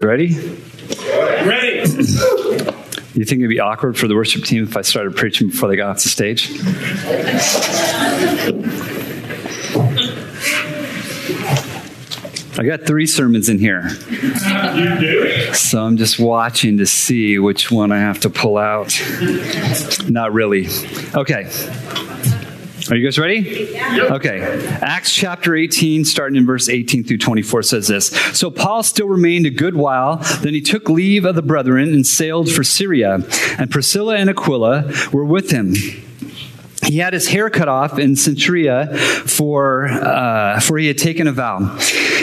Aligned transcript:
Ready? 0.00 0.28
Ready. 0.28 1.78
You 3.14 3.24
think 3.24 3.40
it'd 3.40 3.48
be 3.48 3.58
awkward 3.58 3.98
for 3.98 4.06
the 4.06 4.14
worship 4.14 4.44
team 4.44 4.62
if 4.62 4.76
I 4.76 4.82
started 4.82 5.16
preaching 5.16 5.48
before 5.48 5.68
they 5.68 5.74
got 5.74 5.90
off 5.90 6.04
the 6.04 6.08
stage? 6.08 6.48
I 12.56 12.64
got 12.64 12.86
three 12.86 13.06
sermons 13.06 13.48
in 13.48 13.58
here. 13.58 13.88
You 14.76 15.00
do. 15.00 15.52
So 15.54 15.82
I'm 15.82 15.96
just 15.96 16.20
watching 16.20 16.78
to 16.78 16.86
see 16.86 17.40
which 17.40 17.72
one 17.72 17.90
I 17.90 17.98
have 17.98 18.20
to 18.20 18.30
pull 18.30 18.56
out. 18.56 18.96
Not 20.08 20.32
really. 20.32 20.68
Okay. 21.12 21.50
Are 22.90 22.96
you 22.96 23.04
guys 23.04 23.18
ready? 23.18 23.76
Okay. 23.98 24.40
Acts 24.80 25.14
chapter 25.14 25.54
18, 25.54 26.04
starting 26.04 26.36
in 26.36 26.46
verse 26.46 26.68
18 26.68 27.04
through 27.04 27.18
24, 27.18 27.62
says 27.62 27.88
this 27.88 28.08
So 28.38 28.50
Paul 28.50 28.82
still 28.82 29.08
remained 29.08 29.46
a 29.46 29.50
good 29.50 29.74
while. 29.74 30.16
Then 30.40 30.54
he 30.54 30.62
took 30.62 30.88
leave 30.88 31.24
of 31.24 31.34
the 31.34 31.42
brethren 31.42 31.92
and 31.92 32.06
sailed 32.06 32.50
for 32.50 32.64
Syria. 32.64 33.20
And 33.58 33.70
Priscilla 33.70 34.16
and 34.16 34.30
Aquila 34.30 34.90
were 35.12 35.24
with 35.24 35.50
him 35.50 35.74
he 36.88 36.98
had 36.98 37.12
his 37.12 37.28
hair 37.28 37.50
cut 37.50 37.68
off 37.68 37.98
in 37.98 38.12
Cenchrea 38.12 38.96
for, 39.28 39.88
uh, 39.88 40.58
for 40.60 40.78
he 40.78 40.86
had 40.86 40.96
taken 40.96 41.26
a 41.26 41.32
vow. 41.32 41.58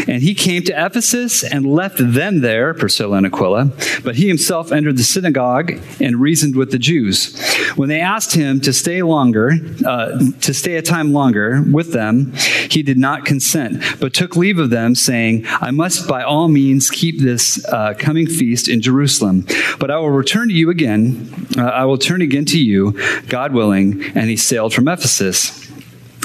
And 0.08 0.22
he 0.22 0.36
came 0.36 0.64
to 0.64 0.86
Ephesus 0.86 1.44
and 1.44 1.66
left 1.66 1.98
them 2.00 2.42
there, 2.42 2.74
Priscilla 2.74 3.18
and 3.18 3.26
Aquila. 3.26 3.72
But 4.04 4.16
he 4.16 4.28
himself 4.28 4.72
entered 4.72 4.98
the 4.98 5.04
synagogue 5.04 5.74
and 6.00 6.22
reasoned 6.22 6.56
with 6.56 6.72
the 6.72 6.80
Jews. 6.80 7.40
When 7.76 7.90
they 7.90 8.00
asked 8.00 8.36
him 8.36 8.62
to 8.62 8.74
stay 8.74 9.02
longer, 9.02 9.54
uh, 9.86 10.20
to 10.42 10.54
stay 10.54 10.76
a 10.76 10.82
time 10.82 11.12
longer 11.12 11.64
with 11.72 11.92
them, 11.92 12.34
he 12.70 12.84
did 12.84 12.98
not 12.98 13.26
consent, 13.26 13.84
but 14.00 14.14
took 14.14 14.36
leave 14.36 14.60
of 14.60 14.70
them, 14.70 14.96
saying, 14.96 15.46
I 15.48 15.72
must 15.72 16.08
by 16.08 16.24
all 16.24 16.48
means 16.48 16.90
keep 16.90 17.20
this 17.20 17.66
uh, 17.66 17.94
coming 17.98 18.28
feast 18.28 18.68
in 18.68 18.82
Jerusalem. 18.82 19.46
But 19.80 19.92
I 19.92 19.98
will 19.98 20.12
return 20.12 20.48
to 20.50 20.54
you 20.54 20.70
again. 20.70 21.48
Uh, 21.58 21.64
I 21.64 21.86
will 21.86 21.98
turn 21.98 22.22
again 22.22 22.46
to 22.46 22.60
you, 22.60 23.00
God 23.28 23.54
willing. 23.54 24.04
And 24.16 24.30
he 24.30 24.38
sailed 24.38 24.74
from 24.74 24.88
Ephesus. 24.88 25.65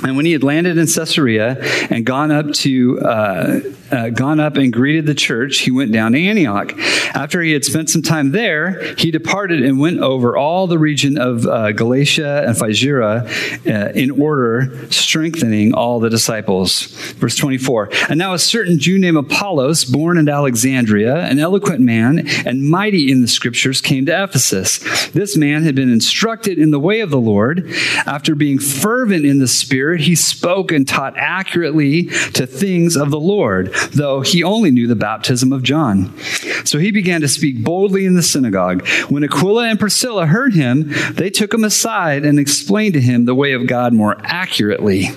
And 0.02 0.16
when 0.16 0.26
he 0.26 0.32
had 0.32 0.42
landed 0.42 0.78
in 0.78 0.86
Caesarea 0.86 1.56
and 1.90 2.04
gone 2.04 2.30
up 2.30 2.52
to 2.52 3.00
uh, 3.00 3.60
uh, 3.90 4.08
gone 4.10 4.38
up 4.38 4.56
and 4.56 4.72
greeted 4.72 5.06
the 5.06 5.14
church, 5.14 5.58
he 5.58 5.70
went 5.70 5.92
down 5.92 6.12
to 6.12 6.18
Antioch. 6.18 6.72
After 7.14 7.42
he 7.42 7.52
had 7.52 7.64
spent 7.64 7.90
some 7.90 8.02
time 8.02 8.30
there, 8.30 8.94
he 8.94 9.10
departed 9.10 9.62
and 9.62 9.80
went 9.80 9.98
over 9.98 10.36
all 10.36 10.66
the 10.66 10.78
region 10.78 11.18
of 11.18 11.46
uh, 11.46 11.72
Galatia 11.72 12.44
and 12.46 12.56
Phrygia 12.56 13.26
uh, 13.26 13.92
in 13.94 14.10
order, 14.10 14.90
strengthening 14.90 15.74
all 15.74 15.98
the 15.98 16.08
disciples. 16.08 16.86
Verse 17.14 17.36
24. 17.36 17.90
And 18.08 18.18
now 18.18 18.32
a 18.32 18.38
certain 18.38 18.78
Jew 18.78 18.98
named 18.98 19.16
Apollos, 19.16 19.84
born 19.84 20.18
in 20.18 20.28
Alexandria, 20.28 21.16
an 21.24 21.38
eloquent 21.38 21.80
man 21.80 22.28
and 22.46 22.68
mighty 22.70 23.10
in 23.10 23.22
the 23.22 23.28
scriptures, 23.28 23.80
came 23.80 24.06
to 24.06 24.22
Ephesus. 24.22 24.78
This 25.08 25.36
man 25.36 25.64
had 25.64 25.74
been 25.74 25.92
instructed 25.92 26.58
in 26.58 26.70
the 26.70 26.80
way 26.80 27.00
of 27.00 27.10
the 27.10 27.20
Lord. 27.20 27.68
After 28.06 28.34
being 28.34 28.58
fervent 28.58 29.24
in 29.24 29.38
the 29.40 29.48
Spirit, 29.48 29.89
he 29.96 30.14
spoke 30.14 30.72
and 30.72 30.86
taught 30.86 31.16
accurately 31.16 32.04
to 32.34 32.46
things 32.46 32.96
of 32.96 33.10
the 33.10 33.20
Lord 33.20 33.74
though 33.92 34.20
he 34.20 34.42
only 34.42 34.70
knew 34.70 34.86
the 34.86 34.96
baptism 34.96 35.52
of 35.52 35.62
John. 35.62 36.16
So 36.64 36.78
he 36.78 36.90
began 36.90 37.20
to 37.20 37.28
speak 37.28 37.62
boldly 37.62 38.06
in 38.06 38.14
the 38.14 38.22
synagogue. 38.22 38.86
When 39.08 39.24
Aquila 39.24 39.68
and 39.68 39.78
Priscilla 39.80 40.26
heard 40.26 40.54
him, 40.54 40.92
they 41.12 41.30
took 41.30 41.52
him 41.52 41.64
aside 41.64 42.24
and 42.24 42.38
explained 42.38 42.94
to 42.94 43.00
him 43.00 43.24
the 43.24 43.34
way 43.34 43.52
of 43.52 43.66
God 43.66 43.92
more 43.92 44.16
accurately. 44.22 45.08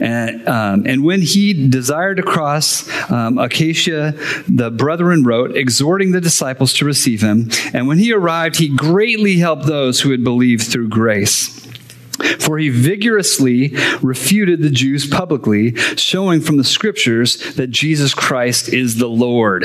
And, 0.00 0.48
um, 0.48 0.86
and 0.86 1.04
when 1.04 1.20
he 1.20 1.68
desired 1.68 2.16
to 2.16 2.22
cross 2.22 2.88
um, 3.10 3.38
Achaia, 3.38 4.12
the 4.48 4.70
brethren 4.70 5.24
wrote, 5.24 5.56
exhorting 5.56 6.12
the 6.12 6.20
disciples 6.20 6.72
to 6.74 6.84
receive 6.84 7.20
him. 7.20 7.50
And 7.74 7.86
when 7.86 7.98
he 7.98 8.12
arrived, 8.12 8.56
he 8.56 8.74
greatly 8.74 9.36
helped 9.36 9.66
those 9.66 10.00
who 10.00 10.10
had 10.10 10.24
believed 10.24 10.66
through 10.66 10.88
grace. 10.88 11.69
For 12.38 12.58
he 12.58 12.68
vigorously 12.68 13.74
refuted 14.02 14.60
the 14.60 14.70
Jews 14.70 15.06
publicly, 15.06 15.74
showing 15.96 16.40
from 16.40 16.56
the 16.56 16.64
scriptures 16.64 17.54
that 17.54 17.68
Jesus 17.68 18.14
Christ 18.14 18.68
is 18.68 18.96
the 18.96 19.08
Lord. 19.08 19.64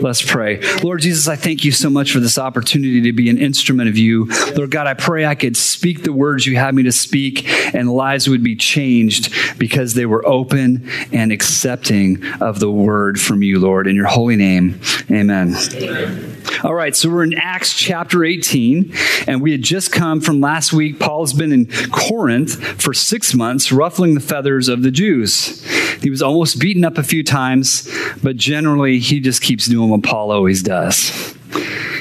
Let's 0.00 0.22
pray. 0.22 0.60
Lord 0.82 1.00
Jesus, 1.00 1.28
I 1.28 1.36
thank 1.36 1.64
you 1.64 1.72
so 1.72 1.90
much 1.90 2.12
for 2.12 2.20
this 2.20 2.38
opportunity 2.38 3.00
to 3.02 3.12
be 3.12 3.30
an 3.30 3.38
instrument 3.38 3.88
of 3.88 3.98
you. 3.98 4.26
Lord 4.56 4.70
God, 4.70 4.86
I 4.86 4.94
pray 4.94 5.26
I 5.26 5.34
could 5.34 5.56
speak 5.56 6.02
the 6.02 6.12
words 6.12 6.46
you 6.46 6.56
have 6.56 6.74
me 6.74 6.82
to 6.84 6.92
speak 6.92 7.48
and 7.74 7.90
lives 7.90 8.28
would 8.28 8.42
be 8.42 8.56
changed 8.56 9.58
because 9.58 9.94
they 9.94 10.06
were 10.06 10.26
open 10.26 10.88
and 11.12 11.32
accepting 11.32 12.24
of 12.40 12.60
the 12.60 12.70
word 12.70 13.20
from 13.20 13.42
you, 13.42 13.58
Lord. 13.58 13.86
In 13.86 13.96
your 13.96 14.06
holy 14.06 14.36
name, 14.36 14.80
amen. 15.10 15.54
amen. 15.74 16.35
All 16.64 16.74
right, 16.74 16.94
so 16.94 17.10
we're 17.10 17.24
in 17.24 17.34
Acts 17.34 17.74
chapter 17.74 18.24
18, 18.24 18.92
and 19.26 19.42
we 19.42 19.52
had 19.52 19.62
just 19.62 19.92
come 19.92 20.20
from 20.20 20.40
last 20.40 20.72
week. 20.72 20.98
Paul's 20.98 21.32
been 21.32 21.52
in 21.52 21.66
Corinth 21.90 22.56
for 22.80 22.94
six 22.94 23.34
months, 23.34 23.72
ruffling 23.72 24.14
the 24.14 24.20
feathers 24.20 24.68
of 24.68 24.82
the 24.82 24.90
Jews. 24.90 25.62
He 26.02 26.10
was 26.10 26.22
almost 26.22 26.58
beaten 26.58 26.84
up 26.84 26.98
a 26.98 27.02
few 27.02 27.22
times, 27.22 27.90
but 28.22 28.36
generally 28.36 28.98
he 28.98 29.20
just 29.20 29.42
keeps 29.42 29.66
doing 29.66 29.90
what 29.90 30.02
Paul 30.02 30.30
always 30.30 30.62
does. 30.62 31.34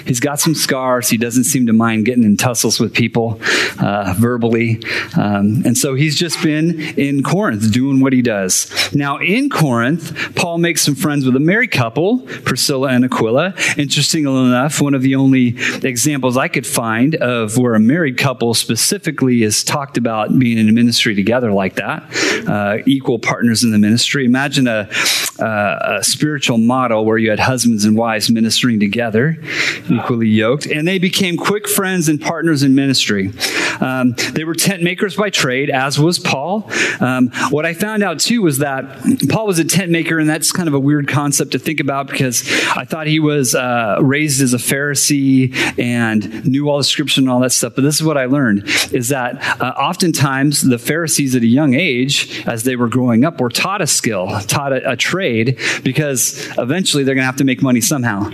He's 0.06 0.20
got 0.20 0.40
some 0.40 0.56
scars. 0.56 1.10
He 1.10 1.18
doesn't 1.18 1.46
seem 1.46 1.66
to 1.68 1.74
mind 1.74 2.06
getting 2.06 2.24
in 2.24 2.38
tussles 2.38 2.80
with 2.80 2.94
people 2.94 3.40
uh, 3.80 4.14
verbally. 4.18 4.82
Um, 5.18 5.64
and 5.66 5.78
so 5.78 5.96
he's 5.96 6.18
just 6.18 6.42
been 6.44 6.80
in 6.98 7.24
Corinth 7.24 7.72
doing 7.72 8.00
what 8.00 8.14
he 8.14 8.22
does. 8.22 8.72
Now, 8.94 9.18
in 9.18 9.50
Corinth, 9.50 10.36
Paul 10.36 10.60
makes 10.60 10.82
some 10.82 10.96
friends 10.96 11.26
with 11.26 11.36
a 11.36 11.40
married 11.40 11.72
couple, 11.72 12.20
Priscilla 12.20 12.90
and 12.90 13.06
Aquila. 13.06 13.54
Interestingly 13.78 14.32
enough, 14.32 14.82
one 14.82 14.94
of 14.94 15.02
the 15.02 15.16
only 15.16 15.56
examples 15.84 16.38
I 16.38 16.48
could 16.48 16.68
find 16.68 17.16
of 17.16 17.58
where 17.58 17.74
a 17.74 17.80
married 17.80 18.18
couple 18.18 18.54
specifically 18.54 19.44
is 19.44 19.64
talked 19.64 19.98
about 19.98 20.38
being 20.38 20.58
in 20.58 20.70
a 20.70 20.72
ministry 20.72 21.16
together 21.16 21.52
like 21.52 21.76
that, 21.76 22.04
uh, 22.48 22.78
equal 22.86 23.20
partners 23.20 23.64
in 23.64 23.72
the 23.72 23.80
ministry. 23.80 24.26
Imagine 24.26 24.68
a, 24.68 24.90
uh, 25.40 25.98
a 26.00 26.04
spiritual 26.04 26.58
model 26.58 27.06
where 27.06 27.18
you 27.18 27.30
had 27.30 27.40
husbands 27.40 27.86
and 27.86 27.98
wives 27.98 28.30
ministering 28.30 28.80
together 28.80 29.38
equally 29.90 30.28
yoked, 30.28 30.66
and 30.66 30.88
they 30.88 31.00
became 31.00 31.38
quick 31.38 31.68
friends 31.68 32.10
and 32.10 32.22
partners 32.22 32.64
in 32.64 32.76
ministry. 32.76 33.32
Um, 33.80 34.14
they 34.34 34.44
were 34.44 34.54
tent 34.54 34.84
makers 34.84 35.16
by 35.16 35.30
trade, 35.30 35.70
as 35.70 36.00
was 36.00 36.20
Paul. 36.20 36.70
Um, 37.00 37.30
what 37.50 37.66
I 37.66 37.74
found 37.74 38.04
out 38.04 38.20
too 38.20 38.42
was 38.42 38.60
that 38.60 38.86
Paul 39.30 39.48
was 39.48 39.60
a 39.60 39.66
tent 39.66 39.92
maker, 39.92 40.20
and 40.20 40.30
that's 40.30 40.52
kind 40.52 40.68
of 40.68 40.74
a 40.74 40.80
weird 40.80 41.08
concept 41.08 41.52
to 41.52 41.60
think 41.60 41.80
about 41.80 42.08
because 42.08 42.44
I 42.76 42.86
thought 42.86 43.08
he 43.08 43.20
was 43.20 43.56
uh, 43.56 43.98
raised 44.02 44.42
as 44.42 44.54
a 44.54 44.58
Pharisee 44.58 45.54
and 45.78 46.46
knew 46.46 46.70
all 46.70 46.78
the 46.78 46.84
scripture 46.84 47.22
and 47.22 47.30
all 47.30 47.40
that 47.42 47.52
stuff. 47.52 47.74
But 47.76 47.84
this 47.84 47.96
is 47.96 48.04
what 48.04 48.18
I 48.18 48.26
learned: 48.26 48.64
is 48.92 49.10
that 49.10 49.62
uh, 49.62 49.74
oftentimes 49.78 50.62
the 50.62 50.80
Pharisees 50.80 51.36
at 51.36 51.42
a 51.42 51.48
young 51.48 51.74
age, 51.74 52.44
as 52.48 52.64
they 52.64 52.76
were 52.76 52.88
growing 52.88 53.26
up, 53.26 53.40
were 53.40 53.50
taught 53.50 53.82
a 53.82 53.88
skill, 53.88 54.28
taught 54.42 54.74
a, 54.74 54.92
a 54.92 54.96
trade, 54.96 55.25
because 55.84 56.48
eventually 56.58 57.04
they're 57.04 57.16
going 57.16 57.24
to 57.24 57.28
have 57.28 57.38
to 57.38 57.44
make 57.44 57.62
money 57.62 57.82
somehow. 57.82 58.32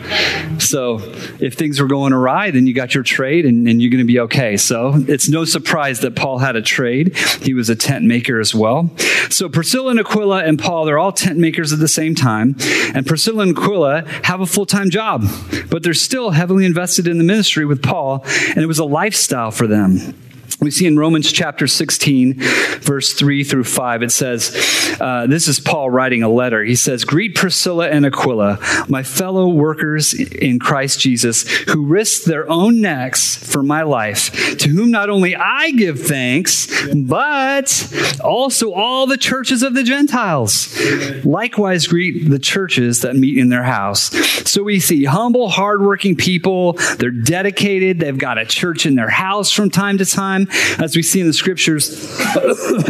So 0.60 1.00
if 1.40 1.56
things 1.56 1.80
were 1.80 1.88
going 1.88 2.14
awry, 2.14 2.52
then 2.52 2.68
you 2.68 2.74
got 2.74 2.94
your 2.94 3.04
trade 3.04 3.46
and, 3.46 3.68
and 3.68 3.82
you're 3.82 3.92
going 3.92 4.04
to 4.04 4.08
be 4.08 4.20
okay. 4.20 4.58
So 4.58 4.94
it's 5.08 5.30
no 5.30 5.46
surprise 5.46 6.02
that 6.02 6.16
Paul 6.16 6.40
had 6.40 6.56
a 6.56 6.62
trade. 6.62 7.16
He 7.42 7.54
was 7.54 7.70
a 7.70 7.76
tent 7.76 8.06
maker 8.06 8.40
as 8.40 8.54
well. 8.54 8.92
So 9.30 9.50
Priscilla 9.50 9.92
and 9.92 10.00
Aquila 10.00 10.44
and 10.44 10.60
Paul, 10.60 10.86
they're 10.86 11.00
all 11.00 11.12
tent 11.12 11.38
makers 11.38 11.72
at 11.74 11.80
the 11.80 11.88
same 11.88 12.16
time. 12.16 12.56
And 12.94 13.06
Priscilla 13.06 13.44
and 13.44 13.58
Aquila 13.58 14.04
have 14.24 14.42
a 14.42 14.46
full 14.46 14.66
time 14.66 14.90
job, 14.90 15.24
but 15.70 15.84
they're 15.84 15.94
still 15.94 16.32
heavily 16.32 16.66
invested 16.66 17.08
in 17.08 17.18
the 17.18 17.24
ministry 17.24 17.66
with 17.66 17.82
Paul, 17.82 18.24
and 18.50 18.58
it 18.58 18.68
was 18.68 18.80
a 18.80 18.86
lifestyle 18.86 19.52
for 19.52 19.68
them. 19.68 20.16
We 20.62 20.70
see 20.70 20.86
in 20.86 20.96
Romans 20.96 21.32
chapter 21.32 21.66
16, 21.66 22.36
verse 22.82 23.14
3 23.14 23.44
through 23.44 23.64
5, 23.64 24.04
it 24.04 24.12
says, 24.12 24.96
uh, 25.02 25.26
This 25.26 25.48
is 25.48 25.60
Paul 25.60 25.90
writing 25.90 26.22
a 26.22 26.30
letter. 26.30 26.64
He 26.64 26.76
says, 26.76 27.04
Greet 27.04 27.34
Priscilla 27.34 27.90
and 27.90 28.06
Aquila, 28.06 28.60
my 28.88 29.02
fellow 29.02 29.48
workers 29.48 30.14
in 30.14 30.60
Christ 30.60 31.00
Jesus, 31.00 31.50
who 31.62 31.88
risked 31.88 32.28
their 32.28 32.48
own 32.48 32.80
necks 32.80 33.38
for 33.38 33.64
my 33.64 33.82
life, 33.82 34.56
to 34.60 34.70
whom 34.70 34.92
not 34.92 35.10
only 35.10 35.36
I 35.36 35.72
give 35.72 36.00
thanks, 36.00 36.68
but 36.94 38.20
also 38.24 38.72
all 38.72 39.08
the 39.08 39.18
churches 39.18 39.64
of 39.64 39.74
the 39.74 39.84
Gentiles. 39.84 40.80
Likewise, 41.26 41.88
greet 41.88 42.30
the 42.30 42.38
churches 42.38 43.02
that 43.02 43.16
meet 43.16 43.40
in 43.40 43.50
their 43.50 43.64
house. 43.64 44.12
So 44.48 44.62
we 44.62 44.80
see 44.80 45.06
humble, 45.06 45.50
hardworking 45.50 46.18
people. 46.18 46.74
They're 47.00 47.10
dedicated. 47.10 48.00
They've 48.00 48.16
got 48.16 48.38
a 48.38 48.46
church 48.46 48.86
in 48.86 48.94
their 48.94 49.10
house 49.10 49.50
from 49.52 49.72
time 49.72 49.98
to 49.98 50.06
time. 50.06 50.50
As 50.80 50.96
we 50.96 51.04
see 51.04 51.22
in 51.22 51.28
the 51.28 51.34
scriptures, 51.34 52.20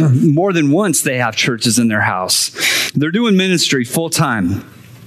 more 0.22 0.52
than 0.52 0.70
once 0.70 1.02
they 1.02 1.18
have 1.18 1.36
churches 1.36 1.78
in 1.78 1.88
their 1.88 2.00
house. 2.00 2.50
They're 2.92 3.10
doing 3.10 3.36
ministry 3.36 3.84
full 3.84 4.10
time. 4.10 4.64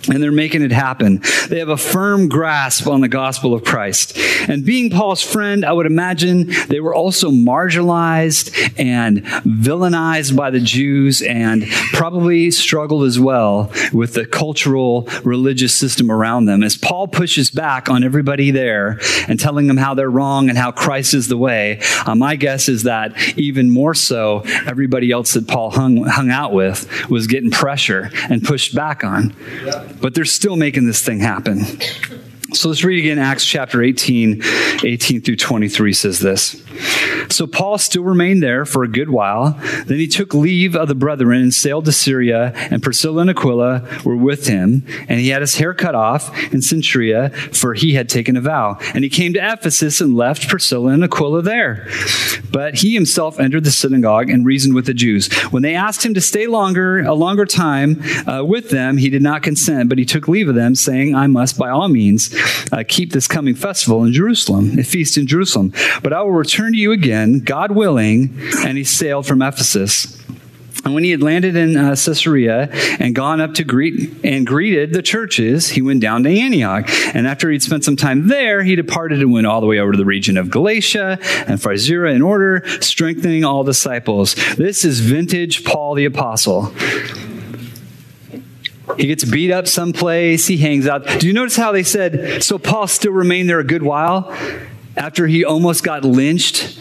And 0.10 0.22
they're 0.22 0.32
making 0.32 0.62
it 0.62 0.72
happen. 0.72 1.22
They 1.50 1.60
have 1.60 1.70
a 1.70 1.78
firm 1.78 2.30
grasp 2.30 2.88
on 2.88 3.02
the 3.02 3.08
gospel 3.08 3.54
of 3.54 3.64
Christ. 3.64 4.18
And 4.48 4.66
being 4.66 4.90
Paul's 4.90 5.22
friend, 5.22 5.66
I 5.66 5.72
would 5.72 5.86
imagine 5.86 6.52
they 6.68 6.80
were 6.80 6.94
also 6.94 7.32
marginalized 7.32 8.74
and 8.78 9.24
villainized 9.24 10.36
by 10.36 10.52
the 10.52 10.60
Jews 10.60 11.22
and 11.22 11.66
probably 11.94 12.52
struggled 12.52 13.04
as 13.04 13.20
well 13.20 13.72
with 13.94 14.14
the 14.14 14.26
cultural 14.26 15.08
religious 15.24 15.74
system 15.74 16.12
around 16.12 16.46
them. 16.46 16.64
As 16.64 16.78
Paul 16.78 17.08
pushes 17.08 17.50
back 17.50 17.90
on 17.90 18.04
everybody 18.04 18.52
there 18.52 19.00
and 19.28 19.40
telling 19.40 19.68
them 19.68 19.78
how 19.78 19.94
they're 19.94 20.10
wrong 20.10 20.50
and 20.50 20.58
how 20.58 20.72
Christ 20.72 21.14
is 21.14 21.28
the 21.28 21.38
way, 21.38 21.82
uh, 22.06 22.16
my 22.16 22.36
guess 22.36 22.70
is 22.70 22.84
that 22.84 23.14
even 23.38 23.72
more 23.72 23.94
so, 23.94 24.44
everybody 24.66 25.12
else 25.12 25.34
that 25.34 25.48
Paul 25.48 25.72
hung, 25.72 26.04
hung 26.04 26.30
out 26.30 26.54
with 26.54 27.10
was 27.10 27.28
getting 27.28 27.52
pressure 27.52 28.10
and 28.30 28.44
pushed 28.44 28.76
back 28.76 29.04
on. 29.04 29.34
But 30.02 30.14
they're 30.14 30.26
still 30.26 30.56
making 30.56 30.86
this 30.86 31.04
thing 31.04 31.20
happen. 31.20 31.60
So 32.56 32.70
let's 32.70 32.86
read 32.86 33.00
again 33.00 33.20
Acts 33.20 33.46
chapter 33.46 33.84
18, 33.84 34.42
18 34.84 35.22
through 35.22 35.36
23 35.36 35.92
says 35.92 36.20
this. 36.20 36.64
So 37.30 37.48
Paul 37.48 37.78
still 37.78 38.04
remained 38.04 38.42
there 38.42 38.66
for 38.66 38.84
a 38.84 38.88
good 38.88 39.10
while. 39.10 39.60
Then 39.86 39.98
he 39.98 40.08
took 40.08 40.34
leave 40.34 40.76
of 40.76 40.88
the 40.88 40.96
brethren 40.96 41.42
and 41.42 41.54
sailed 41.54 41.86
to 41.86 41.92
Syria, 41.92 42.54
and 42.56 42.82
Priscilla 42.82 43.22
and 43.22 43.30
Aquila 43.30 44.02
were 44.06 44.16
with 44.16 44.48
him. 44.48 44.86
And 45.10 45.20
he 45.20 45.30
had 45.30 45.42
his 45.42 45.56
hair 45.56 45.74
cut 45.74 45.96
off 45.96 46.30
in 46.54 46.62
Cenchrea, 46.62 47.34
for 47.54 47.74
he 47.74 47.96
had 47.96 48.08
taken 48.08 48.38
a 48.38 48.42
vow. 48.42 48.78
And 48.94 49.04
he 49.04 49.10
came 49.10 49.34
to 49.34 49.40
Ephesus 49.40 50.00
and 50.00 50.16
left 50.16 50.48
Priscilla 50.48 50.92
and 50.92 51.04
Aquila 51.04 51.42
there. 51.42 51.90
But 52.52 52.76
he 52.76 52.94
himself 52.94 53.40
entered 53.40 53.66
the 53.66 53.72
synagogue 53.72 54.30
and 54.30 54.46
reasoned 54.46 54.76
with 54.76 54.86
the 54.86 54.94
Jews. 54.94 55.34
When 55.52 55.64
they 55.64 55.76
asked 55.76 56.06
him 56.06 56.14
to 56.14 56.22
stay 56.22 56.48
longer, 56.48 57.00
a 57.00 57.14
longer 57.14 57.46
time 57.46 58.02
uh, 58.28 58.44
with 58.46 58.70
them, 58.70 58.98
he 58.98 59.10
did 59.10 59.22
not 59.22 59.44
consent, 59.44 59.90
but 59.90 59.98
he 59.98 60.06
took 60.06 60.28
leave 60.28 60.48
of 60.48 60.56
them, 60.56 60.76
saying, 60.76 61.16
I 61.16 61.28
must 61.28 61.58
by 61.58 61.70
all 61.70 61.90
means 61.90 62.30
uh, 62.72 62.84
keep 62.88 63.12
this 63.12 63.28
coming 63.28 63.56
festival 63.56 64.04
in 64.04 64.14
Jerusalem, 64.14 64.78
a 64.80 64.84
feast 64.84 65.18
in 65.18 65.28
Jerusalem. 65.28 65.74
But 66.04 66.14
I 66.14 66.22
will 66.22 66.32
return 66.32 66.74
to 66.74 66.78
you 66.78 66.92
again, 66.92 67.40
God 67.40 67.72
willing. 67.72 68.38
And 68.66 68.78
he 68.78 68.84
sailed 68.84 69.26
from 69.26 69.42
Ephesus. 69.42 70.22
And 70.86 70.94
when 70.94 71.04
he 71.04 71.10
had 71.10 71.24
landed 71.24 71.56
in 71.56 71.76
uh, 71.76 71.96
Caesarea 71.96 72.70
and 73.00 73.16
gone 73.16 73.42
up 73.42 73.56
to 73.56 73.64
greet 73.64 74.24
and 74.24 74.46
greeted 74.46 74.94
the 74.94 75.02
churches, 75.02 75.70
he 75.70 75.82
went 75.82 76.00
down 76.00 76.24
to 76.24 76.30
Antioch. 76.30 76.88
And 77.16 77.26
after 77.26 77.50
he'd 77.50 77.64
spent 77.64 77.84
some 77.84 77.96
time 77.96 78.28
there, 78.28 78.62
he 78.62 78.76
departed 78.76 79.20
and 79.20 79.34
went 79.34 79.48
all 79.48 79.62
the 79.62 79.68
way 79.68 79.80
over 79.80 79.94
to 79.94 79.98
the 79.98 80.06
region 80.06 80.38
of 80.38 80.52
Galatia 80.52 81.18
and 81.48 81.60
Phrygia 81.60 82.06
in 82.06 82.22
order, 82.22 82.62
strengthening 82.82 83.44
all 83.44 83.64
disciples. 83.64 84.36
This 84.58 84.86
is 84.86 85.00
vintage 85.00 85.64
Paul 85.64 85.96
the 85.96 86.06
Apostle. 86.06 86.72
He 88.98 89.08
gets 89.08 89.24
beat 89.26 89.52
up 89.52 89.68
someplace. 89.68 90.48
He 90.48 90.58
hangs 90.58 90.88
out. 90.88 91.06
Do 91.20 91.28
you 91.28 91.34
notice 91.34 91.56
how 91.56 91.72
they 91.72 91.84
said, 91.84 92.44
so 92.44 92.58
Paul 92.60 92.88
still 92.88 93.14
remained 93.14 93.50
there 93.50 93.60
a 93.60 93.64
good 93.64 93.84
while 93.84 94.36
after 94.96 95.28
he 95.28 95.44
almost 95.44 95.84
got 95.84 96.04
lynched? 96.06 96.80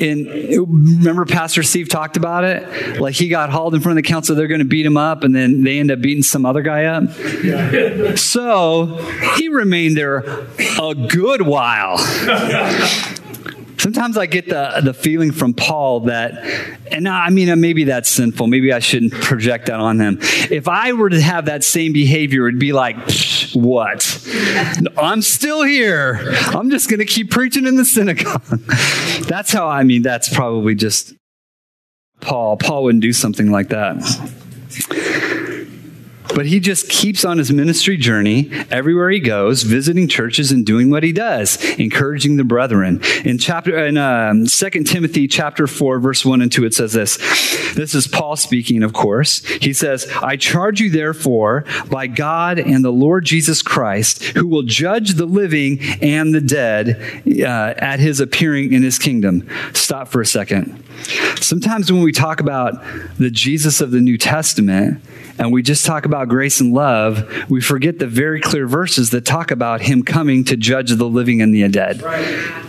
And 0.00 0.26
remember 0.28 1.24
Pastor 1.24 1.64
Steve 1.64 1.88
talked 1.88 2.16
about 2.16 2.44
it? 2.44 3.00
Like 3.00 3.16
he 3.16 3.28
got 3.28 3.50
hauled 3.50 3.74
in 3.74 3.80
front 3.80 3.98
of 3.98 4.04
the 4.04 4.08
council, 4.08 4.36
they're 4.36 4.46
going 4.46 4.60
to 4.60 4.64
beat 4.64 4.86
him 4.86 4.96
up, 4.96 5.24
and 5.24 5.34
then 5.34 5.64
they 5.64 5.80
end 5.80 5.90
up 5.90 6.00
beating 6.00 6.22
some 6.22 6.46
other 6.46 6.62
guy 6.62 6.84
up. 6.84 8.16
So 8.16 8.96
he 9.36 9.48
remained 9.48 9.96
there 9.96 10.18
a 10.18 10.94
good 10.94 11.42
while. 11.42 11.96
Sometimes 13.78 14.18
I 14.18 14.26
get 14.26 14.48
the, 14.48 14.80
the 14.82 14.92
feeling 14.92 15.30
from 15.30 15.54
Paul 15.54 16.00
that, 16.00 16.44
and 16.90 17.08
I 17.08 17.30
mean, 17.30 17.60
maybe 17.60 17.84
that's 17.84 18.08
sinful. 18.08 18.48
Maybe 18.48 18.72
I 18.72 18.80
shouldn't 18.80 19.12
project 19.12 19.66
that 19.66 19.78
on 19.78 20.00
him. 20.00 20.18
If 20.20 20.68
I 20.68 20.92
were 20.92 21.10
to 21.10 21.20
have 21.20 21.46
that 21.46 21.62
same 21.62 21.92
behavior, 21.92 22.48
it'd 22.48 22.58
be 22.58 22.72
like, 22.72 22.96
what? 23.54 24.28
I'm 24.96 25.22
still 25.22 25.62
here. 25.62 26.20
I'm 26.48 26.70
just 26.70 26.90
going 26.90 26.98
to 26.98 27.06
keep 27.06 27.30
preaching 27.30 27.66
in 27.66 27.76
the 27.76 27.84
synagogue. 27.84 28.42
that's 29.28 29.52
how 29.52 29.68
I 29.68 29.84
mean, 29.84 30.02
that's 30.02 30.32
probably 30.32 30.74
just 30.74 31.14
Paul. 32.20 32.56
Paul 32.56 32.84
wouldn't 32.84 33.02
do 33.02 33.12
something 33.12 33.50
like 33.50 33.68
that. 33.68 33.96
But 36.34 36.46
he 36.46 36.60
just 36.60 36.88
keeps 36.88 37.24
on 37.24 37.38
his 37.38 37.52
ministry 37.52 37.96
journey 37.96 38.50
everywhere 38.70 39.10
he 39.10 39.20
goes, 39.20 39.62
visiting 39.62 40.08
churches 40.08 40.52
and 40.52 40.64
doing 40.64 40.90
what 40.90 41.02
he 41.02 41.12
does, 41.12 41.62
encouraging 41.78 42.36
the 42.36 42.44
brethren. 42.44 43.00
In 43.24 43.38
chapter 43.38 43.86
in 43.86 43.96
um, 43.96 44.46
2 44.46 44.70
Timothy 44.84 45.26
chapter 45.26 45.66
4 45.66 45.98
verse 46.00 46.24
1 46.24 46.42
and 46.42 46.52
2 46.52 46.64
it 46.64 46.74
says 46.74 46.92
this. 46.92 47.16
This 47.74 47.94
is 47.94 48.06
Paul 48.06 48.36
speaking, 48.36 48.82
of 48.82 48.92
course. 48.92 49.44
He 49.46 49.72
says, 49.72 50.06
"I 50.22 50.36
charge 50.36 50.80
you 50.80 50.90
therefore 50.90 51.64
by 51.90 52.06
God 52.06 52.58
and 52.58 52.84
the 52.84 52.92
Lord 52.92 53.24
Jesus 53.24 53.62
Christ, 53.62 54.22
who 54.24 54.46
will 54.46 54.62
judge 54.62 55.14
the 55.14 55.26
living 55.26 55.80
and 56.02 56.34
the 56.34 56.40
dead 56.40 57.22
uh, 57.26 57.74
at 57.78 58.00
his 58.00 58.20
appearing 58.20 58.72
in 58.72 58.82
his 58.82 58.98
kingdom." 58.98 59.48
Stop 59.74 60.08
for 60.08 60.20
a 60.20 60.26
second. 60.26 60.82
Sometimes 61.40 61.92
when 61.92 62.02
we 62.02 62.12
talk 62.12 62.40
about 62.40 62.82
the 63.18 63.30
Jesus 63.30 63.80
of 63.80 63.90
the 63.90 64.00
New 64.00 64.18
Testament, 64.18 65.02
and 65.38 65.52
we 65.52 65.62
just 65.62 65.86
talk 65.86 66.04
about 66.04 66.28
grace 66.28 66.60
and 66.60 66.72
love, 66.72 67.48
we 67.48 67.60
forget 67.60 67.98
the 67.98 68.06
very 68.06 68.40
clear 68.40 68.66
verses 68.66 69.10
that 69.10 69.24
talk 69.24 69.50
about 69.50 69.80
him 69.80 70.02
coming 70.02 70.44
to 70.44 70.56
judge 70.56 70.90
the 70.90 71.08
living 71.08 71.40
and 71.40 71.54
the 71.54 71.66
dead. 71.68 72.02
Right. 72.02 72.64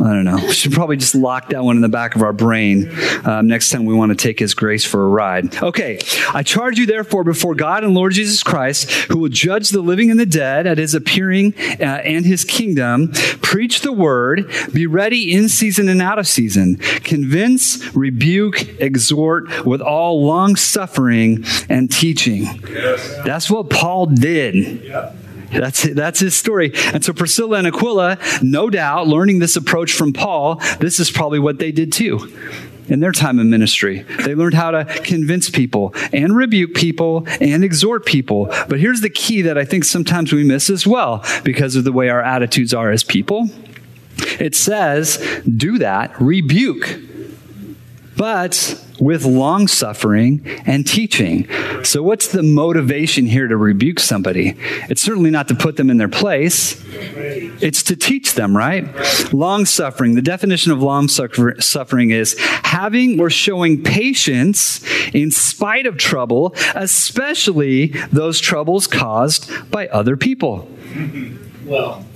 I 0.00 0.12
don't 0.12 0.24
know. 0.24 0.36
We 0.36 0.52
should 0.52 0.72
probably 0.72 0.96
just 0.96 1.14
lock 1.14 1.50
that 1.50 1.64
one 1.64 1.76
in 1.76 1.82
the 1.82 1.88
back 1.88 2.16
of 2.16 2.22
our 2.22 2.32
brain 2.32 2.90
um, 3.24 3.46
next 3.46 3.70
time 3.70 3.84
we 3.84 3.94
want 3.94 4.10
to 4.10 4.16
take 4.16 4.38
His 4.38 4.54
grace 4.54 4.84
for 4.84 5.04
a 5.04 5.08
ride. 5.08 5.62
Okay. 5.62 5.98
I 6.32 6.42
charge 6.42 6.78
you, 6.78 6.86
therefore, 6.86 7.24
before 7.24 7.54
God 7.54 7.84
and 7.84 7.94
Lord 7.94 8.12
Jesus 8.12 8.42
Christ, 8.42 8.90
who 8.90 9.18
will 9.18 9.28
judge 9.28 9.70
the 9.70 9.80
living 9.80 10.10
and 10.10 10.18
the 10.18 10.26
dead 10.26 10.66
at 10.66 10.78
His 10.78 10.94
appearing 10.94 11.54
uh, 11.80 11.84
and 11.84 12.24
His 12.24 12.44
kingdom, 12.44 13.12
preach 13.42 13.80
the 13.80 13.92
word, 13.92 14.50
be 14.72 14.86
ready 14.86 15.32
in 15.32 15.48
season 15.48 15.88
and 15.88 16.02
out 16.02 16.18
of 16.18 16.26
season, 16.26 16.76
convince, 16.76 17.94
rebuke, 17.94 18.80
exhort 18.80 19.64
with 19.64 19.80
all 19.80 20.24
long 20.24 20.56
suffering 20.56 21.44
and 21.68 21.90
teaching. 21.90 22.44
Yes. 22.68 23.16
That's 23.24 23.50
what 23.50 23.70
Paul 23.70 24.06
did. 24.06 24.84
Yep. 24.84 25.16
That's, 25.50 25.82
that's 25.82 26.20
his 26.20 26.34
story. 26.34 26.72
And 26.92 27.04
so 27.04 27.12
Priscilla 27.12 27.58
and 27.58 27.66
Aquila, 27.66 28.18
no 28.42 28.70
doubt, 28.70 29.06
learning 29.06 29.38
this 29.38 29.56
approach 29.56 29.92
from 29.92 30.12
Paul, 30.12 30.56
this 30.80 31.00
is 31.00 31.10
probably 31.10 31.38
what 31.38 31.58
they 31.58 31.72
did 31.72 31.92
too 31.92 32.32
in 32.88 33.00
their 33.00 33.12
time 33.12 33.38
of 33.38 33.46
ministry. 33.46 34.02
They 34.24 34.34
learned 34.34 34.54
how 34.54 34.70
to 34.70 34.84
convince 35.02 35.50
people 35.50 35.92
and 36.12 36.36
rebuke 36.36 36.74
people 36.74 37.26
and 37.40 37.64
exhort 37.64 38.06
people. 38.06 38.46
But 38.68 38.78
here's 38.78 39.00
the 39.00 39.10
key 39.10 39.42
that 39.42 39.58
I 39.58 39.64
think 39.64 39.84
sometimes 39.84 40.32
we 40.32 40.44
miss 40.44 40.70
as 40.70 40.86
well 40.86 41.24
because 41.42 41.76
of 41.76 41.84
the 41.84 41.92
way 41.92 42.08
our 42.08 42.22
attitudes 42.22 42.72
are 42.72 42.90
as 42.90 43.02
people. 43.02 43.48
It 44.38 44.54
says, 44.54 45.18
do 45.44 45.78
that, 45.78 46.20
rebuke 46.20 47.00
but 48.16 48.82
with 48.98 49.24
long 49.24 49.68
suffering 49.68 50.42
and 50.64 50.86
teaching. 50.86 51.46
So, 51.84 52.02
what's 52.02 52.28
the 52.28 52.42
motivation 52.42 53.26
here 53.26 53.46
to 53.46 53.56
rebuke 53.56 54.00
somebody? 54.00 54.56
It's 54.88 55.02
certainly 55.02 55.30
not 55.30 55.48
to 55.48 55.54
put 55.54 55.76
them 55.76 55.90
in 55.90 55.98
their 55.98 56.08
place, 56.08 56.82
it's 57.62 57.82
to 57.84 57.96
teach 57.96 58.34
them, 58.34 58.56
right? 58.56 58.86
Long 59.32 59.66
suffering. 59.66 60.14
The 60.14 60.22
definition 60.22 60.72
of 60.72 60.82
long 60.82 61.08
suffering 61.08 62.10
is 62.10 62.36
having 62.38 63.20
or 63.20 63.30
showing 63.30 63.82
patience 63.82 64.82
in 65.12 65.30
spite 65.30 65.86
of 65.86 65.98
trouble, 65.98 66.54
especially 66.74 67.88
those 68.12 68.40
troubles 68.40 68.86
caused 68.86 69.50
by 69.70 69.88
other 69.88 70.16
people. 70.16 70.68
Well, 71.66 72.06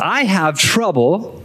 I 0.00 0.22
have 0.22 0.60
trouble 0.60 1.42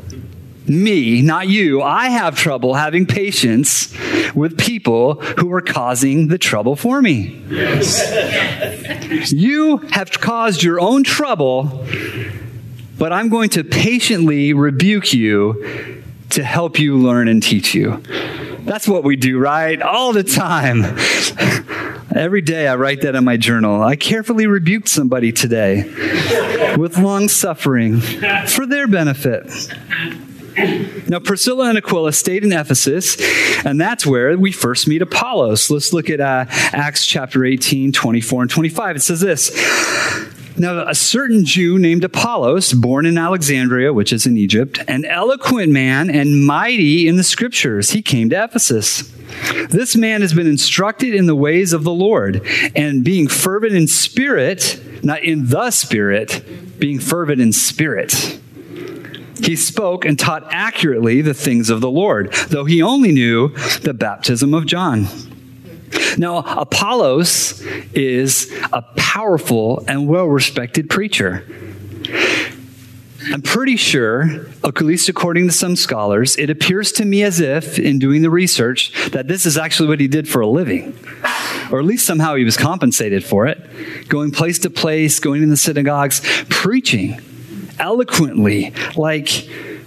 me, 0.68 1.22
not 1.22 1.48
you, 1.48 1.82
I 1.82 2.10
have 2.10 2.38
trouble 2.38 2.76
having 2.76 3.06
patience 3.06 3.96
with 4.36 4.58
people 4.58 5.16
who 5.16 5.52
are 5.54 5.62
causing 5.62 6.28
the 6.28 6.38
trouble 6.38 6.76
for 6.76 7.02
me. 7.02 7.42
Yes. 7.50 9.32
you 9.32 9.78
have 9.92 10.12
caused 10.12 10.64
your 10.64 10.80
own 10.80 11.04
trouble, 11.04 11.86
but 12.98 13.12
I'm 13.12 13.30
going 13.30 13.50
to 13.52 13.64
patiently 13.64 14.54
rebuke 14.54 15.14
you 15.14 16.04
to 16.30 16.44
help 16.44 16.80
you 16.80 16.98
learn 16.98 17.28
and 17.28 17.44
teach 17.44 17.74
you. 17.74 18.02
That's 18.62 18.88
what 18.88 19.04
we 19.04 19.16
do, 19.16 19.40
right? 19.40 19.82
All 19.82 20.14
the 20.14 20.24
time. 20.24 20.84
Every 22.16 22.42
day 22.42 22.68
I 22.68 22.76
write 22.76 23.02
that 23.02 23.16
in 23.16 23.24
my 23.24 23.38
journal. 23.38 23.82
I 23.82 23.96
carefully 23.96 24.46
rebuked 24.46 24.90
somebody 24.90 25.32
today 25.32 25.84
with 26.78 26.98
long 26.98 27.28
suffering 27.28 28.02
for 28.48 28.66
their 28.66 28.88
benefit. 28.88 29.50
Now, 30.56 31.20
Priscilla 31.20 31.70
and 31.70 31.78
Aquila 31.78 32.14
stayed 32.14 32.44
in 32.44 32.52
Ephesus, 32.52 33.18
and 33.66 33.80
that's 33.80 34.06
where 34.06 34.38
we 34.38 34.52
first 34.52 34.88
meet 34.88 35.02
Apollos. 35.02 35.70
Let's 35.70 35.94
look 35.94 36.10
at 36.10 36.20
uh, 36.20 36.46
Acts 36.50 37.06
chapter 37.06 37.46
18, 37.46 37.92
24, 37.92 38.42
and 38.44 38.52
25. 38.52 38.96
It 38.98 39.00
says 39.00 39.22
this 39.22 39.52
Now, 40.58 40.88
a 40.88 40.96
certain 40.96 41.46
Jew 41.46 41.80
named 41.80 42.04
Apollos, 42.04 42.74
born 42.74 43.06
in 43.06 43.18
Alexandria, 43.18 43.94
which 43.94 44.12
is 44.12 44.26
in 44.26 44.38
Egypt, 44.38 44.80
an 44.88 45.06
eloquent 45.06 45.72
man 45.72 46.10
and 46.10 46.46
mighty 46.46 47.08
in 47.08 47.16
the 47.16 47.24
scriptures, 47.24 47.92
he 47.92 48.02
came 48.02 48.30
to 48.30 48.44
Ephesus. 48.44 49.10
This 49.70 49.96
man 49.96 50.22
has 50.22 50.34
been 50.34 50.48
instructed 50.48 51.16
in 51.16 51.26
the 51.26 51.36
ways 51.36 51.72
of 51.72 51.84
the 51.84 51.94
Lord, 51.94 52.46
and 52.76 53.04
being 53.04 53.28
fervent 53.28 53.74
in 53.74 53.88
spirit, 53.88 54.82
not 55.04 55.24
in 55.24 55.48
the 55.48 55.72
spirit, 55.72 56.44
being 56.78 57.00
fervent 57.00 57.42
in 57.42 57.54
spirit. 57.54 58.41
He 59.42 59.56
spoke 59.56 60.06
and 60.06 60.18
taught 60.18 60.48
accurately 60.52 61.22
the 61.22 61.34
things 61.34 61.70
of 61.70 61.82
the 61.82 61.90
Lord, 61.90 62.32
though 62.50 62.66
he 62.66 62.82
only 62.82 63.12
knew 63.12 63.50
the 63.80 63.94
baptism 63.94 64.54
of 64.54 64.66
John. 64.66 65.08
Now, 66.18 66.38
Apollos 66.38 67.62
is 67.94 68.52
a 68.72 68.82
powerful 68.96 69.84
and 69.88 70.08
well 70.08 70.28
respected 70.28 70.90
preacher. 70.90 71.46
I'm 73.32 73.42
pretty 73.42 73.76
sure, 73.76 74.48
at 74.64 74.82
least 74.82 75.08
according 75.08 75.48
to 75.48 75.54
some 75.54 75.76
scholars, 75.76 76.38
it 76.38 76.50
appears 76.50 76.92
to 76.94 77.06
me 77.06 77.24
as 77.24 77.40
if, 77.40 77.78
in 77.78 78.00
doing 78.00 78.24
the 78.24 78.32
research, 78.32 78.92
that 79.12 79.28
this 79.28 79.46
is 79.46 79.58
actually 79.58 79.90
what 79.90 80.00
he 80.00 80.08
did 80.08 80.28
for 80.28 80.42
a 80.42 80.48
living. 80.48 80.98
Or 81.72 81.80
at 81.80 81.86
least 81.86 82.06
somehow 82.06 82.36
he 82.36 82.44
was 82.44 82.58
compensated 82.58 83.24
for 83.24 83.46
it. 83.46 84.10
Going 84.10 84.32
place 84.32 84.60
to 84.60 84.70
place, 84.70 85.20
going 85.20 85.44
in 85.44 85.50
the 85.50 85.58
synagogues, 85.58 86.22
preaching 86.50 87.22
eloquently. 87.82 88.74
Like, 88.96 89.28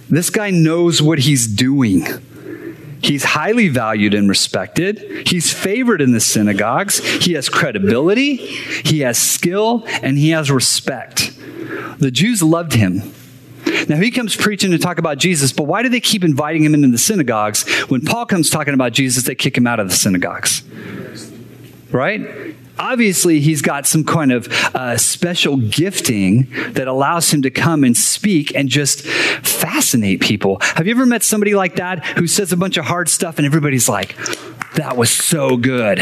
this 0.09 0.29
guy 0.29 0.51
knows 0.51 1.01
what 1.01 1.19
he's 1.19 1.47
doing. 1.47 2.05
He's 3.01 3.23
highly 3.23 3.67
valued 3.67 4.13
and 4.13 4.27
respected. 4.27 5.27
He's 5.27 5.53
favored 5.53 6.01
in 6.01 6.11
the 6.11 6.19
synagogues. 6.19 6.99
He 7.23 7.33
has 7.33 7.49
credibility, 7.49 8.35
he 8.35 9.01
has 9.01 9.17
skill, 9.17 9.83
and 10.01 10.17
he 10.17 10.29
has 10.29 10.49
respect. 10.49 11.37
The 11.99 12.11
Jews 12.11 12.41
loved 12.41 12.73
him. 12.73 13.13
Now 13.87 13.97
he 13.97 14.11
comes 14.11 14.35
preaching 14.35 14.71
to 14.71 14.77
talk 14.77 14.97
about 14.97 15.17
Jesus, 15.17 15.51
but 15.51 15.63
why 15.63 15.83
do 15.83 15.89
they 15.89 15.99
keep 15.99 16.23
inviting 16.23 16.63
him 16.63 16.73
into 16.73 16.87
the 16.87 16.97
synagogues? 16.97 17.67
When 17.89 18.01
Paul 18.01 18.25
comes 18.25 18.49
talking 18.49 18.73
about 18.73 18.93
Jesus, 18.93 19.23
they 19.23 19.35
kick 19.35 19.57
him 19.57 19.67
out 19.67 19.79
of 19.79 19.89
the 19.89 19.95
synagogues. 19.95 20.63
Right? 21.91 22.55
Obviously 22.77 23.39
he's 23.39 23.61
got 23.61 23.85
some 23.85 24.03
kind 24.03 24.31
of 24.31 24.47
uh, 24.75 24.97
special 24.97 25.57
gifting 25.57 26.47
that 26.73 26.87
allows 26.87 27.33
him 27.33 27.41
to 27.43 27.49
come 27.49 27.83
and 27.83 27.95
speak 27.95 28.53
and 28.55 28.69
just 28.69 29.05
fascinate 29.05 30.21
people. 30.21 30.57
Have 30.61 30.87
you 30.87 30.91
ever 30.91 31.05
met 31.05 31.23
somebody 31.23 31.55
like 31.55 31.75
that 31.77 32.05
who 32.17 32.27
says 32.27 32.51
a 32.51 32.57
bunch 32.57 32.77
of 32.77 32.85
hard 32.85 33.09
stuff 33.09 33.37
and 33.37 33.45
everybody's 33.45 33.89
like, 33.89 34.15
that 34.75 34.97
was 34.97 35.09
so 35.11 35.57
good? 35.57 35.99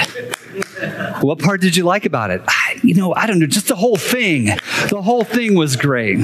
What 1.21 1.39
part 1.39 1.61
did 1.61 1.75
you 1.75 1.83
like 1.83 2.05
about 2.05 2.31
it? 2.31 2.41
I, 2.47 2.79
you 2.83 2.93
know, 2.93 3.13
I 3.15 3.27
don't 3.27 3.39
know, 3.39 3.47
just 3.47 3.67
the 3.67 3.75
whole 3.75 3.95
thing. 3.95 4.45
The 4.89 5.01
whole 5.01 5.23
thing 5.23 5.55
was 5.55 5.75
great. 5.75 6.19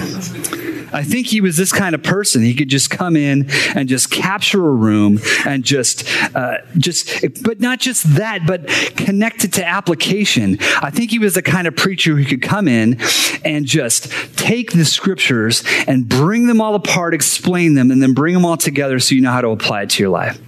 I 0.91 1.03
think 1.03 1.27
he 1.27 1.41
was 1.41 1.57
this 1.57 1.71
kind 1.71 1.95
of 1.95 2.03
person. 2.03 2.41
He 2.41 2.53
could 2.53 2.69
just 2.69 2.89
come 2.89 3.15
in 3.15 3.49
and 3.75 3.87
just 3.89 4.11
capture 4.11 4.65
a 4.65 4.71
room 4.71 5.19
and 5.45 5.63
just, 5.63 6.07
uh, 6.35 6.57
just, 6.77 7.43
but 7.43 7.59
not 7.59 7.79
just 7.79 8.15
that, 8.15 8.45
but 8.45 8.67
connect 8.95 9.43
it 9.43 9.53
to 9.53 9.65
application. 9.65 10.57
I 10.81 10.89
think 10.89 11.11
he 11.11 11.19
was 11.19 11.33
the 11.33 11.41
kind 11.41 11.67
of 11.67 11.75
preacher 11.75 12.15
who 12.15 12.25
could 12.25 12.41
come 12.41 12.67
in 12.67 12.99
and 13.43 13.65
just 13.65 14.11
take 14.37 14.71
the 14.71 14.85
scriptures 14.85 15.63
and 15.87 16.07
bring 16.07 16.47
them 16.47 16.61
all 16.61 16.75
apart, 16.75 17.13
explain 17.13 17.73
them, 17.75 17.91
and 17.91 18.01
then 18.01 18.13
bring 18.13 18.33
them 18.33 18.45
all 18.45 18.57
together 18.57 18.99
so 18.99 19.15
you 19.15 19.21
know 19.21 19.31
how 19.31 19.41
to 19.41 19.49
apply 19.49 19.83
it 19.83 19.89
to 19.91 20.03
your 20.03 20.09
life 20.09 20.39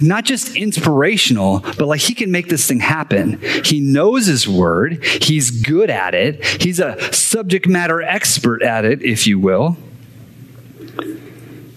not 0.00 0.24
just 0.24 0.56
inspirational, 0.56 1.60
but 1.60 1.86
like 1.86 2.00
he 2.00 2.14
can 2.14 2.30
make 2.30 2.48
this 2.48 2.66
thing 2.66 2.80
happen. 2.80 3.40
He 3.64 3.80
knows 3.80 4.26
his 4.26 4.48
word. 4.48 5.04
He's 5.04 5.50
good 5.50 5.90
at 5.90 6.14
it. 6.14 6.44
He's 6.62 6.80
a 6.80 7.12
subject 7.12 7.66
matter 7.66 8.02
expert 8.02 8.62
at 8.62 8.84
it, 8.84 9.02
if 9.02 9.26
you 9.26 9.38
will. 9.38 9.76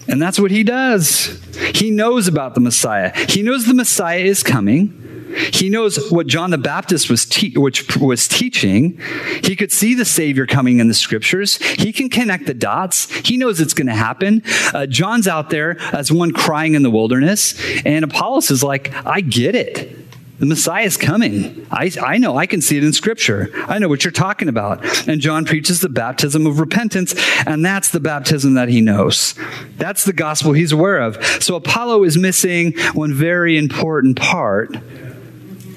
And 0.08 0.20
that's 0.20 0.40
what 0.40 0.50
he 0.50 0.64
does. 0.64 1.40
He 1.74 1.90
knows 1.90 2.26
about 2.26 2.54
the 2.54 2.60
Messiah. 2.60 3.12
He 3.28 3.42
knows 3.42 3.66
the 3.66 3.74
Messiah 3.74 4.18
is 4.18 4.42
coming. 4.42 4.96
He 5.36 5.68
knows 5.68 6.10
what 6.10 6.26
John 6.26 6.50
the 6.50 6.58
Baptist 6.58 7.10
was, 7.10 7.24
te- 7.24 7.56
which 7.56 7.96
was 7.96 8.28
teaching. 8.28 9.00
He 9.42 9.56
could 9.56 9.72
see 9.72 9.94
the 9.94 10.04
Savior 10.04 10.46
coming 10.46 10.80
in 10.80 10.88
the 10.88 10.94
scriptures. 10.94 11.58
He 11.58 11.92
can 11.92 12.08
connect 12.08 12.46
the 12.46 12.54
dots. 12.54 13.10
He 13.26 13.36
knows 13.36 13.60
it's 13.60 13.74
going 13.74 13.88
to 13.88 13.94
happen. 13.94 14.42
Uh, 14.72 14.86
John's 14.86 15.28
out 15.28 15.50
there 15.50 15.80
as 15.94 16.10
one 16.12 16.32
crying 16.32 16.74
in 16.74 16.82
the 16.82 16.90
wilderness, 16.90 17.54
and 17.84 18.04
Apollos 18.04 18.50
is 18.50 18.62
like, 18.62 18.92
I 19.06 19.20
get 19.20 19.54
it. 19.54 19.96
The 20.40 20.46
Messiah 20.46 20.86
is 20.86 20.96
coming. 20.96 21.66
I, 21.70 21.92
I 22.02 22.16
know. 22.16 22.34
I 22.34 22.46
can 22.46 22.62
see 22.62 22.78
it 22.78 22.82
in 22.82 22.94
Scripture. 22.94 23.50
I 23.54 23.78
know 23.78 23.88
what 23.88 24.04
you're 24.04 24.10
talking 24.10 24.48
about. 24.48 25.06
And 25.06 25.20
John 25.20 25.44
preaches 25.44 25.82
the 25.82 25.90
baptism 25.90 26.46
of 26.46 26.60
repentance, 26.60 27.14
and 27.44 27.62
that's 27.62 27.90
the 27.90 28.00
baptism 28.00 28.54
that 28.54 28.70
he 28.70 28.80
knows. 28.80 29.34
That's 29.76 30.06
the 30.06 30.14
gospel 30.14 30.54
he's 30.54 30.72
aware 30.72 30.96
of. 30.96 31.22
So 31.42 31.56
Apollo 31.56 32.04
is 32.04 32.16
missing 32.16 32.72
one 32.94 33.12
very 33.12 33.58
important 33.58 34.18
part 34.18 34.74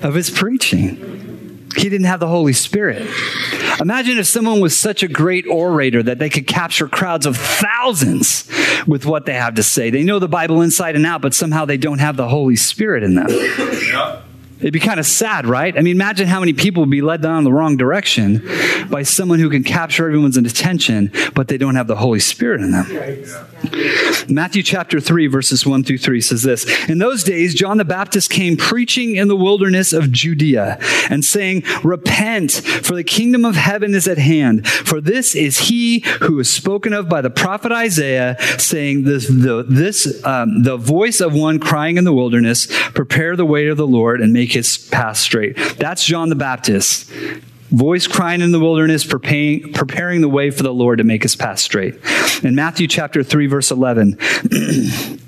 of 0.04 0.14
his 0.14 0.30
preaching. 0.30 1.70
He 1.76 1.90
didn't 1.90 2.06
have 2.06 2.20
the 2.20 2.28
Holy 2.28 2.54
Spirit. 2.54 3.10
Imagine 3.80 4.20
if 4.20 4.28
someone 4.28 4.60
was 4.60 4.78
such 4.78 5.02
a 5.02 5.08
great 5.08 5.48
orator 5.48 6.04
that 6.04 6.20
they 6.20 6.30
could 6.30 6.46
capture 6.46 6.88
crowds 6.88 7.26
of 7.26 7.36
thousands 7.36 8.48
with 8.86 9.06
what 9.06 9.26
they 9.26 9.34
have 9.34 9.56
to 9.56 9.64
say. 9.64 9.90
They 9.90 10.04
know 10.04 10.20
the 10.20 10.28
Bible 10.28 10.62
inside 10.62 10.96
and 10.96 11.06
out, 11.06 11.22
but 11.22 11.34
somehow 11.34 11.66
they 11.66 11.78
don't 11.78 11.98
have 11.98 12.16
the 12.16 12.30
Holy 12.30 12.56
Spirit 12.56 13.02
in 13.02 13.16
them. 13.16 13.28
Yeah. 13.30 14.22
It'd 14.64 14.72
be 14.72 14.80
kind 14.80 14.98
of 14.98 15.06
sad, 15.06 15.46
right? 15.46 15.78
I 15.78 15.82
mean, 15.82 15.94
imagine 15.94 16.26
how 16.26 16.40
many 16.40 16.54
people 16.54 16.84
would 16.84 16.90
be 16.90 17.02
led 17.02 17.22
down 17.22 17.44
the 17.44 17.52
wrong 17.52 17.76
direction 17.76 18.42
by 18.90 19.04
someone 19.04 19.40
who 19.40 19.50
can 19.50 19.62
capture 19.62 20.08
everyone's 20.08 20.38
attention, 20.38 21.12
but 21.36 21.50
they 21.50 21.58
don't 21.58 21.76
have 21.76 21.88
the 21.88 21.98
Holy 21.98 22.22
Spirit 22.22 22.62
in 22.62 22.72
them. 22.72 22.86
Matthew 24.30 24.64
chapter 24.64 25.02
3, 25.02 25.28
verses 25.28 25.66
1 25.66 25.84
through 25.84 25.98
3 25.98 26.22
says 26.22 26.44
this 26.44 26.66
In 26.88 27.00
those 27.00 27.26
days, 27.26 27.54
John 27.54 27.78
the 27.78 27.84
Baptist 27.84 28.30
came 28.30 28.56
preaching 28.56 29.18
in 29.18 29.28
the 29.28 29.36
wilderness 29.36 29.92
of 29.92 30.14
Judea 30.14 30.78
and 31.10 31.26
saying, 31.26 31.64
Repent, 31.84 32.54
for 32.54 32.96
the 32.96 33.04
kingdom 33.04 33.44
of 33.44 33.56
heaven 33.56 33.94
is 33.94 34.08
at 34.08 34.18
hand. 34.18 34.66
For 34.66 35.02
this 35.02 35.36
is 35.36 35.58
he 35.58 36.06
who 36.22 36.40
is 36.40 36.50
spoken 36.50 36.94
of 36.94 37.10
by 37.10 37.20
the 37.20 37.30
prophet 37.30 37.74
Isaiah, 37.74 38.38
saying, 38.58 39.04
This, 39.04 39.28
the, 39.28 39.66
this, 39.68 40.24
um, 40.24 40.64
the 40.64 40.78
voice 40.78 41.20
of 41.20 41.34
one 41.34 41.60
crying 41.60 41.98
in 41.98 42.06
the 42.06 42.14
wilderness, 42.14 42.68
Prepare 42.94 43.36
the 43.36 43.46
way 43.46 43.68
of 43.68 43.76
the 43.76 43.88
Lord 43.88 44.22
and 44.22 44.32
make 44.32 44.53
his 44.54 44.78
path 44.78 45.18
straight. 45.18 45.58
That's 45.78 46.06
John 46.06 46.30
the 46.30 46.36
Baptist. 46.36 47.10
Voice 47.70 48.06
crying 48.06 48.42
in 48.42 48.52
the 48.52 48.60
wilderness, 48.60 49.04
preparing, 49.04 49.74
preparing 49.74 50.22
the 50.22 50.30
way 50.30 50.52
for 50.52 50.62
the 50.62 50.74
Lord 50.74 51.00
to 51.00 51.04
make 51.04 51.24
his 51.24 51.36
path 51.36 51.60
straight. 51.60 51.96
In 52.44 52.54
Matthew 52.54 52.88
chapter 52.88 53.24
3, 53.24 53.48
verse 53.48 53.72
11, 53.72 54.18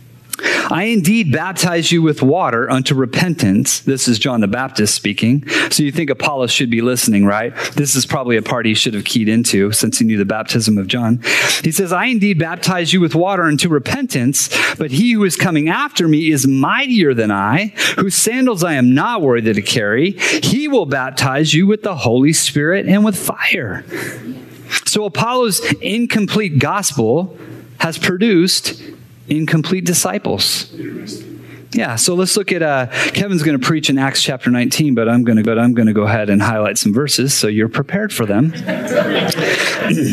I 0.71 0.85
indeed 0.85 1.31
baptize 1.31 1.91
you 1.91 2.01
with 2.01 2.21
water 2.21 2.69
unto 2.69 2.95
repentance. 2.95 3.79
This 3.81 4.07
is 4.07 4.17
John 4.17 4.41
the 4.41 4.47
Baptist 4.47 4.95
speaking. 4.95 5.47
So 5.69 5.83
you 5.83 5.91
think 5.91 6.09
Apollos 6.09 6.51
should 6.51 6.69
be 6.69 6.81
listening, 6.81 7.25
right? 7.25 7.55
This 7.75 7.95
is 7.95 8.05
probably 8.05 8.37
a 8.37 8.41
part 8.41 8.65
he 8.65 8.73
should 8.73 8.93
have 8.93 9.05
keyed 9.05 9.29
into 9.29 9.71
since 9.71 9.99
he 9.99 10.05
knew 10.05 10.17
the 10.17 10.25
baptism 10.25 10.77
of 10.77 10.87
John. 10.87 11.21
He 11.63 11.71
says, 11.71 11.93
I 11.93 12.05
indeed 12.05 12.39
baptize 12.39 12.93
you 12.93 12.99
with 12.99 13.15
water 13.15 13.43
unto 13.43 13.69
repentance, 13.69 14.49
but 14.75 14.91
he 14.91 15.11
who 15.11 15.23
is 15.23 15.35
coming 15.35 15.69
after 15.69 16.07
me 16.07 16.31
is 16.31 16.47
mightier 16.47 17.13
than 17.13 17.31
I, 17.31 17.67
whose 17.97 18.15
sandals 18.15 18.63
I 18.63 18.73
am 18.73 18.93
not 18.93 19.21
worthy 19.21 19.53
to 19.53 19.61
carry. 19.61 20.11
He 20.11 20.67
will 20.67 20.85
baptize 20.85 21.53
you 21.53 21.67
with 21.67 21.83
the 21.83 21.95
Holy 21.95 22.33
Spirit 22.33 22.87
and 22.87 23.05
with 23.05 23.17
fire. 23.17 23.83
So 24.85 25.05
Apollos' 25.05 25.61
incomplete 25.81 26.59
gospel 26.59 27.37
has 27.79 27.97
produced 27.97 28.81
incomplete 29.27 29.85
disciples. 29.85 30.71
Yeah, 31.71 31.97
so 31.97 32.15
let's 32.15 32.37
look 32.37 32.53
at 32.53 32.61
uh, 32.61 32.87
Kevin's 33.11 33.43
going 33.43 33.59
to 33.59 33.65
preach 33.65 33.89
in 33.89 33.97
Acts 33.97 34.23
chapter 34.23 34.49
19, 34.49 34.95
but 34.95 35.09
I'm 35.09 35.25
going 35.25 35.37
to 35.37 35.43
but 35.43 35.59
I'm 35.59 35.73
going 35.73 35.87
to 35.87 35.93
go 35.93 36.03
ahead 36.03 36.29
and 36.29 36.41
highlight 36.41 36.77
some 36.77 36.93
verses 36.93 37.33
so 37.33 37.47
you're 37.47 37.67
prepared 37.67 38.13
for 38.13 38.25
them. 38.25 38.53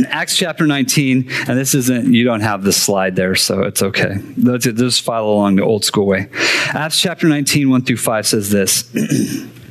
Acts 0.09 0.37
chapter 0.37 0.66
19, 0.66 1.31
and 1.47 1.59
this 1.59 1.75
isn't 1.75 2.12
you 2.12 2.25
don't 2.25 2.40
have 2.40 2.64
the 2.64 2.73
slide 2.73 3.14
there, 3.14 3.37
so 3.37 3.62
it's 3.62 3.81
okay. 3.81 4.16
Let's 4.37 4.64
just 4.64 5.02
follow 5.02 5.35
along 5.35 5.57
the 5.57 5.62
old 5.62 5.85
school 5.85 6.07
way. 6.07 6.28
Acts 6.71 7.00
chapter 7.00 7.28
19, 7.28 7.71
1 7.71 7.83
through 7.83 7.97
5 7.99 8.26
says 8.26 8.50
this. 8.50 8.92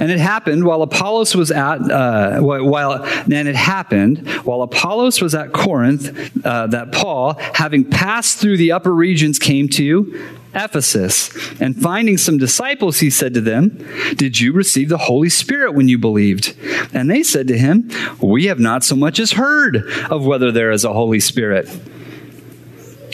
And 0.00 0.10
it 0.10 0.18
happened 0.18 0.64
while 0.64 0.82
Apollos 0.82 1.34
was 1.34 1.50
at, 1.50 1.90
uh, 1.90 2.40
while, 2.40 3.04
and 3.04 3.48
it 3.48 3.56
happened 3.56 4.28
while 4.44 4.62
Apollos 4.62 5.20
was 5.20 5.34
at 5.34 5.52
Corinth 5.52 6.44
uh, 6.44 6.66
that 6.68 6.92
Paul, 6.92 7.34
having 7.54 7.84
passed 7.84 8.38
through 8.38 8.56
the 8.56 8.72
upper 8.72 8.94
regions, 8.94 9.38
came 9.38 9.68
to 9.70 10.34
Ephesus. 10.54 11.30
And 11.60 11.80
finding 11.80 12.16
some 12.16 12.38
disciples, 12.38 13.00
he 13.00 13.10
said 13.10 13.34
to 13.34 13.40
them, 13.40 13.86
Did 14.16 14.40
you 14.40 14.52
receive 14.52 14.88
the 14.88 14.98
Holy 14.98 15.28
Spirit 15.28 15.74
when 15.74 15.88
you 15.88 15.98
believed? 15.98 16.56
And 16.92 17.10
they 17.10 17.22
said 17.22 17.48
to 17.48 17.58
him, 17.58 17.90
We 18.20 18.46
have 18.46 18.58
not 18.58 18.84
so 18.84 18.96
much 18.96 19.18
as 19.18 19.32
heard 19.32 19.88
of 20.10 20.24
whether 20.24 20.52
there 20.52 20.70
is 20.70 20.84
a 20.84 20.92
Holy 20.92 21.20
Spirit. 21.20 21.68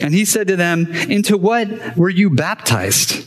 And 0.03 0.15
he 0.15 0.25
said 0.25 0.49
to 0.49 0.57
them, 0.57 0.87
Into 0.87 1.37
what 1.37 1.97
were 1.97 2.11
you 2.11 2.31
baptized? 2.31 3.27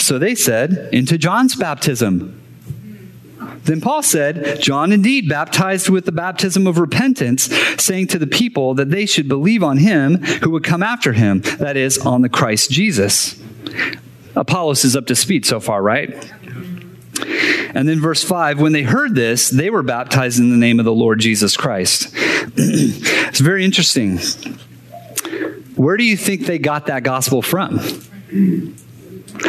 So 0.00 0.18
they 0.18 0.34
said, 0.34 0.88
Into 0.92 1.18
John's 1.18 1.54
baptism. 1.54 2.41
Then 3.64 3.80
Paul 3.80 4.02
said, 4.02 4.60
John 4.60 4.92
indeed 4.92 5.28
baptized 5.28 5.88
with 5.88 6.04
the 6.04 6.12
baptism 6.12 6.66
of 6.66 6.78
repentance, 6.78 7.44
saying 7.82 8.08
to 8.08 8.18
the 8.18 8.26
people 8.26 8.74
that 8.74 8.90
they 8.90 9.06
should 9.06 9.28
believe 9.28 9.62
on 9.62 9.78
him 9.78 10.16
who 10.16 10.50
would 10.50 10.64
come 10.64 10.82
after 10.82 11.12
him, 11.12 11.40
that 11.58 11.76
is, 11.76 11.98
on 11.98 12.22
the 12.22 12.28
Christ 12.28 12.70
Jesus. 12.70 13.40
Apollos 14.34 14.84
is 14.84 14.96
up 14.96 15.06
to 15.06 15.14
speed 15.14 15.46
so 15.46 15.60
far, 15.60 15.82
right? 15.82 16.10
And 17.74 17.88
then 17.88 18.00
verse 18.00 18.22
5 18.24 18.60
when 18.60 18.72
they 18.72 18.82
heard 18.82 19.14
this, 19.14 19.48
they 19.50 19.70
were 19.70 19.82
baptized 19.82 20.38
in 20.38 20.50
the 20.50 20.56
name 20.56 20.78
of 20.78 20.84
the 20.84 20.92
Lord 20.92 21.20
Jesus 21.20 21.56
Christ. 21.56 22.12
it's 22.56 23.40
very 23.40 23.64
interesting. 23.64 24.18
Where 25.76 25.96
do 25.96 26.04
you 26.04 26.16
think 26.16 26.46
they 26.46 26.58
got 26.58 26.86
that 26.86 27.02
gospel 27.02 27.42
from? 27.42 27.78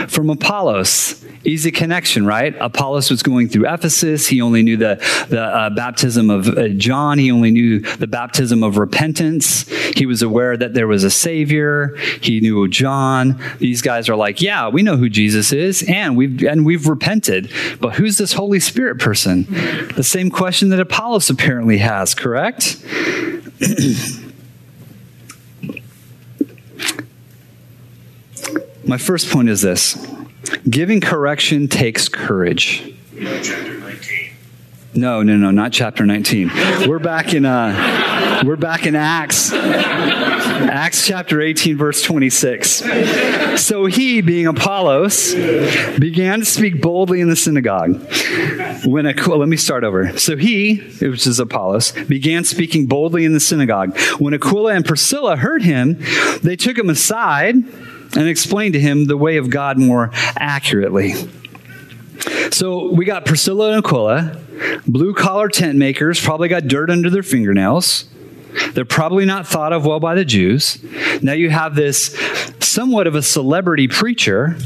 From 0.07 0.29
Apollos. 0.29 1.22
Easy 1.45 1.71
connection, 1.71 2.25
right? 2.25 2.55
Apollos 2.59 3.11
was 3.11 3.21
going 3.21 3.49
through 3.49 3.67
Ephesus. 3.71 4.27
He 4.27 4.41
only 4.41 4.63
knew 4.63 4.77
the, 4.77 4.95
the 5.29 5.41
uh, 5.41 5.69
baptism 5.71 6.29
of 6.29 6.47
uh, 6.47 6.69
John. 6.69 7.17
He 7.17 7.31
only 7.31 7.51
knew 7.51 7.79
the 7.79 8.07
baptism 8.07 8.63
of 8.63 8.77
repentance. 8.77 9.67
He 9.95 10.05
was 10.05 10.21
aware 10.21 10.55
that 10.55 10.73
there 10.73 10.87
was 10.87 11.03
a 11.03 11.11
Savior. 11.11 11.97
He 12.21 12.39
knew 12.39 12.67
John. 12.69 13.41
These 13.59 13.81
guys 13.81 14.07
are 14.07 14.15
like, 14.15 14.41
yeah, 14.41 14.69
we 14.69 14.83
know 14.83 14.95
who 14.95 15.09
Jesus 15.09 15.51
is, 15.51 15.83
and 15.87 16.15
we've 16.15 16.43
and 16.43 16.65
we've 16.65 16.87
repented. 16.87 17.51
But 17.81 17.95
who's 17.95 18.17
this 18.17 18.33
Holy 18.33 18.61
Spirit 18.61 18.99
person? 18.99 19.45
The 19.95 20.03
same 20.03 20.29
question 20.29 20.69
that 20.69 20.79
Apollos 20.79 21.29
apparently 21.29 21.79
has, 21.79 22.15
correct? 22.15 22.77
My 28.85 28.97
first 28.97 29.29
point 29.29 29.49
is 29.49 29.61
this 29.61 29.97
giving 30.69 31.01
correction 31.01 31.67
takes 31.67 32.09
courage. 32.09 32.93
No, 34.95 35.23
no, 35.23 35.37
no, 35.37 35.49
not 35.49 35.73
chapter 35.73 36.05
19. 36.05 36.51
We're 36.87 36.99
back 36.99 37.33
in 37.33 37.45
uh, 37.45 38.41
we're 38.45 38.55
back 38.55 38.85
in 38.85 38.95
Acts. 38.95 39.51
Acts 39.51 41.07
chapter 41.07 41.41
18 41.41 41.77
verse 41.77 42.03
26. 42.03 42.83
So 43.59 43.85
he, 43.87 44.21
being 44.21 44.45
Apollos, 44.45 45.33
began 45.99 46.39
to 46.39 46.45
speak 46.45 46.79
boldly 46.79 47.21
in 47.21 47.29
the 47.29 47.35
synagogue. 47.35 48.05
When 48.85 49.07
Aquila, 49.07 49.37
let 49.37 49.49
me 49.49 49.57
start 49.57 49.83
over. 49.83 50.15
So 50.19 50.37
he, 50.37 50.75
which 51.01 51.25
is 51.25 51.39
Apollos, 51.39 51.91
began 52.07 52.43
speaking 52.43 52.85
boldly 52.85 53.25
in 53.25 53.33
the 53.33 53.39
synagogue. 53.39 53.97
When 54.19 54.35
Aquila 54.35 54.75
and 54.75 54.85
Priscilla 54.85 55.37
heard 55.37 55.63
him, 55.63 55.97
they 56.43 56.55
took 56.55 56.77
him 56.77 56.89
aside 56.89 57.55
and 58.15 58.27
explain 58.27 58.73
to 58.73 58.79
him 58.79 59.05
the 59.05 59.17
way 59.17 59.37
of 59.37 59.49
God 59.49 59.77
more 59.77 60.11
accurately. 60.37 61.13
So 62.51 62.91
we 62.91 63.05
got 63.05 63.25
Priscilla 63.25 63.73
and 63.73 63.83
Aquila, 63.83 64.39
blue 64.87 65.13
collar 65.13 65.49
tent 65.49 65.77
makers, 65.77 66.23
probably 66.23 66.47
got 66.47 66.67
dirt 66.67 66.89
under 66.89 67.09
their 67.09 67.23
fingernails. 67.23 68.05
They're 68.73 68.85
probably 68.85 69.25
not 69.25 69.47
thought 69.47 69.73
of 69.73 69.85
well 69.85 69.99
by 69.99 70.15
the 70.15 70.25
Jews. 70.25 70.83
Now 71.21 71.33
you 71.33 71.49
have 71.49 71.75
this 71.75 72.15
somewhat 72.59 73.07
of 73.07 73.15
a 73.15 73.21
celebrity 73.21 73.87
preacher 73.87 74.57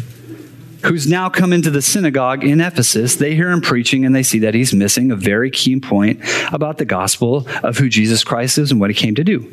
who's 0.83 1.07
now 1.07 1.29
come 1.29 1.53
into 1.53 1.71
the 1.71 1.81
synagogue 1.81 2.43
in 2.43 2.61
Ephesus. 2.61 3.15
They 3.15 3.35
hear 3.35 3.49
him 3.49 3.61
preaching 3.61 4.05
and 4.05 4.13
they 4.13 4.23
see 4.23 4.39
that 4.39 4.53
he's 4.53 4.73
missing 4.73 5.11
a 5.11 5.15
very 5.15 5.49
key 5.49 5.79
point 5.79 6.19
about 6.51 6.77
the 6.77 6.85
gospel 6.85 7.47
of 7.63 7.77
who 7.77 7.89
Jesus 7.89 8.23
Christ 8.23 8.57
is 8.57 8.71
and 8.71 8.79
what 8.79 8.89
he 8.89 8.93
came 8.93 9.15
to 9.15 9.23
do. 9.23 9.51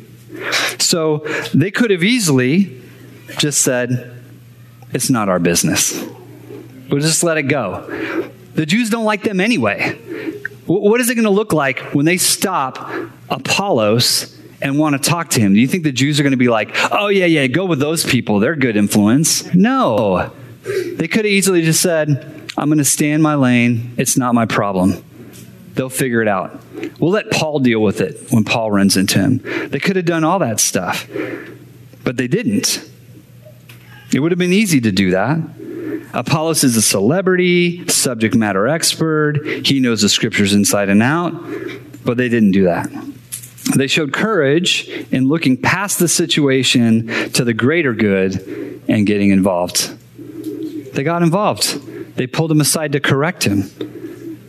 So 0.79 1.19
they 1.53 1.71
could 1.71 1.91
have 1.91 2.03
easily 2.03 2.81
just 3.37 3.61
said, 3.61 4.21
It's 4.93 5.09
not 5.09 5.29
our 5.29 5.39
business. 5.39 6.03
We'll 6.89 7.01
just 7.01 7.23
let 7.23 7.37
it 7.37 7.43
go. 7.43 8.31
The 8.53 8.65
Jews 8.65 8.89
don't 8.89 9.05
like 9.05 9.23
them 9.23 9.39
anyway. 9.39 9.93
What 10.65 10.99
is 10.99 11.09
it 11.09 11.15
going 11.15 11.25
to 11.25 11.31
look 11.31 11.53
like 11.53 11.79
when 11.93 12.05
they 12.05 12.17
stop 12.17 12.89
Apollos 13.29 14.39
and 14.61 14.79
want 14.79 15.01
to 15.01 15.09
talk 15.09 15.29
to 15.31 15.41
him? 15.41 15.53
Do 15.53 15.59
you 15.59 15.67
think 15.67 15.83
the 15.83 15.91
Jews 15.91 16.19
are 16.19 16.23
going 16.23 16.31
to 16.31 16.37
be 16.37 16.47
like, 16.47 16.71
oh, 16.91 17.07
yeah, 17.07 17.25
yeah, 17.25 17.45
go 17.47 17.65
with 17.65 17.79
those 17.79 18.03
people? 18.03 18.39
They're 18.39 18.55
good 18.55 18.75
influence. 18.77 19.53
No. 19.53 20.31
They 20.63 21.07
could 21.07 21.25
have 21.25 21.31
easily 21.31 21.61
just 21.61 21.81
said, 21.81 22.49
I'm 22.57 22.69
going 22.69 22.79
to 22.79 22.85
stay 22.85 23.11
in 23.11 23.21
my 23.21 23.35
lane. 23.35 23.93
It's 23.97 24.17
not 24.17 24.33
my 24.33 24.45
problem. 24.45 25.03
They'll 25.73 25.89
figure 25.89 26.21
it 26.21 26.27
out. 26.27 26.59
We'll 26.99 27.11
let 27.11 27.29
Paul 27.29 27.59
deal 27.59 27.81
with 27.81 28.01
it 28.01 28.31
when 28.31 28.45
Paul 28.45 28.71
runs 28.71 28.97
into 28.97 29.19
him. 29.19 29.69
They 29.69 29.79
could 29.79 29.97
have 29.97 30.05
done 30.05 30.23
all 30.23 30.39
that 30.39 30.59
stuff, 30.59 31.07
but 32.03 32.17
they 32.17 32.27
didn't. 32.27 32.89
It 34.15 34.21
would 34.21 34.31
have 34.31 34.39
been 34.39 34.53
easy 34.53 34.79
to 34.79 34.93
do 34.93 35.11
that. 35.11 35.37
Apollos 36.13 36.63
is 36.63 36.77
a 36.77 36.81
celebrity, 36.81 37.85
subject 37.89 38.33
matter 38.33 38.65
expert. 38.65 39.45
He 39.67 39.81
knows 39.81 40.03
the 40.03 40.07
scriptures 40.07 40.53
inside 40.53 40.87
and 40.87 41.03
out, 41.03 41.33
but 42.05 42.15
they 42.15 42.29
didn't 42.29 42.51
do 42.51 42.63
that. 42.63 42.89
They 43.75 43.87
showed 43.87 44.13
courage 44.13 44.87
in 45.11 45.27
looking 45.27 45.57
past 45.57 45.99
the 45.99 46.07
situation 46.07 47.07
to 47.33 47.43
the 47.43 47.53
greater 47.53 47.93
good 47.93 48.81
and 48.87 49.05
getting 49.05 49.31
involved. 49.31 49.93
They 50.93 51.03
got 51.03 51.21
involved. 51.21 52.15
They 52.15 52.25
pulled 52.25 52.51
him 52.51 52.61
aside 52.61 52.93
to 52.93 53.01
correct 53.01 53.43
him. 53.43 53.63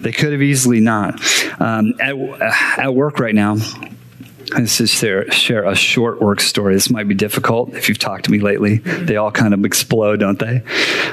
They 0.01 0.13
could 0.13 0.31
have 0.31 0.43
easily 0.43 0.79
not. 0.79 1.21
Um, 1.61 1.95
at, 2.01 2.15
at 2.79 2.95
work 2.95 3.19
right 3.19 3.35
now, 3.35 3.57
this 4.55 4.81
is 4.81 4.91
share, 4.91 5.31
share 5.31 5.65
a 5.65 5.75
short 5.75 6.21
work 6.21 6.41
story. 6.41 6.75
This 6.75 6.91
might 6.91 7.09
be 7.09 7.15
difficult 7.15 7.75
if 7.75 7.89
you've 7.89 7.99
talked 7.99 8.27
to 8.27 8.31
me 8.31 8.39
lately. 8.39 8.79
They 8.79 9.17
all 9.17 9.31
kind 9.31 9.55
of 9.55 9.65
explode, 9.65 10.21
don't 10.21 10.39
they? 10.39 10.63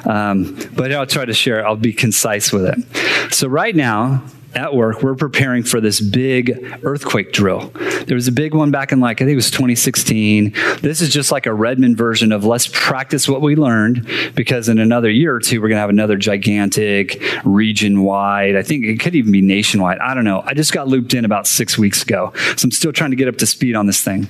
Um, 0.06 0.58
but 0.74 0.92
I'll 0.92 1.08
try 1.08 1.26
to 1.26 1.34
share. 1.34 1.66
I'll 1.66 1.76
be 1.76 1.94
concise 1.94 2.52
with 2.52 2.66
it. 2.66 3.34
So 3.34 3.48
right 3.48 3.76
now, 3.76 4.24
at 4.56 4.76
work, 4.76 5.02
we're 5.02 5.16
preparing 5.16 5.64
for 5.64 5.82
this 5.82 6.00
big 6.00 6.80
earthquake 6.84 7.32
drill. 7.32 7.72
There 8.06 8.16
was 8.16 8.28
a 8.28 8.32
big 8.32 8.54
one 8.54 8.72
back 8.72 8.92
in 8.92 9.00
like, 9.00 9.22
I 9.22 9.26
think 9.26 9.34
it 9.34 9.36
was 9.36 9.52
2016. 9.52 10.54
This 10.82 11.02
is 11.02 11.10
just 11.10 11.32
like 11.32 11.46
a 11.46 11.54
Redmond 11.54 11.98
version 11.98 12.32
of 12.32 12.46
let's 12.46 12.68
practice 12.68 13.28
what 13.28 13.42
we 13.42 13.56
learned 13.56 14.08
because 14.36 14.70
in 14.70 14.80
another 14.80 15.10
year 15.10 15.36
or 15.36 15.40
two, 15.40 15.62
we're 15.62 15.70
going 15.70 15.78
to 15.78 15.82
have 15.82 15.90
another 15.90 16.18
gigantic 16.18 17.22
region 17.44 18.04
wide. 18.04 18.56
I 18.56 18.64
think 18.64 18.86
it 18.86 19.00
could 19.00 19.16
even 19.16 19.32
be 19.32 19.42
nationwide. 19.42 19.98
I 20.00 20.14
don't 20.14 20.26
know. 20.26 20.44
I 20.46 20.54
just 20.54 20.72
got 20.72 20.88
looped 20.88 21.14
in 21.14 21.26
about 21.26 21.48
six 21.48 21.78
weeks 21.78 22.04
ago. 22.04 22.32
So 22.56 22.66
I'm 22.66 22.72
still 22.72 22.94
trying 22.94 23.12
to 23.12 23.16
get 23.16 23.28
up 23.28 23.38
to 23.38 23.46
speed 23.46 23.76
on 23.76 23.88
this 23.88 24.02
thing. 24.02 24.28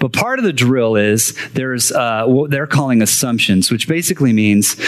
But 0.00 0.12
part 0.12 0.38
of 0.38 0.44
the 0.44 0.52
drill 0.52 0.96
is 0.96 1.36
there's 1.52 1.92
uh, 1.92 2.24
what 2.26 2.50
they're 2.50 2.66
calling 2.66 3.02
assumptions, 3.02 3.70
which 3.70 3.86
basically 3.86 4.32
means 4.32 4.78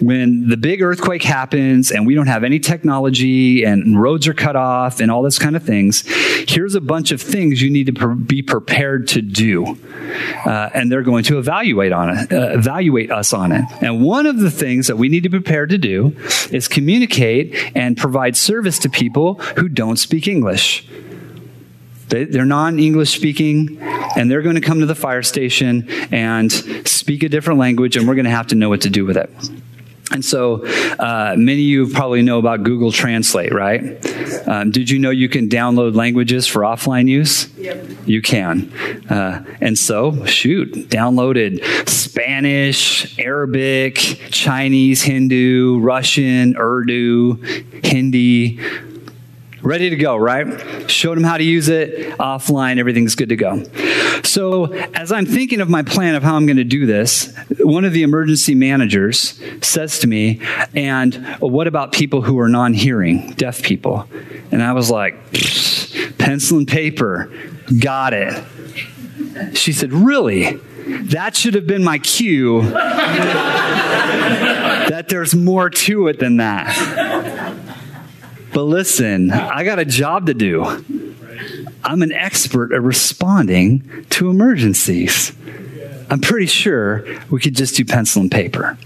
when 0.00 0.48
the 0.48 0.56
big 0.56 0.82
earthquake 0.82 1.22
happens 1.22 1.90
and 1.90 2.06
we 2.06 2.14
don't 2.14 2.26
have 2.26 2.44
any 2.44 2.58
technology 2.58 3.64
and 3.64 4.00
roads 4.00 4.25
are 4.28 4.34
cut 4.34 4.56
off 4.56 5.00
and 5.00 5.10
all 5.10 5.22
this 5.22 5.38
kind 5.38 5.56
of 5.56 5.62
things. 5.62 6.04
Here's 6.48 6.74
a 6.74 6.80
bunch 6.80 7.12
of 7.12 7.20
things 7.20 7.62
you 7.62 7.70
need 7.70 7.86
to 7.86 7.92
pre- 7.92 8.14
be 8.14 8.42
prepared 8.42 9.08
to 9.08 9.22
do. 9.22 9.78
Uh, 10.44 10.70
and 10.74 10.90
they're 10.90 11.02
going 11.02 11.24
to 11.24 11.38
evaluate 11.38 11.92
on 11.92 12.10
it, 12.10 12.32
uh, 12.32 12.50
evaluate 12.52 13.10
us 13.10 13.32
on 13.32 13.52
it. 13.52 13.64
And 13.80 14.02
one 14.02 14.26
of 14.26 14.38
the 14.38 14.50
things 14.50 14.86
that 14.86 14.96
we 14.96 15.08
need 15.08 15.22
to 15.24 15.28
be 15.28 15.38
prepared 15.38 15.70
to 15.70 15.78
do 15.78 16.16
is 16.50 16.68
communicate 16.68 17.54
and 17.74 17.96
provide 17.96 18.36
service 18.36 18.78
to 18.80 18.90
people 18.90 19.34
who 19.34 19.68
don't 19.68 19.96
speak 19.96 20.28
English. 20.28 20.86
They, 22.08 22.22
are 22.38 22.46
non 22.46 22.78
English 22.78 23.16
speaking, 23.16 23.78
and 24.16 24.30
they're 24.30 24.42
going 24.42 24.54
to 24.54 24.60
come 24.60 24.80
to 24.80 24.86
the 24.86 24.94
fire 24.94 25.22
station 25.22 25.88
and 26.12 26.52
speak 26.86 27.24
a 27.24 27.28
different 27.28 27.58
language, 27.58 27.96
and 27.96 28.06
we're 28.06 28.14
going 28.14 28.26
to 28.26 28.30
have 28.30 28.46
to 28.48 28.54
know 28.54 28.68
what 28.68 28.82
to 28.82 28.90
do 28.90 29.04
with 29.04 29.16
it. 29.16 29.30
And 30.12 30.24
so, 30.24 30.64
uh, 30.98 31.34
many 31.36 31.62
of 31.62 31.66
you 31.66 31.88
probably 31.88 32.22
know 32.22 32.38
about 32.38 32.62
Google 32.62 32.92
Translate, 32.92 33.52
right? 33.52 33.82
Um, 34.46 34.70
did 34.70 34.88
you 34.88 34.98
know 35.00 35.10
you 35.10 35.28
can 35.28 35.48
download 35.48 35.96
languages 35.96 36.46
for 36.46 36.62
offline 36.62 37.08
use? 37.08 37.52
Yep. 37.56 37.86
You 38.06 38.22
can. 38.22 38.72
Uh, 39.10 39.44
and 39.60 39.76
so, 39.76 40.24
shoot, 40.24 40.72
downloaded 40.88 41.88
Spanish, 41.88 43.18
Arabic, 43.18 43.96
Chinese, 44.30 45.02
Hindu, 45.02 45.80
Russian, 45.80 46.56
Urdu, 46.56 47.34
Hindi, 47.82 48.60
ready 49.62 49.90
to 49.90 49.96
go, 49.96 50.16
right? 50.16 50.90
Showed 50.90 51.18
him 51.18 51.24
how 51.24 51.36
to 51.36 51.44
use 51.44 51.68
it 51.68 52.16
offline, 52.18 52.78
everything's 52.78 53.14
good 53.14 53.28
to 53.30 53.36
go. 53.36 53.62
So, 54.22 54.72
as 54.72 55.12
I'm 55.12 55.26
thinking 55.26 55.60
of 55.60 55.68
my 55.68 55.82
plan 55.82 56.14
of 56.14 56.22
how 56.22 56.36
I'm 56.36 56.46
going 56.46 56.56
to 56.56 56.64
do 56.64 56.86
this, 56.86 57.34
one 57.60 57.84
of 57.84 57.92
the 57.92 58.02
emergency 58.02 58.54
managers 58.54 59.40
says 59.62 59.98
to 60.00 60.06
me, 60.06 60.40
And 60.74 61.14
what 61.40 61.66
about 61.66 61.92
people 61.92 62.22
who 62.22 62.38
are 62.38 62.48
non 62.48 62.74
hearing, 62.74 63.32
deaf 63.32 63.62
people? 63.62 64.08
And 64.50 64.62
I 64.62 64.72
was 64.72 64.90
like, 64.90 65.14
Pencil 66.18 66.58
and 66.58 66.68
paper, 66.68 67.30
got 67.80 68.12
it. 68.12 68.44
She 69.54 69.72
said, 69.72 69.92
Really? 69.92 70.60
That 70.86 71.34
should 71.34 71.54
have 71.54 71.66
been 71.66 71.82
my 71.82 71.98
cue 71.98 72.62
that 74.86 75.06
there's 75.08 75.34
more 75.34 75.68
to 75.68 76.06
it 76.06 76.20
than 76.20 76.36
that. 76.36 77.05
But 78.56 78.64
listen, 78.64 79.32
I 79.32 79.64
got 79.64 79.78
a 79.78 79.84
job 79.84 80.28
to 80.28 80.32
do. 80.32 80.64
I'm 81.84 82.00
an 82.00 82.10
expert 82.10 82.72
at 82.72 82.80
responding 82.80 84.06
to 84.08 84.30
emergencies. 84.30 85.36
I'm 86.08 86.22
pretty 86.22 86.46
sure 86.46 87.04
we 87.28 87.38
could 87.38 87.54
just 87.54 87.76
do 87.76 87.84
pencil 87.84 88.22
and 88.22 88.30
paper. 88.30 88.78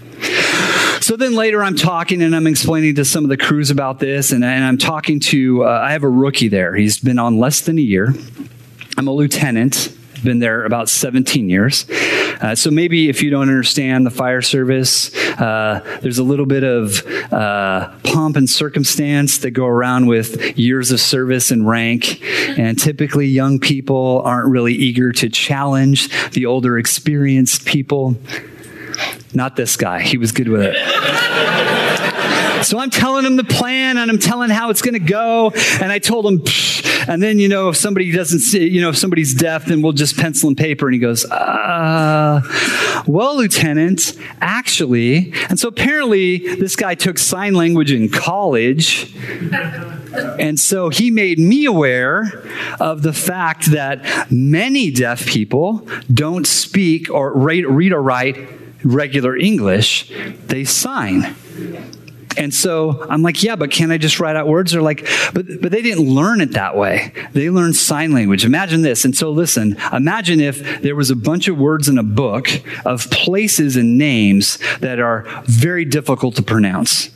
So 0.99 1.15
then 1.15 1.35
later 1.35 1.63
I'm 1.63 1.77
talking 1.77 2.21
and 2.21 2.35
I'm 2.35 2.47
explaining 2.47 2.95
to 2.95 3.05
some 3.05 3.23
of 3.23 3.29
the 3.29 3.37
crews 3.37 3.71
about 3.71 3.99
this, 3.99 4.33
and, 4.33 4.43
and 4.43 4.65
I'm 4.65 4.77
talking 4.77 5.21
to, 5.21 5.63
uh, 5.63 5.69
I 5.69 5.93
have 5.93 6.03
a 6.03 6.09
rookie 6.09 6.49
there. 6.49 6.75
He's 6.75 6.99
been 6.99 7.17
on 7.17 7.39
less 7.39 7.61
than 7.61 7.77
a 7.77 7.81
year. 7.81 8.13
I'm 8.97 9.07
a 9.07 9.13
lieutenant 9.13 9.95
been 10.23 10.39
there 10.39 10.63
about 10.65 10.89
17 10.89 11.49
years. 11.49 11.89
Uh, 11.89 12.55
so 12.55 12.71
maybe 12.71 13.09
if 13.09 13.21
you 13.21 13.29
don't 13.29 13.49
understand 13.49 14.05
the 14.05 14.11
fire 14.11 14.41
service, 14.41 15.15
uh, 15.39 15.99
there's 16.01 16.17
a 16.17 16.23
little 16.23 16.45
bit 16.45 16.63
of 16.63 17.05
uh, 17.31 17.91
pomp 18.03 18.35
and 18.35 18.49
circumstance 18.49 19.39
that 19.39 19.51
go 19.51 19.65
around 19.65 20.07
with 20.07 20.57
years 20.57 20.91
of 20.91 20.99
service 20.99 21.51
and 21.51 21.67
rank. 21.67 22.21
And 22.57 22.79
typically, 22.79 23.27
young 23.27 23.59
people 23.59 24.21
aren't 24.25 24.49
really 24.49 24.73
eager 24.73 25.11
to 25.13 25.29
challenge 25.29 26.09
the 26.31 26.45
older, 26.45 26.77
experienced 26.77 27.65
people. 27.65 28.15
Not 29.33 29.55
this 29.55 29.77
guy. 29.77 30.01
He 30.01 30.17
was 30.17 30.31
good 30.31 30.47
with 30.47 30.61
it. 30.63 30.75
So 32.65 32.77
I'm 32.77 32.91
telling 32.91 33.25
him 33.25 33.37
the 33.37 33.43
plan 33.43 33.97
and 33.97 34.11
I'm 34.11 34.19
telling 34.19 34.49
how 34.49 34.69
it's 34.69 34.81
going 34.83 34.93
to 34.93 34.99
go. 34.99 35.51
And 35.81 35.91
I 35.91 35.99
told 35.99 36.25
him. 36.25 36.43
And 37.07 37.21
then, 37.21 37.39
you 37.39 37.47
know, 37.47 37.69
if 37.69 37.77
somebody 37.77 38.11
doesn't 38.11 38.39
see, 38.39 38.67
you 38.67 38.81
know, 38.81 38.89
if 38.89 38.97
somebody's 38.97 39.33
deaf, 39.33 39.65
then 39.65 39.81
we'll 39.81 39.93
just 39.93 40.17
pencil 40.17 40.47
and 40.49 40.57
paper. 40.57 40.87
And 40.87 40.93
he 40.93 40.99
goes, 40.99 41.25
uh, 41.25 42.41
well, 43.07 43.37
Lieutenant, 43.37 44.13
actually. 44.41 45.33
And 45.49 45.59
so 45.59 45.67
apparently 45.67 46.37
this 46.55 46.75
guy 46.75 46.95
took 46.95 47.17
sign 47.17 47.53
language 47.53 47.91
in 47.91 48.09
college. 48.09 49.13
And 50.39 50.59
so 50.59 50.89
he 50.89 51.11
made 51.11 51.39
me 51.39 51.65
aware 51.65 52.43
of 52.79 53.01
the 53.01 53.13
fact 53.13 53.71
that 53.71 54.31
many 54.31 54.91
deaf 54.91 55.25
people 55.25 55.87
don't 56.13 56.45
speak 56.45 57.09
or 57.09 57.33
read, 57.33 57.65
read 57.65 57.93
or 57.93 58.01
write 58.01 58.37
regular 58.83 59.37
English, 59.37 60.11
they 60.47 60.63
sign. 60.63 61.35
And 62.37 62.53
so 62.53 63.05
I'm 63.09 63.21
like, 63.21 63.43
yeah, 63.43 63.55
but 63.55 63.71
can 63.71 63.91
I 63.91 63.97
just 63.97 64.19
write 64.19 64.35
out 64.35 64.47
words? 64.47 64.71
They're 64.71 64.81
like, 64.81 65.07
but, 65.33 65.45
but 65.61 65.71
they 65.71 65.81
didn't 65.81 66.07
learn 66.07 66.41
it 66.41 66.51
that 66.51 66.75
way. 66.75 67.13
They 67.33 67.49
learned 67.49 67.75
sign 67.75 68.13
language. 68.13 68.45
Imagine 68.45 68.81
this. 68.81 69.05
And 69.05 69.15
so 69.15 69.31
listen, 69.31 69.77
imagine 69.91 70.39
if 70.39 70.81
there 70.81 70.95
was 70.95 71.11
a 71.11 71.15
bunch 71.15 71.47
of 71.47 71.57
words 71.57 71.89
in 71.89 71.97
a 71.97 72.03
book 72.03 72.47
of 72.85 73.09
places 73.11 73.75
and 73.75 73.97
names 73.97 74.57
that 74.79 74.99
are 74.99 75.25
very 75.45 75.85
difficult 75.85 76.35
to 76.35 76.41
pronounce. 76.41 77.09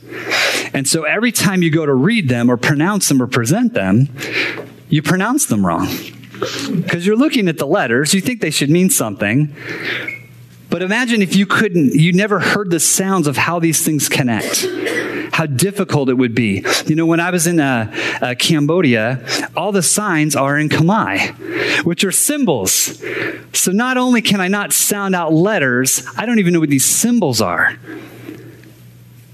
And 0.74 0.88
so 0.88 1.04
every 1.04 1.32
time 1.32 1.62
you 1.62 1.70
go 1.70 1.86
to 1.86 1.94
read 1.94 2.28
them 2.28 2.50
or 2.50 2.56
pronounce 2.56 3.08
them 3.08 3.22
or 3.22 3.26
present 3.26 3.74
them, 3.74 4.08
you 4.88 5.02
pronounce 5.02 5.46
them 5.46 5.64
wrong. 5.64 5.88
Because 6.70 7.06
you're 7.06 7.16
looking 7.16 7.48
at 7.48 7.58
the 7.58 7.66
letters, 7.66 8.12
you 8.12 8.20
think 8.20 8.40
they 8.40 8.50
should 8.50 8.70
mean 8.70 8.90
something, 8.90 9.54
but 10.68 10.82
imagine 10.82 11.22
if 11.22 11.36
you 11.36 11.46
couldn't, 11.46 11.94
you 11.94 12.12
never 12.12 12.40
heard 12.40 12.70
the 12.70 12.80
sounds 12.80 13.26
of 13.26 13.36
how 13.36 13.58
these 13.58 13.84
things 13.84 14.08
connect. 14.08 14.66
How 15.36 15.44
difficult 15.44 16.08
it 16.08 16.14
would 16.14 16.34
be. 16.34 16.64
You 16.86 16.96
know, 16.96 17.04
when 17.04 17.20
I 17.20 17.30
was 17.30 17.46
in 17.46 17.60
uh, 17.60 17.92
uh, 18.22 18.34
Cambodia, 18.38 19.22
all 19.54 19.70
the 19.70 19.82
signs 19.82 20.34
are 20.34 20.58
in 20.58 20.70
Khmer, 20.70 21.84
which 21.84 22.04
are 22.04 22.10
symbols. 22.10 23.04
So 23.52 23.70
not 23.70 23.98
only 23.98 24.22
can 24.22 24.40
I 24.40 24.48
not 24.48 24.72
sound 24.72 25.14
out 25.14 25.34
letters, 25.34 26.02
I 26.16 26.24
don't 26.24 26.38
even 26.38 26.54
know 26.54 26.60
what 26.60 26.70
these 26.70 26.86
symbols 26.86 27.42
are. 27.42 27.76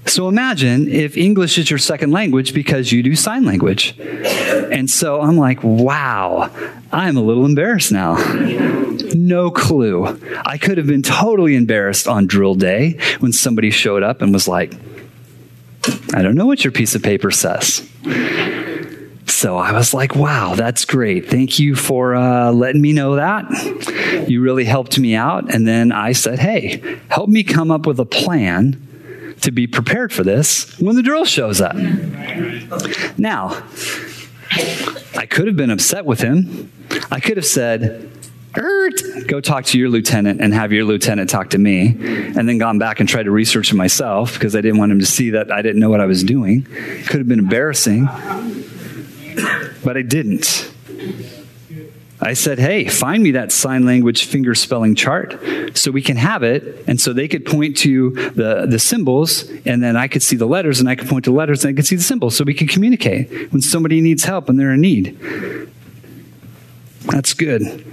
So 0.05 0.27
imagine 0.27 0.89
if 0.89 1.15
English 1.15 1.57
is 1.57 1.69
your 1.69 1.79
second 1.79 2.11
language 2.11 2.53
because 2.53 2.91
you 2.91 3.01
do 3.01 3.15
sign 3.15 3.45
language. 3.45 3.97
And 3.97 4.89
so 4.89 5.21
I'm 5.21 5.37
like, 5.37 5.63
wow, 5.63 6.51
I'm 6.91 7.15
a 7.15 7.21
little 7.21 7.45
embarrassed 7.45 7.93
now. 7.93 8.15
No 9.15 9.51
clue. 9.51 10.19
I 10.45 10.57
could 10.57 10.77
have 10.77 10.87
been 10.87 11.01
totally 11.01 11.55
embarrassed 11.55 12.09
on 12.09 12.27
drill 12.27 12.55
day 12.55 12.99
when 13.19 13.31
somebody 13.31 13.69
showed 13.69 14.03
up 14.03 14.21
and 14.21 14.33
was 14.33 14.49
like, 14.49 14.73
I 16.13 16.21
don't 16.21 16.35
know 16.35 16.45
what 16.45 16.63
your 16.63 16.71
piece 16.71 16.95
of 16.95 17.03
paper 17.03 17.31
says. 17.31 17.89
So 19.25 19.57
I 19.57 19.73
was 19.73 19.93
like, 19.93 20.15
wow, 20.15 20.55
that's 20.55 20.85
great. 20.85 21.29
Thank 21.29 21.59
you 21.59 21.75
for 21.75 22.15
uh, 22.15 22.51
letting 22.51 22.81
me 22.81 22.93
know 22.93 23.15
that. 23.15 24.25
You 24.29 24.41
really 24.41 24.63
helped 24.63 24.97
me 24.97 25.15
out. 25.15 25.53
And 25.53 25.67
then 25.67 25.91
I 25.91 26.13
said, 26.13 26.39
hey, 26.39 26.99
help 27.09 27.29
me 27.29 27.43
come 27.43 27.71
up 27.71 27.85
with 27.85 27.99
a 27.99 28.05
plan 28.05 29.35
to 29.41 29.51
be 29.51 29.67
prepared 29.67 30.13
for 30.13 30.23
this 30.23 30.79
when 30.79 30.95
the 30.95 31.03
drill 31.03 31.25
shows 31.25 31.59
up. 31.59 31.75
Now, 33.17 33.63
I 35.17 35.25
could 35.29 35.47
have 35.47 35.57
been 35.57 35.71
upset 35.71 36.05
with 36.05 36.21
him. 36.21 36.71
I 37.11 37.19
could 37.19 37.35
have 37.37 37.45
said, 37.45 38.09
Go 38.53 39.41
talk 39.41 39.65
to 39.65 39.79
your 39.79 39.89
lieutenant 39.89 40.39
and 40.39 40.53
have 40.53 40.71
your 40.71 40.85
lieutenant 40.85 41.29
talk 41.29 41.49
to 41.51 41.57
me, 41.57 41.87
and 41.87 42.47
then 42.47 42.59
gone 42.59 42.77
back 42.77 42.99
and 42.99 43.09
tried 43.09 43.23
to 43.23 43.31
research 43.31 43.71
it 43.71 43.75
myself 43.75 44.33
because 44.33 44.55
I 44.55 44.61
didn't 44.61 44.77
want 44.77 44.91
him 44.91 44.99
to 44.99 45.05
see 45.05 45.31
that 45.31 45.51
I 45.51 45.61
didn't 45.61 45.79
know 45.79 45.89
what 45.89 46.01
I 46.01 46.05
was 46.05 46.23
doing. 46.23 46.63
Could 47.07 47.19
have 47.19 47.27
been 47.27 47.39
embarrassing, 47.39 48.05
but 49.83 49.97
I 49.97 50.03
didn't. 50.03 50.71
I 52.21 52.33
said, 52.33 52.57
hey, 52.57 52.85
find 52.85 53.21
me 53.21 53.31
that 53.31 53.51
sign 53.51 53.85
language 53.85 54.25
finger 54.25 54.55
spelling 54.55 54.95
chart 54.95 55.37
so 55.73 55.91
we 55.91 56.01
can 56.01 56.15
have 56.15 56.41
it. 56.41 56.85
And 56.87 57.01
so 57.01 57.11
they 57.11 57.27
could 57.27 57.45
point 57.45 57.75
to 57.77 58.11
the, 58.11 58.65
the 58.65 58.79
symbols, 58.79 59.49
and 59.65 59.83
then 59.83 59.97
I 59.97 60.07
could 60.07 60.23
see 60.23 60.37
the 60.37 60.45
letters, 60.45 60.79
and 60.79 60.87
I 60.87 60.95
could 60.95 61.09
point 61.09 61.25
to 61.25 61.31
letters, 61.31 61.65
and 61.65 61.73
I 61.73 61.75
could 61.75 61.85
see 61.85 61.97
the 61.97 62.03
symbols 62.03 62.37
so 62.37 62.45
we 62.45 62.53
can 62.53 62.67
communicate 62.67 63.51
when 63.51 63.61
somebody 63.61 63.99
needs 63.99 64.23
help 64.23 64.47
and 64.47 64.57
they're 64.59 64.71
in 64.71 64.81
need. 64.81 65.17
That's 67.07 67.33
good. 67.33 67.83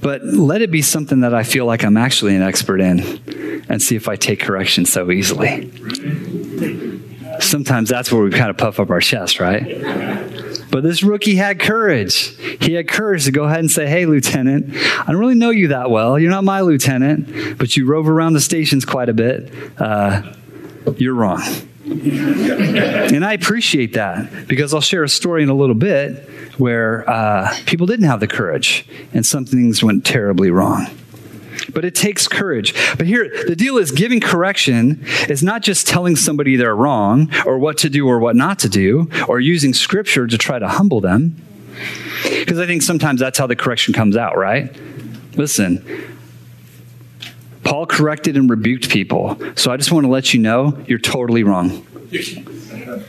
But 0.00 0.24
let 0.24 0.62
it 0.62 0.70
be 0.70 0.82
something 0.82 1.20
that 1.20 1.34
I 1.34 1.42
feel 1.42 1.66
like 1.66 1.84
I'm 1.84 1.96
actually 1.96 2.36
an 2.36 2.42
expert 2.42 2.80
in 2.80 3.64
and 3.68 3.82
see 3.82 3.96
if 3.96 4.08
I 4.08 4.16
take 4.16 4.40
correction 4.40 4.84
so 4.84 5.10
easily. 5.10 5.70
Sometimes 7.40 7.88
that's 7.88 8.10
where 8.10 8.22
we 8.22 8.30
kind 8.30 8.50
of 8.50 8.56
puff 8.56 8.80
up 8.80 8.90
our 8.90 9.00
chest, 9.00 9.40
right? 9.40 9.62
But 10.70 10.82
this 10.82 11.02
rookie 11.02 11.36
had 11.36 11.60
courage. 11.60 12.36
He 12.60 12.74
had 12.74 12.88
courage 12.88 13.24
to 13.26 13.32
go 13.32 13.44
ahead 13.44 13.60
and 13.60 13.70
say, 13.70 13.86
Hey, 13.86 14.06
Lieutenant, 14.06 14.74
I 14.74 15.04
don't 15.06 15.16
really 15.16 15.34
know 15.34 15.50
you 15.50 15.68
that 15.68 15.90
well. 15.90 16.18
You're 16.18 16.30
not 16.30 16.44
my 16.44 16.60
lieutenant, 16.60 17.58
but 17.58 17.76
you 17.76 17.86
rove 17.86 18.08
around 18.08 18.32
the 18.32 18.40
stations 18.40 18.84
quite 18.84 19.08
a 19.08 19.14
bit. 19.14 19.52
Uh, 19.78 20.34
you're 20.96 21.14
wrong. 21.14 21.42
And 21.86 23.24
I 23.24 23.32
appreciate 23.32 23.92
that 23.92 24.48
because 24.48 24.74
I'll 24.74 24.80
share 24.80 25.04
a 25.04 25.08
story 25.08 25.42
in 25.42 25.48
a 25.48 25.54
little 25.54 25.74
bit 25.74 26.28
where 26.58 27.08
uh, 27.08 27.54
people 27.66 27.86
didn't 27.86 28.06
have 28.06 28.20
the 28.20 28.26
courage 28.26 28.86
and 29.12 29.24
some 29.24 29.44
things 29.44 29.82
went 29.82 30.04
terribly 30.04 30.50
wrong 30.50 30.86
but 31.72 31.84
it 31.84 31.94
takes 31.94 32.28
courage. 32.28 32.74
But 32.96 33.06
here, 33.06 33.30
the 33.46 33.56
deal 33.56 33.76
is 33.76 33.90
giving 33.90 34.20
correction 34.20 35.04
is 35.28 35.42
not 35.42 35.62
just 35.62 35.86
telling 35.86 36.16
somebody 36.16 36.56
they're 36.56 36.76
wrong 36.76 37.30
or 37.44 37.58
what 37.58 37.78
to 37.78 37.90
do 37.90 38.06
or 38.06 38.18
what 38.18 38.36
not 38.36 38.58
to 38.60 38.68
do 38.68 39.10
or 39.26 39.40
using 39.40 39.74
scripture 39.74 40.26
to 40.26 40.38
try 40.38 40.58
to 40.58 40.68
humble 40.68 41.00
them. 41.00 41.42
Because 42.22 42.58
I 42.58 42.66
think 42.66 42.82
sometimes 42.82 43.20
that's 43.20 43.38
how 43.38 43.46
the 43.46 43.56
correction 43.56 43.92
comes 43.92 44.16
out, 44.16 44.36
right? 44.36 44.74
Listen, 45.34 45.84
Paul 47.66 47.84
corrected 47.86 48.36
and 48.36 48.48
rebuked 48.48 48.90
people. 48.90 49.36
So 49.56 49.72
I 49.72 49.76
just 49.76 49.90
want 49.90 50.04
to 50.04 50.08
let 50.08 50.32
you 50.32 50.38
know 50.38 50.78
you're 50.86 51.00
totally 51.00 51.42
wrong. 51.42 51.70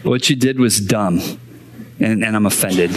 What 0.02 0.32
you 0.32 0.36
did 0.36 0.60
was 0.60 0.80
dumb, 0.80 1.20
and, 2.00 2.24
and 2.24 2.36
I'm 2.36 2.48
offended. 2.48 2.92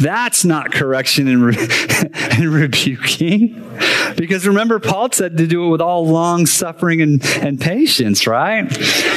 That's 0.00 0.44
not 0.44 0.72
correction 0.72 1.28
and, 1.28 1.44
re- 1.44 1.56
and 2.14 2.48
rebuking. 2.48 3.78
Because 4.16 4.44
remember, 4.44 4.80
Paul 4.80 5.12
said 5.12 5.36
to 5.36 5.46
do 5.46 5.66
it 5.66 5.68
with 5.68 5.80
all 5.80 6.08
long 6.08 6.46
suffering 6.46 7.00
and, 7.00 7.24
and 7.36 7.60
patience, 7.60 8.26
right? 8.26 8.68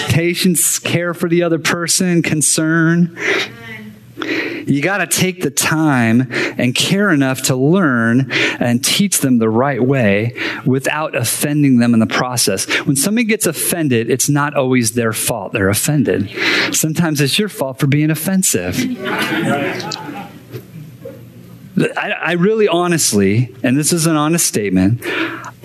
Patience, 0.10 0.78
care 0.78 1.16
for 1.16 1.28
the 1.28 1.42
other 1.42 1.58
person, 1.58 2.22
concern. 2.22 3.18
You 4.66 4.82
got 4.82 4.98
to 4.98 5.08
take 5.08 5.42
the 5.42 5.52
time 5.52 6.28
and 6.58 6.74
care 6.76 7.12
enough 7.12 7.44
to 7.44 7.56
learn 7.56 8.32
and 8.32 8.84
teach 8.84 9.20
them 9.20 9.40
the 9.40 9.50
right 9.50 9.82
way 9.82 10.36
without 10.66 11.16
offending 11.16 11.80
them 11.80 11.94
in 11.94 12.00
the 12.00 12.08
process. 12.08 12.66
When 12.86 12.96
somebody 12.96 13.26
gets 13.26 13.46
offended, 13.46 14.10
it's 14.10 14.30
not 14.30 14.56
always 14.56 14.94
their 14.94 15.14
fault 15.14 15.54
they're 15.54 15.70
offended. 15.70 16.30
Sometimes 16.74 17.22
it's 17.22 17.38
your 17.38 17.50
fault 17.50 17.80
for 17.80 17.88
being 17.88 18.10
offensive. 18.10 18.78
I, 21.76 22.12
I, 22.12 22.32
really 22.34 22.68
honestly, 22.68 23.54
and 23.64 23.78
this 23.78 23.92
is 23.92 24.06
an 24.06 24.16
honest 24.16 24.46
statement, 24.46 25.02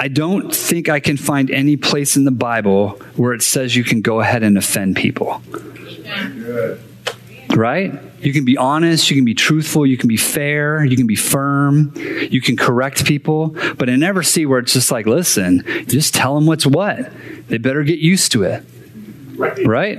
I 0.01 0.09
don't 0.09 0.55
think 0.55 0.89
I 0.89 1.01
can 1.01 1.19
find 1.19 1.51
any 1.51 1.77
place 1.77 2.17
in 2.17 2.25
the 2.25 2.31
Bible 2.31 2.91
where 3.17 3.35
it 3.35 3.43
says 3.43 3.77
you 3.77 3.85
can 3.85 4.01
go 4.01 4.21
ahead 4.21 4.43
and 4.43 4.57
offend 4.57 4.97
people. 4.97 5.43
Right? 7.59 7.93
You 8.21 8.33
can 8.33 8.45
be 8.45 8.57
honest, 8.57 9.11
you 9.11 9.17
can 9.17 9.25
be 9.25 9.35
truthful, 9.35 9.85
you 9.85 9.97
can 9.97 10.09
be 10.09 10.17
fair, 10.17 10.85
you 10.85 10.97
can 10.97 11.09
be 11.09 11.17
firm, 11.17 11.93
you 11.97 12.41
can 12.41 12.57
correct 12.57 13.05
people, 13.05 13.57
but 13.77 13.91
I 13.91 13.97
never 13.97 14.23
see 14.23 14.47
where 14.47 14.61
it's 14.61 14.73
just 14.73 14.93
like, 14.93 15.07
listen, 15.07 15.65
just 15.89 16.15
tell 16.15 16.37
them 16.37 16.47
what's 16.47 16.65
what. 16.65 17.11
They 17.49 17.59
better 17.59 17.83
get 17.83 17.99
used 17.99 18.31
to 18.33 18.45
it. 18.45 18.65
Right? 19.67 19.99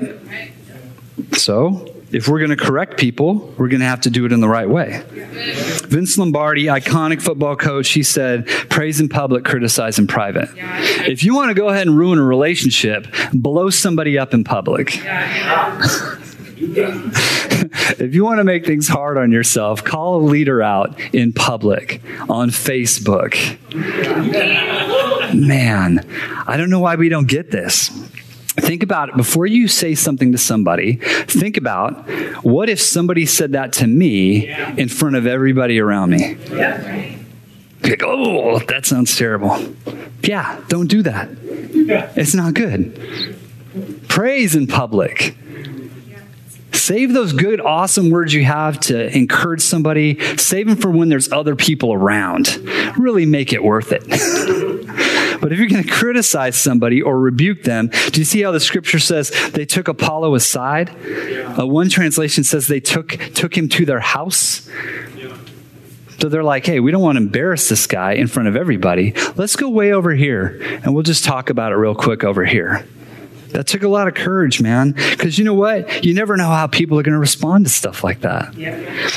So, 1.33 1.93
if 2.11 2.27
we're 2.27 2.39
going 2.39 2.49
to 2.49 2.57
correct 2.57 2.97
people, 2.97 3.53
we're 3.57 3.67
going 3.67 3.81
to 3.81 3.85
have 3.85 4.01
to 4.01 4.09
do 4.09 4.25
it 4.25 4.31
in 4.31 4.39
the 4.39 4.47
right 4.47 4.69
way. 4.69 5.03
Vince 5.87 6.17
Lombardi, 6.17 6.65
iconic 6.65 7.21
football 7.21 7.55
coach, 7.55 7.89
he 7.89 8.03
said, 8.03 8.47
praise 8.69 8.99
in 8.99 9.09
public, 9.09 9.43
criticize 9.43 9.99
in 9.99 10.07
private. 10.07 10.49
If 11.07 11.23
you 11.23 11.35
want 11.35 11.49
to 11.49 11.53
go 11.53 11.69
ahead 11.69 11.87
and 11.87 11.97
ruin 11.97 12.19
a 12.19 12.23
relationship, 12.23 13.07
blow 13.33 13.69
somebody 13.69 14.17
up 14.17 14.33
in 14.33 14.43
public. 14.43 14.99
if 17.71 18.13
you 18.15 18.23
want 18.23 18.39
to 18.39 18.43
make 18.43 18.65
things 18.65 18.87
hard 18.87 19.17
on 19.17 19.31
yourself, 19.31 19.83
call 19.83 20.17
a 20.17 20.23
leader 20.23 20.61
out 20.61 20.99
in 21.13 21.33
public 21.33 22.01
on 22.29 22.49
Facebook. 22.49 23.35
Man, 25.33 26.05
I 26.47 26.57
don't 26.57 26.69
know 26.69 26.79
why 26.79 26.95
we 26.95 27.09
don't 27.09 27.27
get 27.27 27.51
this. 27.51 27.89
Think 28.59 28.83
about 28.83 29.09
it 29.09 29.15
before 29.15 29.45
you 29.45 29.67
say 29.67 29.95
something 29.95 30.31
to 30.31 30.37
somebody. 30.37 30.95
Think 30.95 31.55
about 31.57 31.93
what 32.43 32.67
if 32.69 32.79
somebody 32.81 33.25
said 33.25 33.53
that 33.53 33.73
to 33.73 33.87
me 33.87 34.49
in 34.77 34.89
front 34.89 35.15
of 35.15 35.25
everybody 35.25 35.79
around 35.79 36.09
me? 36.11 36.35
Like, 37.83 38.03
oh, 38.03 38.59
that 38.59 38.85
sounds 38.85 39.15
terrible. 39.17 39.57
Yeah, 40.23 40.59
don't 40.67 40.87
do 40.87 41.01
that. 41.03 41.29
It's 42.15 42.35
not 42.35 42.53
good. 42.53 43.37
Praise 44.09 44.55
in 44.55 44.67
public. 44.67 45.35
Save 46.73 47.13
those 47.13 47.33
good, 47.33 47.61
awesome 47.61 48.09
words 48.09 48.33
you 48.33 48.43
have 48.43 48.79
to 48.81 49.15
encourage 49.15 49.61
somebody. 49.61 50.19
Save 50.37 50.67
them 50.67 50.75
for 50.77 50.89
when 50.91 51.09
there's 51.09 51.31
other 51.31 51.55
people 51.55 51.93
around. 51.93 52.57
Really 52.97 53.25
make 53.25 53.53
it 53.53 53.63
worth 53.63 53.91
it. 53.91 54.01
but 55.41 55.51
if 55.51 55.59
you're 55.59 55.67
going 55.67 55.83
to 55.83 55.89
criticize 55.89 56.55
somebody 56.55 57.01
or 57.01 57.19
rebuke 57.19 57.63
them, 57.63 57.89
do 58.11 58.21
you 58.21 58.25
see 58.25 58.41
how 58.41 58.51
the 58.51 58.59
scripture 58.59 58.99
says 58.99 59.31
they 59.51 59.65
took 59.65 59.87
Apollo 59.87 60.35
aside? 60.35 60.89
Uh, 61.57 61.65
one 61.65 61.89
translation 61.89 62.43
says 62.43 62.67
they 62.67 62.79
took, 62.79 63.09
took 63.33 63.57
him 63.57 63.69
to 63.69 63.85
their 63.85 63.99
house. 63.99 64.69
So 66.19 66.27
they're 66.27 66.43
like, 66.43 66.65
hey, 66.65 66.81
we 66.81 66.91
don't 66.91 67.01
want 67.01 67.15
to 67.17 67.21
embarrass 67.21 67.69
this 67.69 67.87
guy 67.87 68.13
in 68.13 68.27
front 68.27 68.49
of 68.49 68.57
everybody. 68.57 69.13
Let's 69.35 69.55
go 69.55 69.69
way 69.69 69.93
over 69.93 70.11
here 70.11 70.59
and 70.83 70.93
we'll 70.93 71.03
just 71.03 71.23
talk 71.23 71.49
about 71.49 71.71
it 71.71 71.75
real 71.75 71.95
quick 71.95 72.23
over 72.23 72.43
here. 72.43 72.85
That 73.51 73.67
took 73.67 73.83
a 73.83 73.87
lot 73.87 74.07
of 74.07 74.13
courage, 74.13 74.61
man. 74.61 74.91
Because 74.91 75.37
you 75.37 75.45
know 75.45 75.53
what? 75.53 76.03
You 76.05 76.13
never 76.13 76.37
know 76.37 76.47
how 76.47 76.67
people 76.67 76.99
are 76.99 77.03
going 77.03 77.13
to 77.13 77.19
respond 77.19 77.65
to 77.65 77.71
stuff 77.71 78.03
like 78.03 78.21
that. 78.21 78.55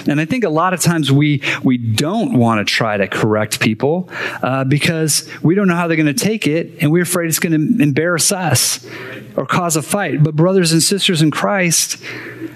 And 0.09 0.21
I 0.21 0.25
think 0.25 0.45
a 0.45 0.49
lot 0.49 0.73
of 0.75 0.81
times 0.81 1.11
we 1.13 1.43
we 1.63 1.79
don't 1.79 2.39
want 2.39 2.67
to 2.67 2.71
try 2.71 2.97
to 2.97 3.07
correct 3.09 3.61
people 3.61 4.09
uh, 4.43 4.65
because 4.65 5.29
we 5.43 5.55
don't 5.55 5.69
know 5.69 5.77
how 5.77 5.87
they're 5.87 5.97
going 5.97 6.07
to 6.07 6.15
take 6.15 6.47
it, 6.47 6.83
and 6.83 6.91
we're 6.91 7.03
afraid 7.03 7.29
it's 7.29 7.39
going 7.39 7.77
to 7.77 7.83
embarrass 7.83 8.33
us 8.33 8.87
or 9.37 9.47
cause 9.47 9.77
a 9.77 9.83
fight. 9.83 10.23
But 10.23 10.37
brothers 10.37 10.73
and 10.73 10.83
sisters 10.83 11.23
in 11.23 11.31
Christ, 11.31 12.03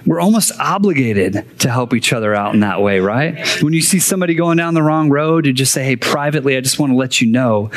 we're 0.05 0.21
almost 0.21 0.53
obligated 0.59 1.59
to 1.61 1.71
help 1.71 1.95
each 1.95 2.13
other 2.13 2.35
out 2.35 2.55
in 2.55 2.61
that 2.61 2.81
way, 2.81 3.01
right? 3.01 3.63
When 3.63 3.73
you 3.73 3.83
see 3.83 3.99
somebody 3.99 4.35
going 4.35 4.57
down 4.57 4.75
the 4.75 4.83
wrong 4.83 5.11
road, 5.11 5.47
you 5.47 5.53
just 5.53 5.73
say, 5.73 5.85
"Hey, 5.85 5.97
privately, 5.97 6.57
I 6.57 6.61
just 6.61 6.79
want 6.79 6.93
to 6.93 6.97
let 6.97 7.21
you 7.21 7.27
know 7.27 7.71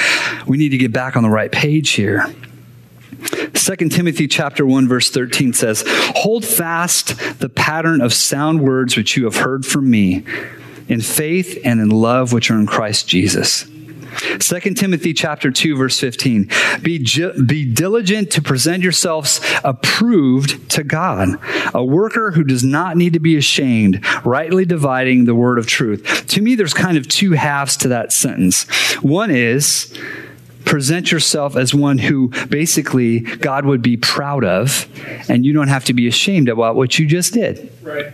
we 0.46 0.58
need 0.58 0.70
to 0.70 0.78
get 0.78 0.92
back 0.92 1.16
on 1.16 1.24
the 1.24 1.30
right 1.30 1.52
page 1.52 1.92
here." 1.92 2.26
2 3.54 3.90
Timothy 3.90 4.28
chapter 4.28 4.66
1 4.66 4.88
verse 4.88 5.10
13 5.10 5.54
says, 5.54 5.84
"Hold 5.88 6.46
fast 6.46 7.40
the 7.40 7.50
pattern 7.50 8.02
of 8.02 8.14
sound 8.14 8.62
words 8.62 8.96
which 8.96 9.18
you 9.18 9.26
have 9.26 9.38
heard 9.38 9.66
from 9.66 9.90
me 9.90 10.24
in 10.88 11.02
faith 11.02 11.60
and 11.64 11.80
in 11.80 11.90
love 11.90 12.34
which 12.34 12.50
are 12.50 12.60
in 12.60 12.66
Christ 12.66 13.08
Jesus." 13.08 13.66
2 14.40 14.76
Timothy 14.76 15.14
chapter 15.14 15.52
2 15.52 15.78
verse 15.78 16.00
15 16.00 16.50
be, 16.82 17.06
be 17.46 17.66
diligent 17.66 18.32
to 18.32 18.42
present 18.42 18.84
yourselves 18.84 19.40
approved 19.64 20.70
to 20.72 20.84
God 20.84 21.38
a 21.74 21.84
worker 21.84 22.32
who 22.32 22.44
does 22.44 22.64
not 22.64 22.98
need 22.98 23.14
to 23.14 23.20
be 23.20 23.38
ashamed 23.38 24.04
rightly 24.26 24.66
dividing 24.66 25.26
the 25.26 25.36
word 25.36 25.60
of 25.60 25.68
truth 25.68 26.26
to 26.28 26.42
me 26.42 26.56
there's 26.56 26.74
kind 26.74 26.98
of 26.98 27.08
two 27.08 27.34
halves 27.34 27.78
to 27.78 27.88
that 27.90 28.12
sentence 28.12 28.64
one 29.04 29.32
is 29.32 29.94
present 30.70 31.12
yourself 31.12 31.56
as 31.56 31.74
one 31.74 31.98
who 31.98 32.30
basically 32.46 33.22
God 33.22 33.66
would 33.66 33.82
be 33.82 33.98
proud 33.98 34.46
of, 34.46 34.88
and 35.28 35.44
you 35.44 35.52
don't 35.52 35.68
have 35.68 35.86
to 35.86 35.94
be 35.94 36.08
ashamed 36.08 36.48
about 36.48 36.76
what 36.76 37.00
you 37.00 37.08
just 37.08 37.34
did. 37.34 37.74
Right. 37.82 38.14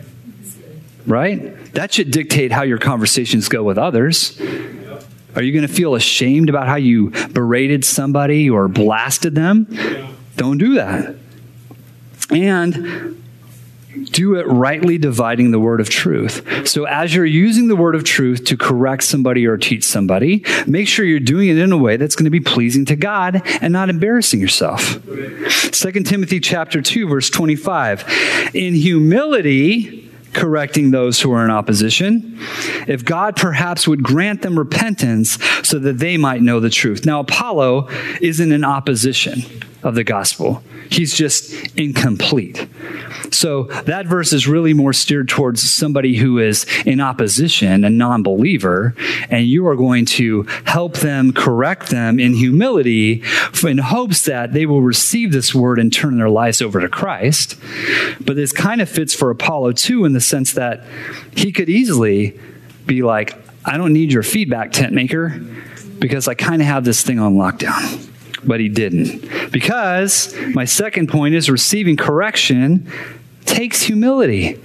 Right? 1.05 1.73
That 1.73 1.93
should 1.93 2.11
dictate 2.11 2.53
how 2.53 2.63
your 2.63 2.77
conversations 2.77 3.49
go 3.49 3.61
with 3.61 3.77
others. 3.77 4.39
Are 5.35 5.43
you 5.43 5.51
going 5.51 5.67
to 5.67 5.73
feel 5.73 5.95
ashamed 5.95 6.49
about 6.49 6.69
how 6.69 6.77
you 6.77 7.09
berated 7.33 7.83
somebody 7.83 8.49
or 8.49 8.69
blasted 8.69 9.35
them? 9.35 9.67
Don't 10.37 10.57
do 10.57 10.75
that. 10.75 11.15
And 12.31 13.14
do 14.15 14.35
it 14.35 14.47
rightly 14.47 14.97
dividing 14.97 15.51
the 15.51 15.59
word 15.59 15.81
of 15.81 15.89
truth. 15.89 16.65
So 16.65 16.85
as 16.85 17.13
you're 17.13 17.25
using 17.25 17.67
the 17.67 17.75
word 17.75 17.95
of 17.95 18.05
truth 18.05 18.45
to 18.45 18.55
correct 18.55 19.03
somebody 19.03 19.45
or 19.45 19.57
teach 19.57 19.83
somebody, 19.83 20.45
make 20.65 20.87
sure 20.87 21.03
you're 21.03 21.19
doing 21.19 21.49
it 21.49 21.57
in 21.57 21.73
a 21.73 21.77
way 21.77 21.97
that's 21.97 22.15
going 22.15 22.23
to 22.23 22.31
be 22.31 22.39
pleasing 22.39 22.85
to 22.85 22.95
God 22.95 23.41
and 23.61 23.73
not 23.73 23.89
embarrassing 23.89 24.39
yourself. 24.39 25.03
2 25.05 25.91
Timothy 26.03 26.39
chapter 26.39 26.81
2 26.81 27.09
verse 27.09 27.29
25. 27.29 28.51
In 28.53 28.73
humility, 28.73 30.09
correcting 30.31 30.91
those 30.91 31.19
who 31.19 31.31
are 31.33 31.43
in 31.43 31.51
opposition, 31.51 32.37
if 32.87 33.03
God 33.03 33.35
perhaps 33.35 33.85
would 33.85 34.01
grant 34.01 34.41
them 34.43 34.57
repentance 34.57 35.37
so 35.63 35.77
that 35.79 35.97
they 35.97 36.15
might 36.15 36.41
know 36.41 36.61
the 36.61 36.69
truth. 36.69 37.05
Now, 37.05 37.19
Apollo 37.21 37.89
isn't 38.21 38.51
in 38.51 38.63
opposition 38.63 39.41
of 39.85 39.93
the 39.93 40.03
gospel. 40.03 40.63
He's 40.89 41.13
just 41.13 41.53
incomplete. 41.77 42.67
So 43.31 43.63
that 43.83 44.07
verse 44.07 44.33
is 44.33 44.47
really 44.47 44.73
more 44.73 44.93
steered 44.93 45.29
towards 45.29 45.61
somebody 45.61 46.17
who 46.17 46.39
is 46.39 46.65
in 46.85 46.99
opposition, 46.99 47.83
a 47.83 47.89
non 47.89 48.23
believer, 48.23 48.95
and 49.29 49.45
you 49.45 49.67
are 49.67 49.75
going 49.75 50.05
to 50.05 50.43
help 50.65 50.97
them, 50.97 51.31
correct 51.31 51.89
them 51.89 52.19
in 52.19 52.33
humility 52.33 53.23
in 53.63 53.77
hopes 53.77 54.25
that 54.25 54.53
they 54.53 54.65
will 54.65 54.81
receive 54.81 55.31
this 55.31 55.53
word 55.53 55.77
and 55.77 55.93
turn 55.93 56.17
their 56.17 56.29
lives 56.29 56.63
over 56.63 56.81
to 56.81 56.89
Christ. 56.89 57.55
But 58.19 58.35
this 58.35 58.51
kind 58.51 58.81
of 58.81 58.89
fits 58.89 59.13
for 59.13 59.29
Apollo 59.29 59.73
too, 59.73 60.03
in 60.05 60.13
the 60.13 60.21
sense 60.21 60.53
that 60.53 60.83
he 61.35 61.51
could 61.51 61.69
easily 61.69 62.39
be 62.87 63.03
like, 63.03 63.35
I 63.63 63.77
don't 63.77 63.93
need 63.93 64.11
your 64.11 64.23
feedback, 64.23 64.71
tent 64.71 64.93
maker, 64.93 65.39
because 65.99 66.27
I 66.27 66.33
kind 66.33 66.61
of 66.61 66.67
have 66.67 66.85
this 66.85 67.03
thing 67.03 67.19
on 67.19 67.35
lockdown 67.35 68.11
but 68.47 68.59
he 68.59 68.69
didn't. 68.69 69.51
Because 69.51 70.35
my 70.53 70.65
second 70.65 71.07
point 71.09 71.35
is 71.35 71.49
receiving 71.49 71.97
correction 71.97 72.91
takes 73.45 73.81
humility. 73.81 74.59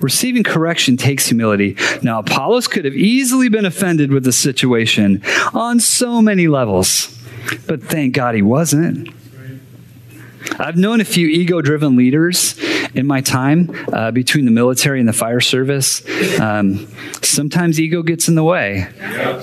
Receiving 0.00 0.42
correction 0.42 0.96
takes 0.96 1.26
humility. 1.26 1.76
Now, 2.02 2.18
Apollos 2.18 2.68
could 2.68 2.84
have 2.84 2.94
easily 2.94 3.48
been 3.48 3.64
offended 3.64 4.10
with 4.10 4.24
the 4.24 4.32
situation 4.32 5.22
on 5.54 5.80
so 5.80 6.20
many 6.20 6.48
levels, 6.48 7.16
but 7.66 7.82
thank 7.82 8.14
God 8.14 8.34
he 8.34 8.42
wasn't. 8.42 9.08
I've 10.58 10.76
known 10.76 11.00
a 11.00 11.04
few 11.04 11.26
ego 11.26 11.60
driven 11.62 11.96
leaders 11.96 12.58
in 12.94 13.06
my 13.06 13.20
time 13.20 13.70
uh, 13.92 14.10
between 14.10 14.44
the 14.44 14.50
military 14.50 15.00
and 15.00 15.08
the 15.08 15.12
fire 15.12 15.40
service. 15.40 16.02
Um, 16.40 16.86
sometimes 17.22 17.80
ego 17.80 18.02
gets 18.02 18.28
in 18.28 18.34
the 18.34 18.44
way, 18.44 18.88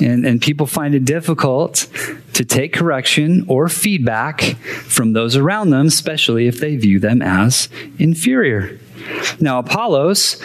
and, 0.01 0.25
and 0.25 0.41
people 0.41 0.65
find 0.65 0.95
it 0.95 1.05
difficult 1.05 1.87
to 2.33 2.45
take 2.45 2.73
correction 2.73 3.45
or 3.47 3.67
feedback 3.69 4.41
from 4.41 5.13
those 5.13 5.35
around 5.35 5.69
them, 5.69 5.87
especially 5.87 6.47
if 6.47 6.59
they 6.59 6.75
view 6.75 6.99
them 6.99 7.21
as 7.21 7.69
inferior. 7.99 8.79
Now, 9.39 9.59
Apollos 9.59 10.41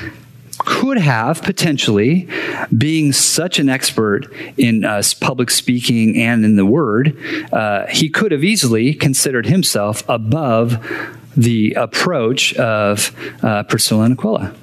could 0.59 0.99
have 0.99 1.42
potentially, 1.42 2.29
being 2.77 3.12
such 3.12 3.59
an 3.59 3.69
expert 3.69 4.33
in 4.57 4.85
uh, 4.85 5.03
public 5.21 5.51
speaking 5.51 6.16
and 6.16 6.45
in 6.45 6.57
the 6.57 6.64
word, 6.64 7.16
uh, 7.53 7.87
he 7.87 8.09
could 8.09 8.33
have 8.33 8.42
easily 8.42 8.95
considered 8.95 9.47
himself 9.47 10.03
above 10.09 10.83
the 11.37 11.75
approach 11.75 12.55
of 12.55 13.14
uh, 13.42 13.62
Priscilla 13.64 14.05
and 14.05 14.18
Aquila. 14.18 14.55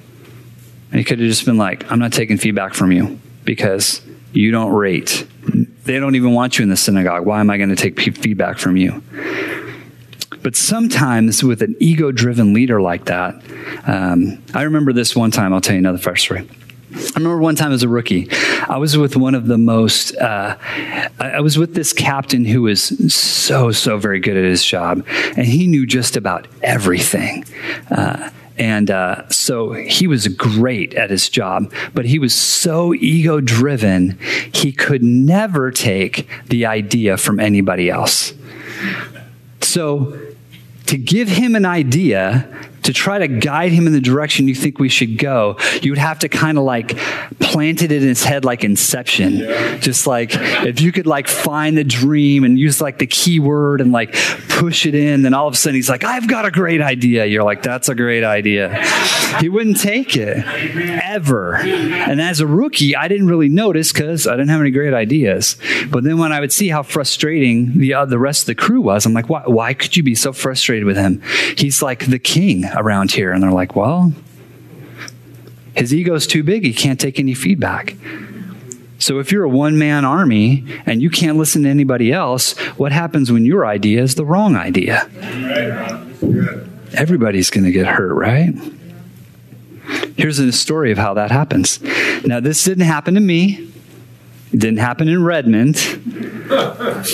And 0.90 0.98
he 0.98 1.04
could 1.04 1.18
have 1.18 1.28
just 1.28 1.44
been 1.44 1.56
like, 1.56 1.90
I'm 1.90 1.98
not 1.98 2.12
taking 2.12 2.36
feedback 2.38 2.74
from 2.74 2.92
you 2.92 3.18
because 3.44 4.00
you 4.32 4.50
don't 4.50 4.72
rate. 4.72 5.26
They 5.84 5.98
don't 5.98 6.14
even 6.14 6.32
want 6.32 6.58
you 6.58 6.62
in 6.62 6.70
the 6.70 6.76
synagogue. 6.76 7.26
Why 7.26 7.40
am 7.40 7.50
I 7.50 7.56
going 7.56 7.68
to 7.68 7.76
take 7.76 7.98
feedback 7.98 8.58
from 8.58 8.76
you? 8.76 9.02
But 10.42 10.56
sometimes 10.56 11.42
with 11.42 11.62
an 11.62 11.74
ego 11.80 12.12
driven 12.12 12.52
leader 12.52 12.80
like 12.80 13.06
that, 13.06 13.34
um, 13.86 14.42
I 14.52 14.62
remember 14.62 14.92
this 14.92 15.16
one 15.16 15.30
time, 15.30 15.54
I'll 15.54 15.60
tell 15.60 15.74
you 15.74 15.78
another 15.78 15.98
fire 15.98 16.16
story. 16.16 16.48
I 16.94 17.18
remember 17.18 17.38
one 17.38 17.56
time 17.56 17.72
as 17.72 17.82
a 17.82 17.88
rookie, 17.88 18.28
I 18.68 18.76
was 18.76 18.96
with 18.96 19.16
one 19.16 19.34
of 19.34 19.46
the 19.46 19.58
most, 19.58 20.14
uh, 20.16 20.56
I 21.18 21.40
was 21.40 21.58
with 21.58 21.74
this 21.74 21.92
captain 21.92 22.44
who 22.44 22.62
was 22.62 22.82
so, 23.12 23.72
so 23.72 23.98
very 23.98 24.20
good 24.20 24.36
at 24.36 24.44
his 24.44 24.64
job, 24.64 25.04
and 25.36 25.44
he 25.44 25.66
knew 25.66 25.86
just 25.86 26.16
about 26.16 26.46
everything. 26.62 27.44
Uh, 27.90 28.30
and 28.56 28.90
uh, 28.90 29.28
so 29.28 29.72
he 29.72 30.06
was 30.06 30.28
great 30.28 30.94
at 30.94 31.10
his 31.10 31.28
job, 31.28 31.72
but 31.92 32.04
he 32.04 32.20
was 32.20 32.32
so 32.32 32.94
ego 32.94 33.40
driven, 33.40 34.16
he 34.52 34.70
could 34.70 35.02
never 35.02 35.72
take 35.72 36.28
the 36.46 36.64
idea 36.66 37.16
from 37.16 37.40
anybody 37.40 37.90
else. 37.90 38.32
So 39.60 40.16
to 40.86 40.96
give 40.96 41.28
him 41.28 41.56
an 41.56 41.64
idea 41.64 42.48
to 42.84 42.92
try 42.92 43.18
to 43.18 43.28
guide 43.28 43.72
him 43.72 43.86
in 43.86 43.92
the 43.92 44.00
direction 44.00 44.48
you 44.48 44.54
think 44.54 44.78
we 44.78 44.88
should 44.88 45.18
go, 45.18 45.56
you 45.82 45.90
would 45.90 45.98
have 45.98 46.20
to 46.20 46.28
kind 46.28 46.58
of 46.58 46.64
like 46.64 46.96
plant 47.40 47.82
it 47.82 47.90
in 47.90 48.02
his 48.02 48.22
head 48.24 48.44
like 48.44 48.64
inception. 48.64 49.36
Yeah. 49.36 49.78
Just 49.78 50.06
like 50.06 50.30
if 50.32 50.80
you 50.80 50.92
could 50.92 51.06
like 51.06 51.28
find 51.28 51.76
the 51.76 51.84
dream 51.84 52.44
and 52.44 52.58
use 52.58 52.80
like 52.80 52.98
the 52.98 53.06
keyword 53.06 53.80
and 53.80 53.92
like 53.92 54.14
push 54.48 54.86
it 54.86 54.94
in, 54.94 55.22
then 55.22 55.34
all 55.34 55.48
of 55.48 55.54
a 55.54 55.56
sudden 55.56 55.74
he's 55.74 55.90
like, 55.90 56.04
I've 56.04 56.28
got 56.28 56.44
a 56.44 56.50
great 56.50 56.80
idea. 56.80 57.26
You're 57.26 57.44
like, 57.44 57.62
that's 57.62 57.88
a 57.88 57.94
great 57.94 58.24
idea. 58.24 58.82
He 59.40 59.48
wouldn't 59.48 59.80
take 59.80 60.16
it 60.16 60.44
ever. 61.14 61.56
And 61.56 62.20
as 62.20 62.40
a 62.40 62.46
rookie, 62.46 62.96
I 62.96 63.08
didn't 63.08 63.28
really 63.28 63.48
notice 63.48 63.92
because 63.92 64.26
I 64.26 64.32
didn't 64.32 64.50
have 64.50 64.60
any 64.60 64.70
great 64.70 64.92
ideas. 64.92 65.56
But 65.90 66.04
then 66.04 66.18
when 66.18 66.32
I 66.32 66.40
would 66.40 66.52
see 66.52 66.68
how 66.68 66.82
frustrating 66.82 67.78
the, 67.78 67.94
uh, 67.94 68.04
the 68.04 68.18
rest 68.18 68.42
of 68.42 68.46
the 68.46 68.54
crew 68.54 68.80
was, 68.80 69.06
I'm 69.06 69.14
like, 69.14 69.28
why, 69.28 69.42
why 69.46 69.74
could 69.74 69.96
you 69.96 70.02
be 70.02 70.14
so 70.14 70.32
frustrated 70.32 70.84
with 70.84 70.96
him? 70.96 71.22
He's 71.56 71.82
like 71.82 72.06
the 72.06 72.18
king 72.18 72.64
around 72.74 73.12
here. 73.12 73.32
And 73.32 73.42
they're 73.42 73.52
like, 73.52 73.76
well, 73.76 74.12
his 75.76 75.94
ego's 75.94 76.26
too 76.26 76.42
big. 76.42 76.64
He 76.64 76.74
can't 76.74 77.00
take 77.00 77.18
any 77.18 77.34
feedback. 77.34 77.96
So 78.98 79.18
if 79.18 79.30
you're 79.30 79.44
a 79.44 79.48
one 79.48 79.78
man 79.78 80.04
army 80.04 80.64
and 80.86 81.02
you 81.02 81.10
can't 81.10 81.36
listen 81.36 81.64
to 81.64 81.68
anybody 81.68 82.12
else, 82.12 82.56
what 82.76 82.90
happens 82.90 83.30
when 83.30 83.44
your 83.44 83.66
idea 83.66 84.02
is 84.02 84.14
the 84.14 84.24
wrong 84.24 84.56
idea? 84.56 85.08
Everybody's 86.94 87.50
going 87.50 87.64
to 87.64 87.72
get 87.72 87.86
hurt, 87.86 88.14
right? 88.14 88.54
Here's 90.16 90.38
a 90.38 90.52
story 90.52 90.92
of 90.92 90.98
how 90.98 91.14
that 91.14 91.30
happens. 91.30 91.80
Now, 92.24 92.40
this 92.40 92.62
didn't 92.62 92.84
happen 92.84 93.14
to 93.14 93.20
me. 93.20 93.70
It 94.52 94.60
didn't 94.60 94.78
happen 94.78 95.08
in 95.08 95.24
Redmond. 95.24 95.76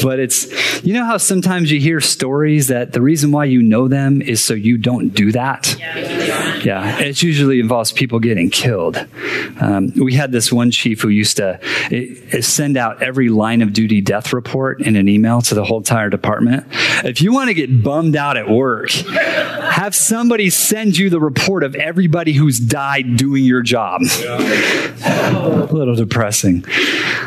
But 0.03 0.19
it's, 0.19 0.85
you 0.85 0.95
know 0.95 1.05
how 1.05 1.17
sometimes 1.17 1.71
you 1.71 1.81
hear 1.81 2.01
stories 2.01 2.69
that 2.69 2.93
the 2.93 3.03
reason 3.03 3.33
why 3.33 3.45
you 3.45 3.63
know 3.63 3.89
them 3.89 4.23
is 4.23 4.43
so 4.43 4.55
you 4.55 4.79
don't 4.79 5.11
do 5.11 5.33
that? 5.33 5.77
Yeah, 5.79 6.57
yeah 6.63 6.99
it 7.01 7.23
usually 7.23 7.61
involves 7.61 7.93
people 7.93 8.19
getting 8.19 8.51
killed. 8.51 8.97
Um, 9.61 9.93
we 9.97 10.15
had 10.15 10.33
this 10.33 10.53
one 10.53 10.71
chief 10.71 11.01
who 11.03 11.09
used 11.09 11.37
to 11.37 11.59
it, 11.91 12.35
it 12.35 12.45
send 12.45 12.77
out 12.77 13.03
every 13.03 13.29
line 13.29 13.63
of 13.63 13.73
duty 13.73 14.01
death 14.01 14.33
report 14.33 14.81
in 14.81 14.97
an 14.97 15.09
email 15.09 15.43
to 15.43 15.55
the 15.55 15.65
whole 15.65 15.79
entire 15.79 16.11
department. 16.11 16.67
If 17.05 17.21
you 17.21 17.33
want 17.33 17.49
to 17.49 17.55
get 17.55 17.83
bummed 17.83 18.17
out 18.17 18.37
at 18.37 18.49
work, 18.49 18.91
have 18.91 19.95
somebody 19.95 20.51
send 20.51 20.97
you 20.97 21.11
the 21.11 21.21
report 21.21 21.63
of 21.63 21.75
everybody 21.75 22.33
who's 22.33 22.59
died 22.59 23.17
doing 23.17 23.45
your 23.45 23.63
job. 23.63 24.03
Yeah. 24.21 25.67
A 25.67 25.73
little 25.73 25.95
depressing. 25.95 26.65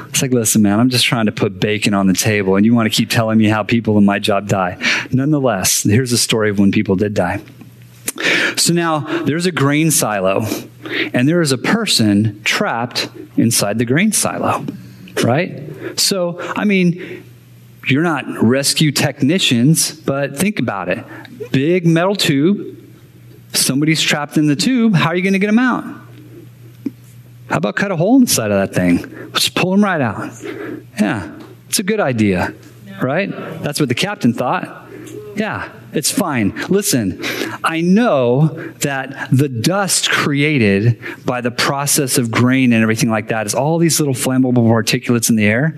It's 0.09 0.21
like, 0.21 0.31
listen, 0.31 0.61
man, 0.61 0.79
I'm 0.79 0.89
just 0.89 1.05
trying 1.05 1.25
to 1.25 1.31
put 1.31 1.59
bacon 1.59 1.93
on 1.93 2.07
the 2.07 2.13
table, 2.13 2.52
and 2.55 2.65
you 2.65 2.73
want 2.73 2.91
to 2.91 2.95
keep 2.95 3.09
telling 3.09 3.37
me 3.37 3.45
how 3.45 3.63
people 3.63 3.97
in 3.97 4.05
my 4.05 4.19
job 4.19 4.47
die. 4.47 4.77
Nonetheless, 5.11 5.83
here's 5.83 6.11
a 6.11 6.17
story 6.17 6.49
of 6.49 6.59
when 6.59 6.71
people 6.71 6.95
did 6.95 7.13
die. 7.13 7.41
So 8.57 8.73
now 8.73 9.23
there's 9.23 9.45
a 9.45 9.51
grain 9.51 9.91
silo, 9.91 10.45
and 11.13 11.27
there 11.27 11.41
is 11.41 11.51
a 11.51 11.57
person 11.57 12.41
trapped 12.43 13.09
inside 13.37 13.79
the 13.79 13.85
grain 13.85 14.11
silo, 14.11 14.65
right? 15.23 15.99
So, 15.99 16.39
I 16.39 16.65
mean, 16.65 17.23
you're 17.87 18.03
not 18.03 18.25
rescue 18.41 18.91
technicians, 18.91 19.91
but 19.91 20.37
think 20.37 20.59
about 20.59 20.89
it. 20.89 21.03
Big 21.51 21.85
metal 21.85 22.15
tube, 22.15 22.77
somebody's 23.53 24.01
trapped 24.01 24.37
in 24.37 24.47
the 24.47 24.55
tube. 24.55 24.93
How 24.93 25.09
are 25.09 25.15
you 25.15 25.23
going 25.23 25.33
to 25.33 25.39
get 25.39 25.47
them 25.47 25.59
out? 25.59 25.83
How 27.49 27.57
about 27.57 27.75
cut 27.75 27.91
a 27.91 27.95
hole 27.95 28.15
in 28.15 28.21
the 28.25 28.29
side 28.29 28.51
of 28.51 28.57
that 28.57 28.73
thing? 28.75 29.31
Just 29.33 29.55
pull 29.55 29.71
them 29.71 29.83
right 29.83 30.01
out. 30.01 30.31
Yeah, 30.99 31.39
it's 31.73 31.79
a 31.79 31.83
good 31.83 31.99
idea, 31.99 32.53
right? 33.01 33.31
That's 33.63 33.79
what 33.79 33.89
the 33.89 33.95
captain 33.95 34.31
thought. 34.31 34.87
Yeah, 35.35 35.71
it's 35.91 36.11
fine. 36.11 36.55
Listen, 36.69 37.19
I 37.63 37.81
know 37.81 38.49
that 38.81 39.29
the 39.31 39.49
dust 39.49 40.11
created 40.11 41.01
by 41.25 41.41
the 41.41 41.49
process 41.49 42.19
of 42.19 42.29
grain 42.29 42.73
and 42.73 42.83
everything 42.83 43.09
like 43.09 43.29
that 43.29 43.47
is 43.47 43.55
all 43.55 43.79
these 43.79 43.99
little 43.99 44.13
flammable 44.13 44.53
particulates 44.53 45.31
in 45.31 45.35
the 45.35 45.47
air. 45.47 45.75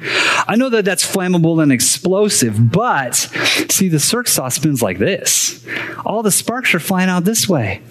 I 0.50 0.58
know 0.58 0.68
that 0.68 0.84
that's 0.84 1.10
flammable 1.10 1.64
and 1.64 1.72
explosive, 1.72 2.74
but 2.74 3.16
see, 3.16 3.88
the 3.88 3.98
circ 3.98 4.28
saw 4.28 4.50
spins 4.50 4.82
like 4.82 4.98
this. 4.98 5.66
All 6.06 6.24
the 6.24 6.32
sparks 6.32 6.76
are 6.76 6.80
flying 6.82 7.08
out 7.08 7.24
this 7.24 7.48
way. 7.48 7.82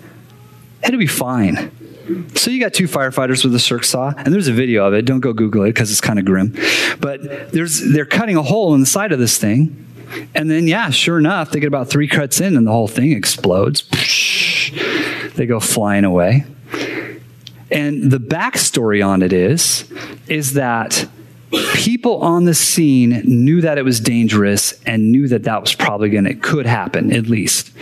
It'll 0.87 0.99
be 0.99 1.07
fine. 1.07 1.71
So 2.35 2.51
you 2.51 2.61
got 2.61 2.75
two 2.75 2.87
firefighters 2.87 3.45
with 3.45 3.55
a 3.55 3.59
circ 3.59 3.85
saw, 3.85 4.13
and 4.17 4.33
there's 4.33 4.49
a 4.49 4.53
video 4.53 4.87
of 4.87 4.95
it. 4.95 5.05
Don't 5.05 5.21
go 5.21 5.33
Google 5.33 5.63
it 5.65 5.69
because 5.69 5.91
it's 5.91 6.01
kind 6.01 6.19
of 6.19 6.25
grim. 6.25 6.55
But 7.01 7.51
there's 7.53 7.81
they're 7.93 8.05
cutting 8.05 8.37
a 8.37 8.43
hole 8.43 8.75
in 8.75 8.81
the 8.81 8.87
side 8.87 9.13
of 9.13 9.19
this 9.19 9.39
thing, 9.39 9.87
and 10.35 10.51
then 10.51 10.67
yeah, 10.67 10.91
sure 10.91 11.19
enough, 11.19 11.51
they 11.51 11.61
get 11.61 11.67
about 11.67 11.89
three 11.89 12.09
cuts 12.09 12.41
in, 12.41 12.57
and 12.57 12.67
the 12.67 12.73
whole 12.73 12.89
thing 12.89 13.13
explodes. 13.13 13.85
They 15.35 15.47
go 15.47 15.61
flying 15.61 16.05
away. 16.05 16.45
And 17.71 18.11
the 18.11 18.19
backstory 18.19 19.05
on 19.05 19.23
it 19.23 19.33
is, 19.33 19.91
is 20.29 20.53
that 20.53 21.09
people 21.75 22.23
on 22.23 22.45
the 22.45 22.55
scene 22.55 23.23
knew 23.25 23.61
that 23.63 23.79
it 23.79 23.85
was 23.85 24.01
dangerous 24.01 24.81
and 24.85 25.11
knew 25.11 25.29
that 25.29 25.45
that 25.45 25.61
was 25.61 25.75
probably 25.75 26.11
going 26.11 26.25
to 26.25 26.35
could 26.35 26.67
happen 26.67 27.13
at 27.13 27.27
least 27.27 27.73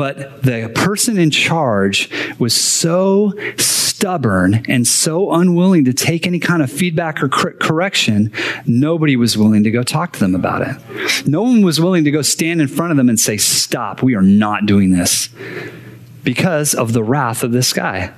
but 0.00 0.42
the 0.42 0.72
person 0.74 1.18
in 1.18 1.30
charge 1.30 2.08
was 2.38 2.54
so 2.54 3.34
stubborn 3.58 4.64
and 4.66 4.88
so 4.88 5.30
unwilling 5.30 5.84
to 5.84 5.92
take 5.92 6.26
any 6.26 6.38
kind 6.38 6.62
of 6.62 6.72
feedback 6.72 7.22
or 7.22 7.28
cor- 7.28 7.52
correction, 7.52 8.32
nobody 8.64 9.14
was 9.14 9.36
willing 9.36 9.62
to 9.62 9.70
go 9.70 9.82
talk 9.82 10.14
to 10.14 10.18
them 10.18 10.34
about 10.34 10.62
it. 10.62 11.26
No 11.26 11.42
one 11.42 11.60
was 11.60 11.82
willing 11.82 12.04
to 12.04 12.10
go 12.10 12.22
stand 12.22 12.62
in 12.62 12.68
front 12.68 12.92
of 12.92 12.96
them 12.96 13.10
and 13.10 13.20
say, 13.20 13.36
Stop, 13.36 14.02
we 14.02 14.14
are 14.14 14.22
not 14.22 14.64
doing 14.64 14.90
this 14.90 15.28
because 16.24 16.74
of 16.74 16.94
the 16.94 17.04
wrath 17.04 17.42
of 17.42 17.52
this 17.52 17.74
guy. 17.74 18.14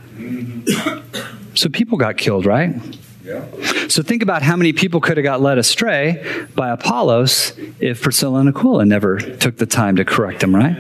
So 1.55 1.68
people 1.68 1.99
got 1.99 2.16
killed, 2.16 2.47
right? 2.47 2.75
Yeah. 3.23 3.45
So 3.88 4.03
think 4.03 4.23
about 4.23 4.40
how 4.40 4.57
many 4.57 4.73
people 4.73 5.03
could 5.03 5.18
have 5.18 5.25
got 5.25 5.42
led 5.42 5.59
astray 5.59 6.47
by 6.55 6.71
Apollos 6.71 7.53
if 7.79 8.01
Priscilla 8.01 8.40
and 8.40 8.49
Aquila 8.49 8.87
never 8.87 9.18
took 9.18 9.59
the 9.59 9.66
time 9.66 9.97
to 9.97 10.05
correct 10.07 10.40
them, 10.40 10.57
right? 10.57 10.75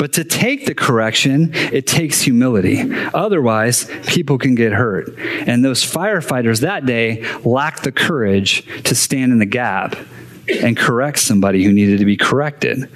But 0.00 0.14
to 0.14 0.24
take 0.24 0.64
the 0.64 0.74
correction, 0.74 1.50
it 1.52 1.86
takes 1.86 2.22
humility. 2.22 2.90
Otherwise, 3.12 3.86
people 4.06 4.38
can 4.38 4.54
get 4.54 4.72
hurt. 4.72 5.14
And 5.18 5.62
those 5.62 5.84
firefighters 5.84 6.62
that 6.62 6.86
day 6.86 7.22
lacked 7.44 7.82
the 7.82 7.92
courage 7.92 8.64
to 8.84 8.94
stand 8.94 9.30
in 9.30 9.40
the 9.40 9.44
gap 9.44 9.94
and 10.62 10.74
correct 10.74 11.18
somebody 11.18 11.64
who 11.64 11.72
needed 11.74 11.98
to 11.98 12.06
be 12.06 12.16
corrected. 12.16 12.88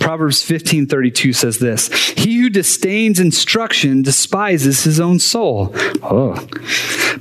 Proverbs 0.00 0.42
15:32 0.42 1.32
says 1.32 1.56
this, 1.60 1.88
"He 2.14 2.36
who 2.40 2.50
disdains 2.50 3.18
instruction 3.18 4.02
despises 4.02 4.84
his 4.84 5.00
own 5.00 5.18
soul." 5.18 5.74
Oh. 6.02 6.34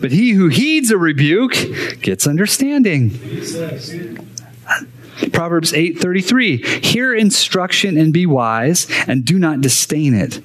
But 0.01 0.12
he 0.12 0.32
who 0.32 0.49
heeds 0.49 0.91
a 0.91 0.97
rebuke 0.97 1.56
gets 2.01 2.27
understanding. 2.27 3.12
Proverbs 5.31 5.73
8:33, 5.73 6.63
"Hear 6.81 7.13
instruction 7.13 7.97
and 7.97 8.13
be 8.13 8.25
wise, 8.25 8.88
and 9.07 9.25
do 9.25 9.38
not 9.38 9.62
disdain 9.62 10.13
it." 10.13 10.41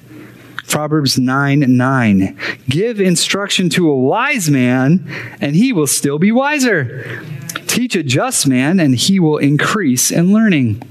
Proverbs 0.67 1.17
9 1.17 1.77
9. 1.77 2.35
Give 2.69 2.99
instruction 2.99 3.69
to 3.69 3.89
a 3.89 3.97
wise 3.97 4.49
man, 4.49 5.05
and 5.39 5.55
he 5.55 5.71
will 5.73 5.87
still 5.87 6.19
be 6.19 6.31
wiser. 6.31 7.23
Teach 7.67 7.95
a 7.95 8.03
just 8.03 8.47
man, 8.47 8.79
and 8.79 8.95
he 8.95 9.19
will 9.19 9.37
increase 9.37 10.11
in 10.11 10.33
learning. 10.33 10.81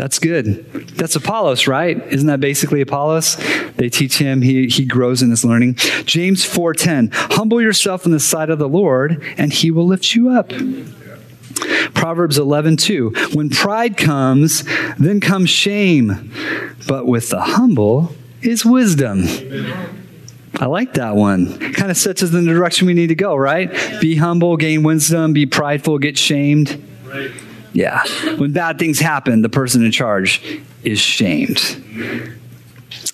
That's 0.00 0.18
good. 0.18 0.64
That's 0.96 1.14
Apollos, 1.16 1.66
right? 1.66 2.02
Isn't 2.10 2.28
that 2.28 2.40
basically 2.40 2.80
Apollos? 2.80 3.36
They 3.76 3.90
teach 3.90 4.16
him, 4.16 4.40
he, 4.40 4.66
he 4.66 4.86
grows 4.86 5.20
in 5.20 5.28
his 5.28 5.44
learning. 5.44 5.74
James 6.06 6.44
4:10. 6.46 7.10
Humble 7.12 7.60
yourself 7.60 8.06
in 8.06 8.12
the 8.12 8.20
sight 8.20 8.48
of 8.48 8.58
the 8.58 8.68
Lord, 8.68 9.22
and 9.36 9.52
he 9.52 9.70
will 9.70 9.86
lift 9.86 10.14
you 10.14 10.30
up. 10.30 10.52
Proverbs 11.94 12.38
11:2 12.38 13.34
When 13.34 13.50
pride 13.50 13.96
comes, 13.96 14.64
then 14.98 15.20
comes 15.20 15.50
shame, 15.50 16.32
but 16.86 17.06
with 17.06 17.30
the 17.30 17.40
humble 17.40 18.14
is 18.42 18.64
wisdom. 18.64 19.24
I 20.58 20.66
like 20.66 20.94
that 20.94 21.16
one. 21.16 21.58
Kind 21.72 21.90
of 21.90 21.96
sets 21.96 22.22
us 22.22 22.34
in 22.34 22.44
the 22.44 22.52
direction 22.52 22.86
we 22.86 22.94
need 22.94 23.08
to 23.08 23.14
go, 23.14 23.36
right? 23.36 23.70
Be 24.00 24.16
humble, 24.16 24.56
gain 24.56 24.82
wisdom, 24.82 25.32
be 25.32 25.46
prideful, 25.46 25.98
get 25.98 26.18
shamed. 26.18 26.82
Right. 27.06 27.30
Yeah. 27.72 28.02
When 28.36 28.52
bad 28.52 28.78
things 28.78 28.98
happen, 28.98 29.42
the 29.42 29.48
person 29.48 29.84
in 29.84 29.92
charge 29.92 30.60
is 30.82 30.98
shamed. 30.98 31.82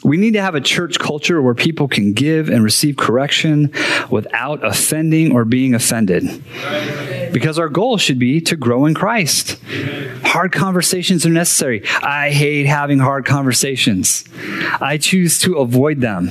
We 0.03 0.17
need 0.17 0.33
to 0.33 0.43
have 0.43 0.55
a 0.55 0.61
church 0.61 0.99
culture 0.99 1.41
where 1.43 1.55
people 1.55 1.89
can 1.89 2.13
give 2.13 2.49
and 2.49 2.63
receive 2.63 2.97
correction 2.97 3.73
without 4.11 4.65
offending 4.65 5.33
or 5.33 5.45
being 5.45 5.75
offended. 5.75 6.43
Because 7.33 7.59
our 7.59 7.69
goal 7.69 7.99
should 7.99 8.19
be 8.19 8.41
to 8.43 8.57
grow 8.57 8.87
in 8.87 8.95
Christ. 8.95 9.59
Hard 10.25 10.53
conversations 10.53 11.27
are 11.27 11.31
necessary. 11.31 11.83
I 12.03 12.31
hate 12.31 12.67
having 12.67 12.99
hard 12.99 13.25
conversations. 13.27 14.25
I 14.81 14.99
choose 14.99 15.39
to 15.41 15.57
avoid 15.57 16.01
them. 16.01 16.31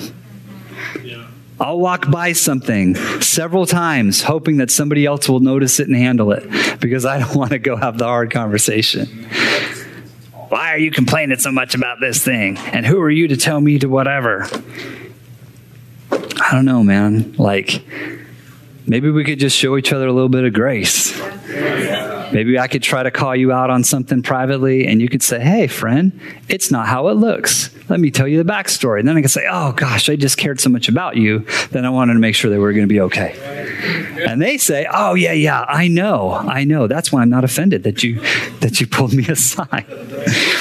I'll 1.59 1.79
walk 1.79 2.11
by 2.11 2.33
something 2.33 2.95
several 3.21 3.65
times 3.65 4.23
hoping 4.23 4.57
that 4.57 4.71
somebody 4.71 5.05
else 5.05 5.29
will 5.29 5.39
notice 5.39 5.79
it 5.79 5.87
and 5.87 5.95
handle 5.95 6.33
it 6.33 6.79
because 6.81 7.05
I 7.05 7.19
don't 7.19 7.35
want 7.35 7.51
to 7.51 7.59
go 7.59 7.77
have 7.77 7.97
the 7.97 8.05
hard 8.05 8.31
conversation. 8.31 9.27
Why 10.55 10.71
are 10.71 10.77
you 10.77 10.89
complaining 10.89 11.37
so 11.37 11.51
much 11.51 11.75
about 11.75 11.99
this 11.99 12.23
thing? 12.23 12.57
And 12.57 12.85
who 12.85 13.01
are 13.01 13.09
you 13.09 13.27
to 13.27 13.35
tell 13.35 13.59
me 13.59 13.77
to 13.79 13.87
whatever? 13.87 14.47
I 16.09 16.49
don't 16.53 16.63
know, 16.63 16.81
man. 16.81 17.33
Like, 17.33 17.85
maybe 18.87 19.09
we 19.09 19.25
could 19.25 19.37
just 19.37 19.57
show 19.57 19.75
each 19.75 19.91
other 19.91 20.07
a 20.07 20.13
little 20.13 20.29
bit 20.29 20.45
of 20.45 20.53
grace. 20.53 21.13
Maybe 22.31 22.57
I 22.57 22.69
could 22.69 22.83
try 22.83 23.03
to 23.03 23.11
call 23.11 23.35
you 23.35 23.51
out 23.51 23.69
on 23.69 23.83
something 23.83 24.23
privately, 24.23 24.87
and 24.87 25.01
you 25.01 25.09
could 25.09 25.21
say, 25.21 25.41
Hey, 25.41 25.67
friend, 25.67 26.17
it's 26.47 26.71
not 26.71 26.87
how 26.87 27.09
it 27.09 27.15
looks. 27.15 27.69
Let 27.89 27.99
me 27.99 28.09
tell 28.09 28.25
you 28.25 28.41
the 28.41 28.49
backstory. 28.49 28.99
And 28.99 29.09
then 29.09 29.17
I 29.17 29.21
could 29.21 29.31
say, 29.31 29.45
Oh, 29.51 29.73
gosh, 29.73 30.07
I 30.07 30.15
just 30.15 30.37
cared 30.37 30.61
so 30.61 30.69
much 30.69 30.87
about 30.87 31.17
you 31.17 31.39
that 31.71 31.83
I 31.83 31.89
wanted 31.89 32.13
to 32.13 32.19
make 32.19 32.33
sure 32.33 32.49
that 32.49 32.57
we 32.57 32.63
are 32.63 32.71
going 32.71 32.87
to 32.87 32.93
be 32.93 33.01
okay. 33.01 33.64
And 34.25 34.41
they 34.41 34.57
say, 34.57 34.87
Oh, 34.91 35.13
yeah, 35.13 35.33
yeah, 35.33 35.65
I 35.67 35.87
know. 35.87 36.31
I 36.31 36.63
know. 36.63 36.87
That's 36.87 37.11
why 37.11 37.21
I'm 37.21 37.29
not 37.29 37.43
offended 37.43 37.83
that 37.83 38.03
you 38.03 38.19
that 38.59 38.79
you 38.79 38.87
pulled 38.87 39.13
me 39.13 39.27
aside. 39.29 39.85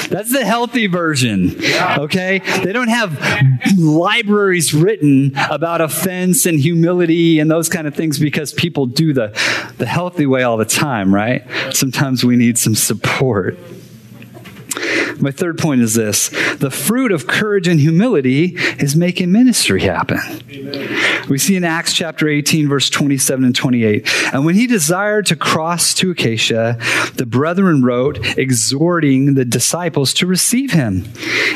That's 0.09 0.31
the 0.31 0.45
healthy 0.45 0.87
version. 0.87 1.55
Okay? 1.97 2.39
They 2.63 2.73
don't 2.73 2.89
have 2.89 3.17
libraries 3.77 4.73
written 4.73 5.31
about 5.49 5.81
offense 5.81 6.45
and 6.45 6.59
humility 6.59 7.39
and 7.39 7.49
those 7.49 7.69
kind 7.69 7.87
of 7.87 7.95
things 7.95 8.19
because 8.19 8.53
people 8.53 8.85
do 8.85 9.13
the, 9.13 9.27
the 9.77 9.85
healthy 9.85 10.25
way 10.25 10.43
all 10.43 10.57
the 10.57 10.65
time, 10.65 11.13
right? 11.13 11.43
Sometimes 11.71 12.23
we 12.23 12.35
need 12.35 12.57
some 12.57 12.75
support. 12.75 13.57
My 15.19 15.31
third 15.31 15.57
point 15.57 15.81
is 15.81 15.93
this 15.93 16.29
the 16.57 16.71
fruit 16.71 17.11
of 17.11 17.27
courage 17.27 17.67
and 17.67 17.79
humility 17.79 18.55
is 18.79 18.95
making 18.95 19.31
ministry 19.31 19.81
happen. 19.81 20.19
Amen. 20.51 21.29
We 21.29 21.37
see 21.37 21.55
in 21.55 21.63
Acts 21.63 21.93
chapter 21.93 22.27
18, 22.27 22.67
verse 22.67 22.89
27 22.89 23.45
and 23.45 23.55
28. 23.55 24.07
And 24.33 24.45
when 24.45 24.55
he 24.55 24.67
desired 24.67 25.25
to 25.27 25.35
cross 25.35 25.93
to 25.95 26.11
Achaia, 26.11 26.77
the 27.15 27.25
brethren 27.25 27.83
wrote, 27.83 28.37
exhorting 28.37 29.33
the 29.33 29.45
disciples 29.45 30.13
to 30.15 30.27
receive 30.27 30.71
him. 30.71 31.05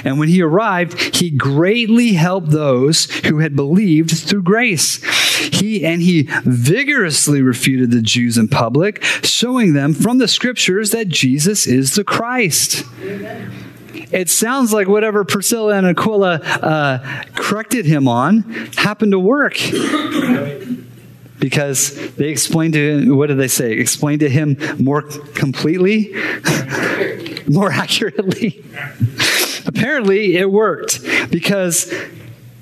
And 0.03 0.18
when 0.20 0.30
he 0.30 0.41
arrived, 0.41 1.16
he 1.16 1.30
greatly 1.30 2.14
helped 2.14 2.49
those 2.49 3.05
who 3.26 3.39
had 3.39 3.55
believed 3.55 4.12
through 4.12 4.43
grace. 4.43 4.99
He 5.39 5.85
and 5.85 6.01
he 6.01 6.27
vigorously 6.43 7.41
refuted 7.41 7.91
the 7.91 8.01
Jews 8.01 8.37
in 8.37 8.47
public, 8.47 9.03
showing 9.23 9.73
them 9.73 9.93
from 9.93 10.17
the 10.17 10.27
scriptures 10.27 10.91
that 10.91 11.07
Jesus 11.07 11.67
is 11.67 11.95
the 11.95 12.03
Christ. 12.03 12.83
It 14.11 14.29
sounds 14.29 14.73
like 14.73 14.87
whatever 14.87 15.23
Priscilla 15.23 15.75
and 15.75 15.85
Aquila 15.85 16.35
uh, 16.35 17.23
corrected 17.35 17.85
him 17.85 18.07
on 18.07 18.41
happened 18.77 19.11
to 19.11 19.19
work. 19.19 19.57
because 21.39 22.15
they 22.15 22.29
explained 22.29 22.73
to 22.73 22.99
him, 22.99 23.15
what 23.15 23.27
did 23.27 23.37
they 23.37 23.47
say? 23.47 23.73
Explained 23.73 24.19
to 24.21 24.29
him 24.29 24.57
more 24.77 25.03
completely, 25.35 26.13
more 27.47 27.71
accurately. 27.71 28.63
Apparently, 29.65 30.35
it 30.35 30.49
worked 30.49 31.01
because 31.31 31.93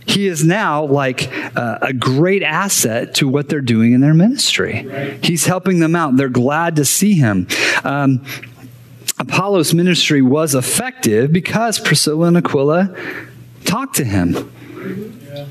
he 0.07 0.27
is 0.27 0.43
now 0.43 0.85
like 0.85 1.31
uh, 1.55 1.79
a 1.81 1.93
great 1.93 2.41
asset 2.41 3.15
to 3.15 3.27
what 3.27 3.49
they're 3.49 3.61
doing 3.61 3.93
in 3.93 4.01
their 4.01 4.13
ministry. 4.13 4.85
Right. 4.87 5.23
He's 5.23 5.45
helping 5.45 5.79
them 5.79 5.95
out. 5.95 6.15
They're 6.15 6.29
glad 6.29 6.77
to 6.77 6.85
see 6.85 7.13
him. 7.13 7.47
Um, 7.83 8.25
Apollos' 9.19 9.73
ministry 9.73 10.21
was 10.21 10.55
effective 10.55 11.33
because 11.33 11.79
Priscilla 11.79 12.27
and 12.27 12.37
Aquila 12.37 12.95
talked 13.65 13.95
to 13.97 14.03
him. 14.03 14.51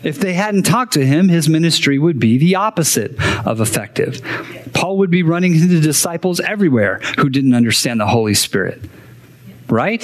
If 0.03 0.19
they 0.19 0.33
hadn't 0.33 0.65
talked 0.65 0.95
to 0.95 1.05
him, 1.05 1.29
his 1.29 1.49
ministry 1.49 1.99
would 1.99 2.19
be 2.19 2.39
the 2.39 2.55
opposite 2.55 3.21
of 3.47 3.61
effective. 3.61 4.21
Paul 4.73 4.99
would 4.99 5.11
be 5.11 5.23
running 5.23 5.55
into 5.55 5.81
disciples 5.81 6.41
everywhere 6.41 6.99
who 7.19 7.29
didn't 7.29 7.55
understand 7.55 8.01
the 8.01 8.07
Holy 8.07 8.35
Spirit. 8.35 8.81
Right? 9.69 10.03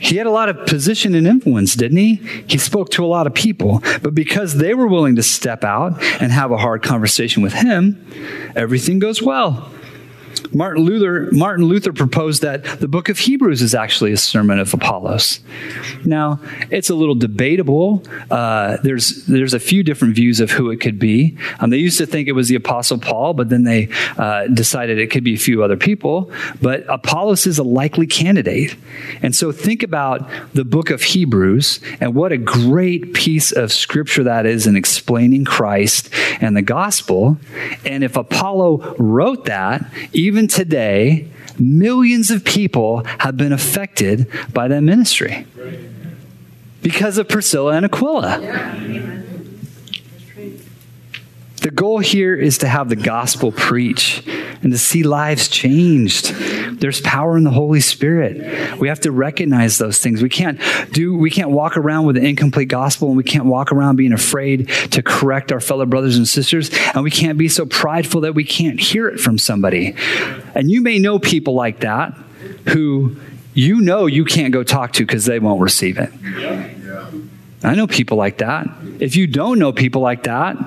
He 0.00 0.16
had 0.16 0.26
a 0.26 0.30
lot 0.30 0.48
of 0.48 0.66
position 0.66 1.14
and 1.14 1.26
influence, 1.26 1.74
didn't 1.74 1.98
he? 1.98 2.14
He 2.46 2.58
spoke 2.58 2.90
to 2.92 3.04
a 3.04 3.06
lot 3.06 3.26
of 3.26 3.34
people. 3.34 3.82
But 4.02 4.14
because 4.14 4.56
they 4.56 4.74
were 4.74 4.86
willing 4.86 5.16
to 5.16 5.22
step 5.22 5.64
out 5.64 6.02
and 6.20 6.32
have 6.32 6.50
a 6.50 6.56
hard 6.56 6.82
conversation 6.82 7.42
with 7.42 7.52
him, 7.52 8.04
everything 8.56 8.98
goes 8.98 9.20
well. 9.22 9.70
Martin 10.52 10.84
Luther, 10.84 11.28
Martin 11.32 11.64
Luther 11.66 11.92
proposed 11.92 12.42
that 12.42 12.64
the 12.80 12.88
book 12.88 13.08
of 13.08 13.18
Hebrews 13.18 13.62
is 13.62 13.74
actually 13.74 14.12
a 14.12 14.16
sermon 14.16 14.58
of 14.58 14.72
Apollos. 14.74 15.40
Now, 16.04 16.40
it's 16.70 16.90
a 16.90 16.94
little 16.94 17.14
debatable. 17.14 18.02
Uh, 18.30 18.78
there's, 18.82 19.24
there's 19.26 19.54
a 19.54 19.60
few 19.60 19.82
different 19.82 20.14
views 20.14 20.40
of 20.40 20.50
who 20.50 20.70
it 20.70 20.80
could 20.80 20.98
be. 20.98 21.36
Um, 21.60 21.70
they 21.70 21.78
used 21.78 21.98
to 21.98 22.06
think 22.06 22.28
it 22.28 22.32
was 22.32 22.48
the 22.48 22.54
Apostle 22.56 22.98
Paul, 22.98 23.34
but 23.34 23.48
then 23.48 23.64
they 23.64 23.88
uh, 24.18 24.46
decided 24.48 24.98
it 24.98 25.10
could 25.10 25.24
be 25.24 25.34
a 25.34 25.38
few 25.38 25.62
other 25.62 25.76
people. 25.76 26.30
But 26.60 26.84
Apollos 26.88 27.46
is 27.46 27.58
a 27.58 27.64
likely 27.64 28.06
candidate. 28.06 28.76
And 29.22 29.34
so 29.34 29.52
think 29.52 29.82
about 29.82 30.28
the 30.52 30.64
book 30.64 30.90
of 30.90 31.02
Hebrews 31.02 31.80
and 32.00 32.14
what 32.14 32.32
a 32.32 32.38
great 32.38 33.14
piece 33.14 33.52
of 33.52 33.72
scripture 33.72 34.24
that 34.24 34.46
is 34.46 34.66
in 34.66 34.76
explaining 34.76 35.44
Christ 35.44 36.10
and 36.40 36.56
the 36.56 36.62
gospel. 36.62 37.38
And 37.84 38.02
if 38.04 38.16
Apollo 38.16 38.96
wrote 38.98 39.44
that, 39.46 39.84
even 40.12 40.33
today, 40.48 41.28
millions 41.58 42.30
of 42.30 42.44
people 42.44 43.04
have 43.18 43.36
been 43.36 43.52
affected 43.52 44.28
by 44.52 44.68
that 44.68 44.82
ministry 44.82 45.46
because 46.82 47.18
of 47.18 47.28
Priscilla 47.28 47.72
and 47.72 47.86
Aquila. 47.86 48.40
The 51.64 51.70
goal 51.70 51.98
here 51.98 52.34
is 52.34 52.58
to 52.58 52.68
have 52.68 52.90
the 52.90 52.96
gospel 52.96 53.50
preach 53.50 54.22
and 54.62 54.70
to 54.70 54.76
see 54.76 55.02
lives 55.02 55.48
changed. 55.48 56.26
There's 56.78 57.00
power 57.00 57.38
in 57.38 57.44
the 57.44 57.50
Holy 57.50 57.80
Spirit. 57.80 58.78
We 58.78 58.88
have 58.88 59.00
to 59.00 59.10
recognize 59.10 59.78
those 59.78 59.96
things. 59.96 60.20
We 60.22 60.28
can't 60.28 60.60
do 60.92 61.16
we 61.16 61.30
can't 61.30 61.48
walk 61.48 61.78
around 61.78 62.04
with 62.04 62.18
an 62.18 62.26
incomplete 62.26 62.68
gospel 62.68 63.08
and 63.08 63.16
we 63.16 63.24
can't 63.24 63.46
walk 63.46 63.72
around 63.72 63.96
being 63.96 64.12
afraid 64.12 64.68
to 64.90 65.02
correct 65.02 65.52
our 65.52 65.60
fellow 65.60 65.86
brothers 65.86 66.18
and 66.18 66.28
sisters 66.28 66.70
and 66.92 67.02
we 67.02 67.10
can't 67.10 67.38
be 67.38 67.48
so 67.48 67.64
prideful 67.64 68.20
that 68.20 68.34
we 68.34 68.44
can't 68.44 68.78
hear 68.78 69.08
it 69.08 69.18
from 69.18 69.38
somebody. 69.38 69.96
And 70.54 70.70
you 70.70 70.82
may 70.82 70.98
know 70.98 71.18
people 71.18 71.54
like 71.54 71.80
that 71.80 72.12
who 72.68 73.16
you 73.54 73.80
know 73.80 74.04
you 74.04 74.26
can't 74.26 74.52
go 74.52 74.64
talk 74.64 74.92
to 74.92 75.06
because 75.06 75.24
they 75.24 75.38
won't 75.38 75.62
receive 75.62 75.96
it. 75.96 76.12
I 77.62 77.74
know 77.74 77.86
people 77.86 78.18
like 78.18 78.36
that. 78.38 78.68
If 79.00 79.16
you 79.16 79.26
don't 79.26 79.58
know 79.58 79.72
people 79.72 80.02
like 80.02 80.24
that, 80.24 80.58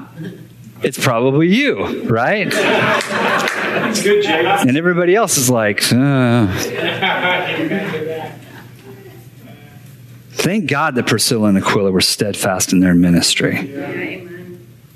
it's 0.83 1.03
probably 1.03 1.47
you, 1.47 2.03
right? 2.03 2.49
good, 4.01 4.25
And 4.25 4.77
everybody 4.77 5.15
else 5.15 5.37
is 5.37 5.49
like, 5.49 5.81
uh. 5.91 6.47
Thank 10.31 10.69
God 10.69 10.95
that 10.95 11.07
Priscilla 11.07 11.49
and 11.49 11.57
Aquila 11.57 11.91
were 11.91 12.01
steadfast 12.01 12.71
in 12.71 12.79
their 12.79 12.93
ministry. 12.93 14.27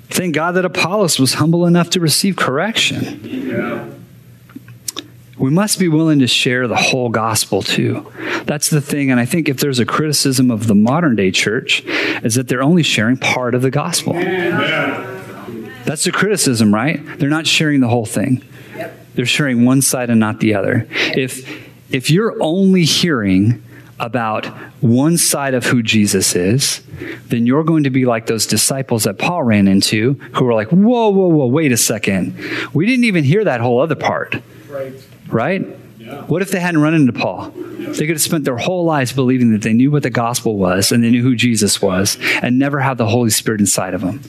Thank 0.08 0.34
God 0.34 0.52
that 0.52 0.64
Apollos 0.64 1.18
was 1.18 1.34
humble 1.34 1.66
enough 1.66 1.90
to 1.90 2.00
receive 2.00 2.36
correction. 2.36 4.02
We 5.38 5.50
must 5.50 5.78
be 5.78 5.88
willing 5.88 6.20
to 6.20 6.26
share 6.26 6.68
the 6.68 6.76
whole 6.76 7.08
gospel 7.08 7.62
too. 7.62 8.12
That's 8.44 8.70
the 8.70 8.80
thing. 8.80 9.10
And 9.10 9.18
I 9.18 9.24
think 9.24 9.48
if 9.48 9.58
there's 9.58 9.80
a 9.80 9.84
criticism 9.84 10.50
of 10.50 10.68
the 10.68 10.74
modern 10.74 11.16
day 11.16 11.30
church, 11.32 11.82
is 12.22 12.36
that 12.36 12.46
they're 12.48 12.62
only 12.62 12.82
sharing 12.84 13.16
part 13.16 13.54
of 13.54 13.62
the 13.62 13.70
gospel. 13.70 14.14
That's 15.84 16.04
the 16.04 16.12
criticism, 16.12 16.74
right? 16.74 17.00
They're 17.18 17.28
not 17.28 17.46
sharing 17.46 17.80
the 17.80 17.88
whole 17.88 18.06
thing. 18.06 18.44
They're 19.14 19.26
sharing 19.26 19.64
one 19.64 19.82
side 19.82 20.10
and 20.10 20.18
not 20.18 20.40
the 20.40 20.54
other. 20.54 20.86
If 20.90 21.70
if 21.90 22.10
you're 22.10 22.42
only 22.42 22.84
hearing 22.84 23.62
about 24.00 24.46
one 24.80 25.16
side 25.18 25.54
of 25.54 25.64
who 25.64 25.82
Jesus 25.82 26.34
is, 26.34 26.82
then 27.26 27.46
you're 27.46 27.62
going 27.62 27.84
to 27.84 27.90
be 27.90 28.04
like 28.04 28.26
those 28.26 28.46
disciples 28.46 29.04
that 29.04 29.18
Paul 29.18 29.42
ran 29.44 29.68
into 29.68 30.14
who 30.34 30.44
were 30.44 30.54
like, 30.54 30.68
whoa, 30.68 31.10
whoa, 31.10 31.28
whoa, 31.28 31.46
wait 31.46 31.70
a 31.70 31.76
second. 31.76 32.36
We 32.72 32.86
didn't 32.86 33.04
even 33.04 33.22
hear 33.22 33.44
that 33.44 33.60
whole 33.60 33.80
other 33.80 33.94
part. 33.94 34.36
Right? 34.68 34.94
right? 35.28 35.78
What 36.26 36.42
if 36.42 36.50
they 36.50 36.60
hadn't 36.60 36.80
run 36.80 36.94
into 36.94 37.12
Paul? 37.12 37.50
They 37.50 38.06
could 38.06 38.10
have 38.10 38.20
spent 38.20 38.44
their 38.44 38.56
whole 38.56 38.84
lives 38.84 39.12
believing 39.12 39.52
that 39.52 39.62
they 39.62 39.72
knew 39.72 39.90
what 39.90 40.02
the 40.02 40.10
gospel 40.10 40.56
was 40.56 40.92
and 40.92 41.02
they 41.02 41.10
knew 41.10 41.22
who 41.22 41.34
Jesus 41.34 41.82
was 41.82 42.18
and 42.42 42.58
never 42.58 42.80
have 42.80 42.98
the 42.98 43.06
Holy 43.06 43.30
Spirit 43.30 43.60
inside 43.60 43.94
of 43.94 44.00
them 44.00 44.20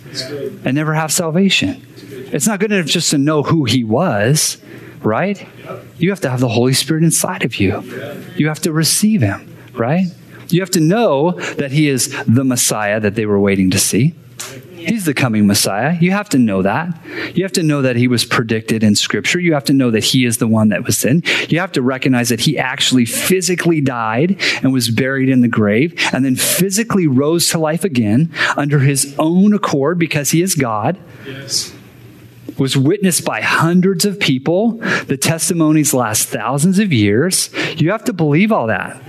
and 0.65 0.75
never 0.75 0.93
have 0.93 1.11
salvation. 1.11 1.85
It's 2.31 2.47
not 2.47 2.59
good 2.59 2.71
enough 2.71 2.87
just 2.87 3.11
to 3.11 3.17
know 3.17 3.43
who 3.43 3.65
he 3.65 3.83
was 3.83 4.57
right? 5.03 5.47
You 5.97 6.09
have 6.09 6.21
to 6.21 6.29
have 6.29 6.39
the 6.39 6.49
Holy 6.49 6.73
Spirit 6.73 7.03
inside 7.03 7.43
of 7.43 7.55
you. 7.57 7.81
You 8.35 8.47
have 8.47 8.59
to 8.61 8.71
receive 8.71 9.21
Him, 9.21 9.55
right? 9.73 10.07
You 10.49 10.61
have 10.61 10.71
to 10.71 10.79
know 10.79 11.31
that 11.31 11.71
He 11.71 11.89
is 11.89 12.13
the 12.25 12.43
Messiah 12.43 12.99
that 12.99 13.15
they 13.15 13.25
were 13.25 13.39
waiting 13.39 13.69
to 13.71 13.79
see. 13.79 14.15
He's 14.75 15.05
the 15.05 15.13
coming 15.13 15.47
Messiah. 15.47 15.97
You 15.99 16.11
have 16.11 16.29
to 16.29 16.37
know 16.37 16.61
that. 16.61 16.89
You 17.35 17.43
have 17.43 17.53
to 17.53 17.63
know 17.63 17.81
that 17.81 17.95
he 17.95 18.07
was 18.07 18.25
predicted 18.25 18.83
in 18.83 18.95
Scripture. 18.95 19.39
You 19.39 19.53
have 19.53 19.63
to 19.65 19.73
know 19.73 19.91
that 19.91 20.03
he 20.03 20.25
is 20.25 20.37
the 20.37 20.47
one 20.47 20.69
that 20.69 20.83
was 20.83 21.03
in. 21.05 21.23
You 21.47 21.59
have 21.59 21.71
to 21.73 21.81
recognize 21.81 22.29
that 22.29 22.41
he 22.41 22.57
actually 22.57 23.05
physically 23.05 23.81
died 23.81 24.41
and 24.61 24.73
was 24.73 24.89
buried 24.89 25.29
in 25.29 25.41
the 25.41 25.47
grave 25.47 25.97
and 26.11 26.25
then 26.25 26.35
physically 26.35 27.07
rose 27.07 27.49
to 27.49 27.59
life 27.59 27.83
again 27.83 28.31
under 28.57 28.79
his 28.79 29.15
own 29.17 29.53
accord 29.53 29.97
because 29.97 30.31
he 30.31 30.41
is 30.41 30.55
God. 30.55 30.99
Yes. 31.25 31.72
Was 32.57 32.77
witnessed 32.77 33.25
by 33.25 33.41
hundreds 33.41 34.05
of 34.05 34.19
people. 34.19 34.73
The 35.07 35.17
testimonies 35.17 35.93
last 35.93 36.29
thousands 36.29 36.79
of 36.79 36.93
years. 36.93 37.49
You 37.77 37.91
have 37.91 38.03
to 38.05 38.13
believe 38.13 38.51
all 38.51 38.67
that. 38.67 39.01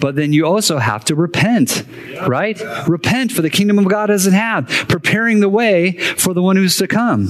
But 0.00 0.14
then 0.16 0.32
you 0.32 0.46
also 0.46 0.78
have 0.78 1.04
to 1.06 1.14
repent, 1.14 1.84
right? 2.26 2.60
Repent 2.86 3.32
for 3.32 3.42
the 3.42 3.50
kingdom 3.50 3.78
of 3.78 3.88
God 3.88 4.06
doesn't 4.06 4.32
have, 4.32 4.68
preparing 4.88 5.40
the 5.40 5.48
way 5.48 5.92
for 5.92 6.34
the 6.34 6.42
one 6.42 6.56
who's 6.56 6.76
to 6.76 6.86
come. 6.86 7.28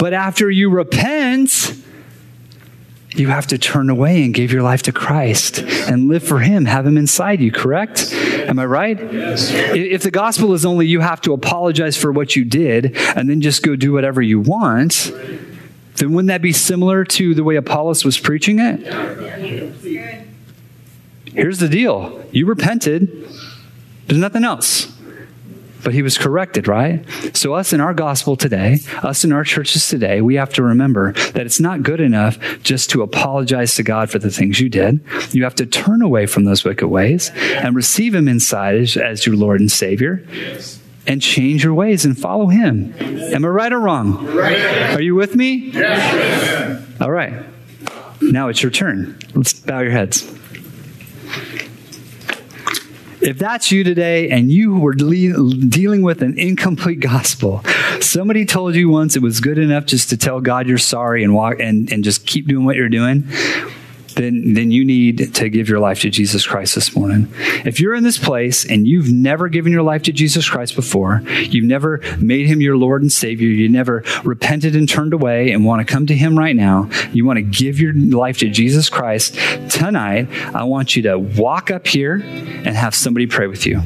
But 0.00 0.12
after 0.12 0.50
you 0.50 0.70
repent, 0.70 1.74
you 3.18 3.28
have 3.28 3.46
to 3.48 3.58
turn 3.58 3.90
away 3.90 4.24
and 4.24 4.34
give 4.34 4.52
your 4.52 4.62
life 4.62 4.82
to 4.82 4.92
Christ 4.92 5.58
and 5.58 6.08
live 6.08 6.22
for 6.22 6.40
Him, 6.40 6.64
have 6.64 6.86
Him 6.86 6.98
inside 6.98 7.40
you, 7.40 7.52
correct? 7.52 8.12
Am 8.12 8.58
I 8.58 8.66
right? 8.66 8.98
If 9.00 10.02
the 10.02 10.10
gospel 10.10 10.52
is 10.54 10.64
only 10.64 10.86
you 10.86 11.00
have 11.00 11.20
to 11.22 11.32
apologize 11.32 11.96
for 11.96 12.12
what 12.12 12.36
you 12.36 12.44
did 12.44 12.96
and 13.16 13.28
then 13.28 13.40
just 13.40 13.62
go 13.62 13.76
do 13.76 13.92
whatever 13.92 14.20
you 14.20 14.40
want, 14.40 15.12
then 15.96 16.12
wouldn't 16.12 16.28
that 16.28 16.42
be 16.42 16.52
similar 16.52 17.04
to 17.04 17.34
the 17.34 17.44
way 17.44 17.56
Apollos 17.56 18.04
was 18.04 18.18
preaching 18.18 18.58
it? 18.58 18.80
Here's 21.26 21.58
the 21.58 21.68
deal 21.68 22.24
you 22.32 22.46
repented, 22.46 23.28
there's 24.06 24.20
nothing 24.20 24.44
else 24.44 24.93
but 25.84 25.94
he 25.94 26.02
was 26.02 26.18
corrected, 26.18 26.66
right? 26.66 27.04
So, 27.36 27.54
us 27.54 27.72
in 27.72 27.80
our 27.80 27.94
gospel 27.94 28.36
today, 28.36 28.78
us 29.02 29.24
in 29.24 29.32
our 29.32 29.44
churches 29.44 29.88
today, 29.88 30.20
we 30.20 30.34
have 30.36 30.52
to 30.54 30.62
remember 30.62 31.12
that 31.12 31.46
it's 31.46 31.60
not 31.60 31.82
good 31.82 32.00
enough 32.00 32.38
just 32.62 32.90
to 32.90 33.02
apologize 33.02 33.74
to 33.76 33.82
God 33.82 34.10
for 34.10 34.18
the 34.18 34.30
things 34.30 34.58
you 34.60 34.68
did. 34.68 35.04
You 35.30 35.44
have 35.44 35.54
to 35.56 35.66
turn 35.66 36.02
away 36.02 36.26
from 36.26 36.44
those 36.44 36.64
wicked 36.64 36.88
ways 36.88 37.30
and 37.34 37.76
receive 37.76 38.14
him 38.14 38.26
inside 38.28 38.76
as, 38.76 38.96
as 38.96 39.26
your 39.26 39.36
Lord 39.36 39.60
and 39.60 39.70
Savior. 39.70 40.26
And 41.06 41.20
change 41.20 41.62
your 41.64 41.74
ways 41.74 42.06
and 42.06 42.18
follow 42.18 42.46
him. 42.46 42.94
Am 42.98 43.44
I 43.44 43.48
right 43.48 43.72
or 43.72 43.78
wrong? 43.78 44.26
Are 44.38 45.02
you 45.02 45.14
with 45.14 45.34
me? 45.34 45.70
All 46.98 47.10
right. 47.10 47.44
Now 48.22 48.48
it's 48.48 48.62
your 48.62 48.72
turn. 48.72 49.18
Let's 49.34 49.52
bow 49.52 49.80
your 49.80 49.90
heads. 49.90 50.22
If 53.24 53.38
that's 53.38 53.72
you 53.72 53.84
today 53.84 54.28
and 54.28 54.50
you 54.50 54.78
were 54.78 54.94
le- 54.94 55.54
dealing 55.54 56.02
with 56.02 56.20
an 56.20 56.38
incomplete 56.38 57.00
gospel, 57.00 57.64
somebody 58.00 58.44
told 58.44 58.74
you 58.74 58.90
once 58.90 59.16
it 59.16 59.22
was 59.22 59.40
good 59.40 59.56
enough 59.56 59.86
just 59.86 60.10
to 60.10 60.18
tell 60.18 60.42
God 60.42 60.66
you're 60.66 60.76
sorry 60.76 61.24
and 61.24 61.32
walk 61.32 61.58
and, 61.58 61.90
and 61.90 62.04
just 62.04 62.26
keep 62.26 62.46
doing 62.46 62.66
what 62.66 62.76
you're 62.76 62.90
doing, 62.90 63.24
then, 64.14 64.54
then 64.54 64.70
you 64.70 64.84
need 64.84 65.34
to 65.34 65.48
give 65.48 65.68
your 65.68 65.80
life 65.80 66.00
to 66.00 66.10
Jesus 66.10 66.46
Christ 66.46 66.74
this 66.74 66.94
morning. 66.96 67.28
If 67.64 67.80
you're 67.80 67.94
in 67.94 68.04
this 68.04 68.18
place 68.18 68.64
and 68.64 68.86
you've 68.86 69.10
never 69.10 69.48
given 69.48 69.72
your 69.72 69.82
life 69.82 70.02
to 70.04 70.12
Jesus 70.12 70.48
Christ 70.48 70.76
before, 70.76 71.22
you've 71.28 71.64
never 71.64 72.00
made 72.18 72.46
him 72.46 72.60
your 72.60 72.76
Lord 72.76 73.02
and 73.02 73.12
Savior, 73.12 73.48
you 73.48 73.68
never 73.68 74.04
repented 74.24 74.76
and 74.76 74.88
turned 74.88 75.12
away 75.12 75.50
and 75.50 75.64
want 75.64 75.86
to 75.86 75.92
come 75.92 76.06
to 76.06 76.14
him 76.14 76.38
right 76.38 76.56
now, 76.56 76.88
you 77.12 77.24
want 77.24 77.38
to 77.38 77.42
give 77.42 77.80
your 77.80 77.92
life 77.92 78.38
to 78.38 78.48
Jesus 78.48 78.88
Christ 78.88 79.34
tonight, 79.70 80.28
I 80.54 80.64
want 80.64 80.96
you 80.96 81.02
to 81.02 81.18
walk 81.18 81.70
up 81.70 81.86
here 81.86 82.14
and 82.14 82.68
have 82.68 82.94
somebody 82.94 83.26
pray 83.26 83.46
with 83.46 83.66
you. 83.66 83.82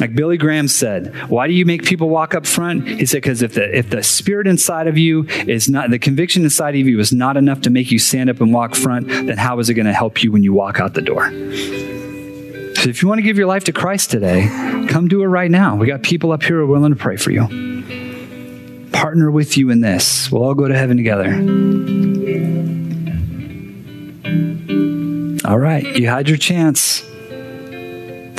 Like 0.00 0.14
Billy 0.14 0.38
Graham 0.38 0.66
said, 0.66 1.14
why 1.28 1.46
do 1.46 1.52
you 1.52 1.66
make 1.66 1.84
people 1.84 2.08
walk 2.08 2.34
up 2.34 2.46
front? 2.46 2.88
He 2.88 3.04
said, 3.04 3.18
because 3.18 3.42
if 3.42 3.52
the, 3.52 3.76
if 3.76 3.90
the 3.90 4.02
spirit 4.02 4.46
inside 4.46 4.86
of 4.86 4.96
you 4.96 5.26
is 5.46 5.68
not, 5.68 5.90
the 5.90 5.98
conviction 5.98 6.42
inside 6.42 6.74
of 6.74 6.86
you 6.86 6.98
is 6.98 7.12
not 7.12 7.36
enough 7.36 7.60
to 7.62 7.70
make 7.70 7.90
you 7.90 7.98
stand 7.98 8.30
up 8.30 8.40
and 8.40 8.50
walk 8.52 8.74
front, 8.74 9.08
then 9.08 9.36
how 9.36 9.58
is 9.58 9.68
it 9.68 9.74
going 9.74 9.84
to 9.84 9.92
help 9.92 10.22
you 10.22 10.32
when 10.32 10.42
you 10.42 10.54
walk 10.54 10.80
out 10.80 10.94
the 10.94 11.02
door? 11.02 11.28
So 12.76 12.88
if 12.88 13.02
you 13.02 13.08
want 13.08 13.18
to 13.18 13.22
give 13.22 13.36
your 13.36 13.46
life 13.46 13.64
to 13.64 13.72
Christ 13.72 14.10
today, 14.10 14.48
come 14.88 15.06
do 15.06 15.22
it 15.22 15.26
right 15.26 15.50
now. 15.50 15.76
We 15.76 15.86
got 15.86 16.02
people 16.02 16.32
up 16.32 16.42
here 16.42 16.56
who 16.56 16.62
are 16.62 16.66
willing 16.66 16.94
to 16.94 16.98
pray 16.98 17.18
for 17.18 17.30
you. 17.30 18.88
Partner 18.90 19.30
with 19.30 19.58
you 19.58 19.68
in 19.68 19.82
this. 19.82 20.32
We'll 20.32 20.44
all 20.44 20.54
go 20.54 20.66
to 20.66 20.74
heaven 20.74 20.96
together. 20.96 21.26
All 25.46 25.58
right, 25.58 25.84
you 25.96 26.08
had 26.08 26.26
your 26.26 26.38
chance. 26.38 27.09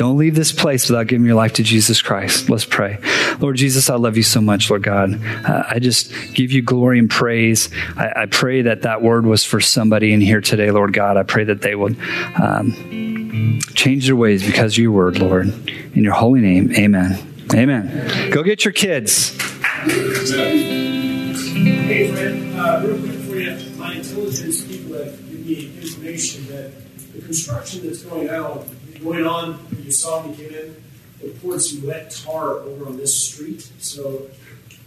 Don't 0.02 0.18
leave 0.18 0.34
this 0.34 0.52
place 0.52 0.90
without 0.90 1.06
giving 1.06 1.28
your 1.28 1.36
life 1.36 1.54
to 1.54 1.62
Jesus 1.62 2.02
Christ. 2.02 2.50
Let's 2.50 2.66
pray. 2.66 2.98
Lord 3.40 3.56
Jesus, 3.56 3.88
I 3.88 3.98
love 3.98 4.18
you 4.18 4.24
so 4.24 4.42
much, 4.42 4.68
Lord 4.68 4.82
God. 4.82 5.24
Uh, 5.24 5.62
I 5.70 5.78
just 5.78 6.12
give 6.34 6.52
you 6.52 6.64
glory 6.64 6.98
and 6.98 7.08
praise. 7.08 7.70
I, 7.96 8.24
I, 8.24 8.26
pray 8.26 8.64
that 8.64 8.82
that 8.82 9.04
word 9.04 9.28
was 9.28 9.46
for 9.46 9.60
somebody 9.60 10.12
in 10.12 10.20
here 10.20 10.42
today, 10.42 10.72
Lord 10.72 10.94
God. 10.94 11.18
I 11.18 11.22
pray 11.22 11.44
that 11.44 11.62
they 11.62 11.76
would 11.76 12.00
um, 12.42 13.60
change 13.76 14.08
their 14.08 14.16
ways 14.16 14.44
because 14.44 14.74
of 14.74 14.80
your 14.80 14.92
word, 14.92 15.20
Lord. 15.20 15.50
In 15.96 16.04
your 16.04 16.16
holy 16.16 16.42
name, 16.42 16.72
amen. 16.72 17.20
Amen. 17.54 18.32
Go 18.32 18.42
get 18.42 18.66
your 18.66 18.72
kids. 18.72 19.40
Hey, 19.84 22.12
friend, 22.12 22.60
uh, 22.60 22.82
real 22.84 22.98
quick 22.98 23.20
for 23.20 23.36
you, 23.36 23.56
my 23.78 23.94
intelligence 23.94 24.66
people 24.66 24.98
have 24.98 25.16
given 25.30 25.46
me 25.46 25.80
information 25.80 26.48
that 26.48 26.72
the 27.14 27.22
construction 27.22 27.86
that's 27.86 28.02
going 28.02 28.32
on 28.32 28.81
going 29.04 29.26
on, 29.26 29.60
you 29.84 29.92
saw 29.92 30.22
when 30.22 30.32
you 30.32 30.48
came 30.48 30.56
in, 30.58 30.84
they 31.22 31.30
poured 31.30 31.62
some 31.62 31.86
wet 31.86 32.12
tar 32.12 32.58
over 32.60 32.88
on 32.88 32.98
this 32.98 33.16
street. 33.16 33.70
So 33.80 34.28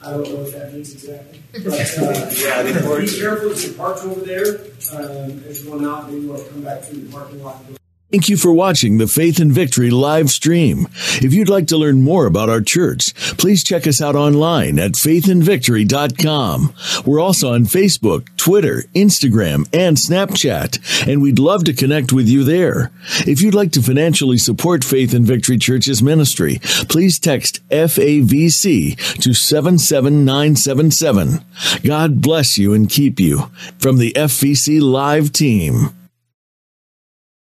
I 0.03 0.11
don't 0.11 0.29
know 0.29 0.37
what 0.37 0.53
that 0.53 0.73
means 0.73 0.93
exactly. 0.93 1.41
But 1.53 1.99
uh, 1.99 2.31
yeah, 2.37 2.63
be 2.63 2.73
careful 3.09 3.53
if 3.53 3.65
you're 3.65 3.75
parked 3.75 4.05
over 4.05 4.21
there. 4.21 4.61
Um, 4.93 5.43
as 5.49 5.65
you 5.65 5.71
go 5.71 5.91
out, 5.91 6.11
maybe 6.11 6.23
you 6.23 6.29
want 6.29 6.45
to 6.45 6.51
come 6.51 6.63
back 6.63 6.83
through 6.83 7.03
the 7.03 7.13
parking 7.13 7.43
lot. 7.43 7.63
Thank 8.15 8.29
you 8.29 8.37
for 8.37 8.53
watching 8.53 8.99
the 8.99 9.09
Faith 9.09 9.41
and 9.41 9.51
Victory 9.51 9.91
live 9.91 10.31
stream. 10.31 10.87
If 11.21 11.35
you'd 11.35 11.49
like 11.49 11.67
to 11.67 11.77
learn 11.77 12.03
more 12.03 12.27
about 12.27 12.49
our 12.49 12.61
church, 12.61 13.13
please 13.39 13.65
check 13.65 13.89
us 13.89 14.01
out 14.01 14.15
online 14.15 14.79
at 14.79 14.93
faithandvictory.com. 14.93 16.75
We're 17.05 17.19
also 17.19 17.53
on 17.53 17.65
Facebook, 17.65 18.29
Twitter, 18.37 18.85
Instagram, 18.95 19.69
and 19.73 19.97
Snapchat, 19.97 21.09
and 21.09 21.23
we'd 21.23 21.41
love 21.41 21.65
to 21.65 21.73
connect 21.73 22.13
with 22.13 22.29
you 22.29 22.45
there. 22.45 22.93
If 23.27 23.43
you'd 23.43 23.53
like 23.53 23.73
to 23.73 23.83
financially 23.83 24.39
support 24.39 24.85
Faith 24.85 25.13
and 25.13 25.27
Victory 25.27 25.59
Church's 25.59 26.01
ministry, 26.01 26.61
please 26.89 27.19
text 27.19 27.69
FAVC 27.71 28.95
to 29.23 29.35
77977. 29.35 31.45
God 31.83 32.23
bless 32.23 32.59
you 32.59 32.75
and 32.75 32.89
keep 32.89 33.19
you 33.19 33.51
from 33.81 33.99
the 33.99 34.13
FVC 34.13 34.81
live 34.81 35.33
team. 35.33 35.91